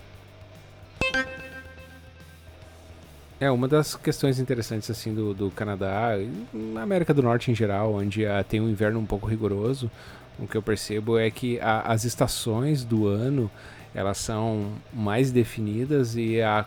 É 3.40 3.50
uma 3.50 3.68
das 3.68 3.94
questões 3.94 4.40
interessantes 4.40 4.90
assim 4.90 5.14
do, 5.14 5.32
do 5.32 5.50
Canadá, 5.50 6.10
na 6.52 6.82
América 6.82 7.14
do 7.14 7.22
Norte 7.22 7.50
em 7.50 7.54
geral, 7.54 7.94
onde 7.94 8.24
uh, 8.24 8.44
tem 8.48 8.60
um 8.60 8.68
inverno 8.68 8.98
um 8.98 9.06
pouco 9.06 9.28
rigoroso. 9.28 9.90
O 10.38 10.46
que 10.46 10.56
eu 10.56 10.62
percebo 10.62 11.18
é 11.18 11.30
que 11.30 11.58
as 11.60 12.04
estações 12.04 12.84
do 12.84 13.06
ano 13.06 13.50
elas 13.94 14.18
são 14.18 14.72
mais 14.92 15.32
definidas 15.32 16.14
e 16.14 16.40
a, 16.40 16.64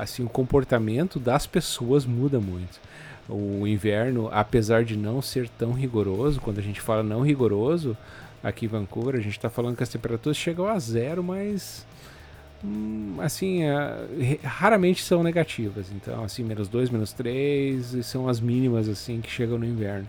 assim 0.00 0.24
o 0.24 0.28
comportamento 0.28 1.20
das 1.20 1.46
pessoas 1.46 2.04
muda 2.04 2.40
muito 2.40 2.80
o 3.28 3.66
inverno, 3.66 4.28
apesar 4.32 4.84
de 4.84 4.96
não 4.96 5.22
ser 5.22 5.48
tão 5.48 5.72
rigoroso, 5.72 6.40
quando 6.40 6.58
a 6.58 6.62
gente 6.62 6.80
fala 6.80 7.02
não 7.02 7.20
rigoroso, 7.20 7.96
aqui 8.42 8.66
em 8.66 8.68
Vancouver, 8.68 9.14
a 9.14 9.22
gente 9.22 9.36
está 9.36 9.48
falando 9.48 9.76
que 9.76 9.82
as 9.82 9.88
temperaturas 9.88 10.36
chegam 10.36 10.66
a 10.66 10.78
zero, 10.78 11.22
mas 11.22 11.86
assim, 13.20 13.64
é, 13.64 14.38
raramente 14.42 15.02
são 15.02 15.22
negativas. 15.22 15.86
Então, 15.94 16.24
assim, 16.24 16.42
menos 16.44 16.68
2, 16.68 16.90
menos 16.90 17.12
3 17.12 18.04
são 18.04 18.28
as 18.28 18.40
mínimas 18.40 18.88
assim 18.88 19.20
que 19.20 19.30
chegam 19.30 19.58
no 19.58 19.64
inverno. 19.64 20.08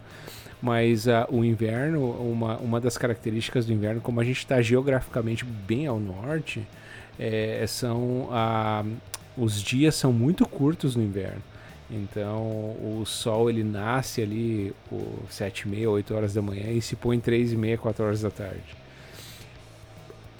Mas 0.61 1.07
uh, 1.07 1.27
o 1.29 1.43
inverno, 1.43 2.11
uma, 2.11 2.57
uma 2.57 2.79
das 2.79 2.97
características 2.97 3.65
do 3.65 3.73
inverno, 3.73 3.99
como 3.99 4.21
a 4.21 4.23
gente 4.23 4.37
está 4.37 4.61
geograficamente 4.61 5.43
bem 5.43 5.87
ao 5.87 5.99
norte, 5.99 6.65
é, 7.19 7.65
são 7.67 8.29
uh, 8.29 8.89
os 9.37 9.61
dias 9.61 9.95
são 9.95 10.13
muito 10.13 10.47
curtos 10.47 10.95
no 10.95 11.03
inverno. 11.03 11.41
Então 11.91 12.41
o 12.41 13.03
sol 13.05 13.49
ele 13.49 13.63
nasce 13.63 14.21
ali 14.21 14.73
por 14.89 15.05
7 15.29 15.61
e 15.61 15.67
meia, 15.67 15.89
8 15.89 16.15
horas 16.15 16.33
da 16.33 16.41
manhã 16.41 16.71
e 16.71 16.81
se 16.81 16.95
põe 16.95 17.19
3 17.19 17.53
e 17.53 17.57
meia, 17.57 17.77
4 17.77 18.05
horas 18.05 18.21
da 18.21 18.29
tarde. 18.29 18.63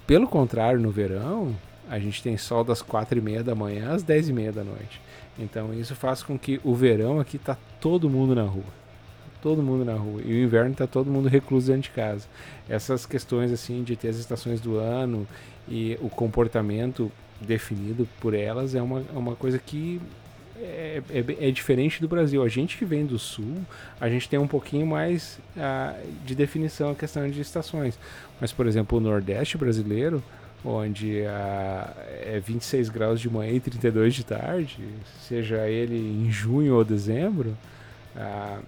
Pelo 0.08 0.28
contrário, 0.28 0.80
no 0.80 0.90
verão, 0.90 1.56
a 1.90 2.00
gente 2.00 2.22
tem 2.22 2.38
sol 2.38 2.64
das 2.64 2.82
4 2.82 3.18
e 3.18 3.22
meia 3.22 3.44
da 3.44 3.56
manhã 3.56 3.92
às 3.92 4.04
10 4.04 4.30
e 4.30 4.34
meia 4.34 4.52
da 4.52 4.64
noite. 4.64 5.02
Então 5.38 5.74
isso 5.74 5.96
faz 5.96 6.22
com 6.24 6.38
que 6.38 6.60
o 6.64 6.74
verão 6.74 7.20
aqui 7.20 7.38
tá 7.38 7.58
todo 7.80 8.10
mundo 8.10 8.36
na 8.36 8.44
rua. 8.44 8.84
Todo 9.42 9.62
mundo 9.62 9.84
na 9.84 9.96
rua. 9.96 10.22
E 10.24 10.32
o 10.32 10.44
inverno 10.44 10.74
tá 10.74 10.88
todo 10.88 11.12
mundo 11.12 11.28
recluso 11.28 11.68
dentro 11.68 11.84
de 11.84 11.90
casa. 11.92 12.28
Essas 12.70 13.06
questões 13.06 13.52
assim 13.52 13.84
de 13.84 13.96
ter 13.96 14.10
as 14.10 14.18
estações 14.18 14.62
do 14.62 14.78
ano 14.78 15.28
e 15.68 15.98
o 16.02 16.10
comportamento 16.10 17.12
definido 17.42 18.08
por 18.22 18.34
elas 18.34 18.74
é 18.74 18.82
uma, 18.82 19.00
é 19.00 19.18
uma 19.18 19.36
coisa 19.36 19.60
que 19.60 20.00
é, 20.64 21.02
é, 21.10 21.48
é, 21.48 21.52
diferente 21.52 22.00
do 22.00 22.08
Brasil. 22.08 22.42
A 22.42 22.48
gente 22.48 22.78
que 22.78 22.86
vem 22.86 23.06
do 23.06 23.20
sul, 23.20 23.58
a 24.00 24.08
gente 24.08 24.30
tem 24.30 24.40
um 24.40 24.48
pouquinho 24.48 24.86
mais 24.86 25.40
uh, 25.58 25.96
de 26.26 26.36
definição 26.36 26.92
a 26.92 26.96
questão 26.96 27.30
de 27.30 27.42
estações. 27.42 28.00
Mas, 28.40 28.52
por 28.52 28.66
exemplo, 28.68 28.98
o 28.98 29.02
Nordeste 29.02 29.58
brasileiro, 29.58 30.24
onde 30.64 31.22
uh, 31.22 31.94
é 32.22 32.42
26 32.44 32.90
graus 32.90 33.20
de 33.20 33.30
manhã 33.30 33.52
e 33.52 33.60
32 33.60 34.14
de 34.16 34.26
tarde, 34.26 34.80
seja 35.28 35.68
ele 35.68 35.98
em 35.98 36.32
junho 36.32 36.76
ou 36.76 36.86
dezembro, 36.86 37.58
uh, 38.16 38.64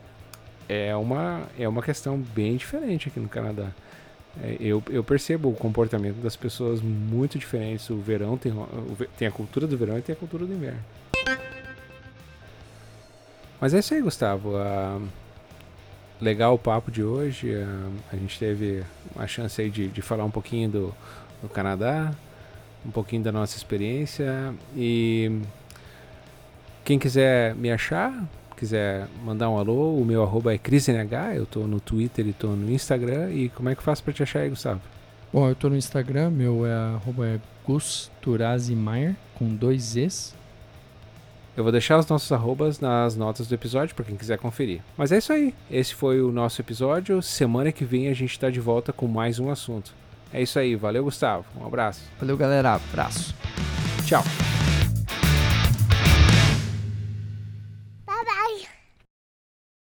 é, 0.68 0.96
uma, 0.96 1.44
é 1.58 1.68
uma 1.68 1.82
questão 1.82 2.18
bem 2.18 2.58
diferente 2.58 3.08
aqui 3.08 3.20
no 3.20 3.30
Canadá. 3.30 3.70
É, 4.42 4.58
eu, 4.60 4.84
eu 4.90 5.04
percebo 5.04 5.50
o 5.50 5.54
comportamento 5.54 6.18
das 6.18 6.36
pessoas 6.36 6.82
muito 6.82 7.40
diferentes. 7.40 7.90
O 7.90 7.98
verão 7.98 8.38
tem, 8.38 8.52
tem 9.18 9.28
a 9.28 9.32
cultura 9.32 9.66
do 9.66 9.78
verão 9.78 9.98
e 9.98 10.02
tem 10.02 10.14
a 10.14 10.18
cultura 10.18 10.46
do 10.46 10.54
inverno. 10.54 10.80
Mas 13.62 13.74
é 13.74 13.80
isso 13.80 13.94
aí, 13.94 14.02
Gustavo. 14.02 14.50
Uh, 14.50 15.08
legal 16.20 16.54
o 16.56 16.60
papo 16.60 16.92
de 16.92 17.04
hoje. 17.04 17.54
A 18.12 18.16
gente 18.16 18.38
teve 18.38 18.84
a 19.16 19.26
chance 19.28 19.62
aí 19.62 19.70
de, 19.70 19.88
de 19.88 20.02
falar 20.02 20.26
um 20.26 20.32
pouquinho 20.32 20.70
do, 20.70 20.96
do 21.46 21.54
Canadá, 21.54 22.12
um 22.86 22.92
pouquinho 22.92 23.24
da 23.24 23.32
nossa 23.32 23.58
experiência. 23.58 24.54
E 24.76 25.42
quem 26.84 27.00
quiser 27.00 27.56
me 27.56 27.72
achar, 27.72 28.28
quiser 28.56 29.08
mandar 29.24 29.50
um 29.50 29.58
alô, 29.58 29.96
o 29.96 30.06
meu 30.06 30.24
arroba 30.24 30.54
é 30.54 30.58
CrisNH, 30.58 31.36
eu 31.36 31.46
tô 31.46 31.62
no 31.62 31.80
Twitter 31.80 32.28
e 32.28 32.34
tô 32.34 32.50
no 32.50 32.72
Instagram. 32.72 33.32
E 33.32 33.50
como 33.50 33.70
é 33.70 33.76
que 33.76 33.80
eu 33.80 33.84
faço 33.86 34.04
para 34.04 34.14
te 34.14 34.24
achar 34.24 34.40
aí, 34.40 34.50
Gustavo? 34.50 34.82
Bom, 35.34 35.50
eu 35.50 35.56
tô 35.56 35.70
no 35.70 35.76
Instagram, 35.76 36.30
meu 36.30 36.66
é 36.66 36.74
arroba 36.74 37.28
é 37.28 37.40
Gus 37.66 38.12
com 39.34 39.48
dois 39.56 39.82
Z's. 39.82 40.34
Eu 41.58 41.64
vou 41.64 41.72
deixar 41.72 41.98
os 41.98 42.08
nossos 42.08 42.32
arrobas 42.32 42.82
nas 42.82 43.16
notas 43.16 43.48
do 43.48 43.56
episódio 43.56 43.96
para 43.96 44.04
quem 44.04 44.18
quiser 44.18 44.38
conferir. 44.38 44.82
Mas 44.98 45.12
é 45.14 45.18
isso 45.18 45.32
aí. 45.32 45.54
Esse 45.72 45.96
foi 45.96 46.22
o 46.22 46.32
nosso 46.32 46.62
episódio. 46.62 47.22
Semana 47.22 47.72
que 47.72 47.86
vem 47.86 48.10
a 48.10 48.14
gente 48.14 48.32
está 48.32 48.50
de 48.50 48.60
volta 48.60 48.92
com 48.92 49.08
mais 49.08 49.40
um 49.40 49.50
assunto. 49.50 49.94
É 50.34 50.42
isso 50.42 50.60
aí. 50.60 50.76
Valeu, 50.76 51.04
Gustavo. 51.04 51.46
Um 51.60 51.66
abraço. 51.66 52.02
Valeu, 52.20 52.38
galera. 52.38 52.74
Abraço. 52.76 53.34
Tchau. 54.06 54.24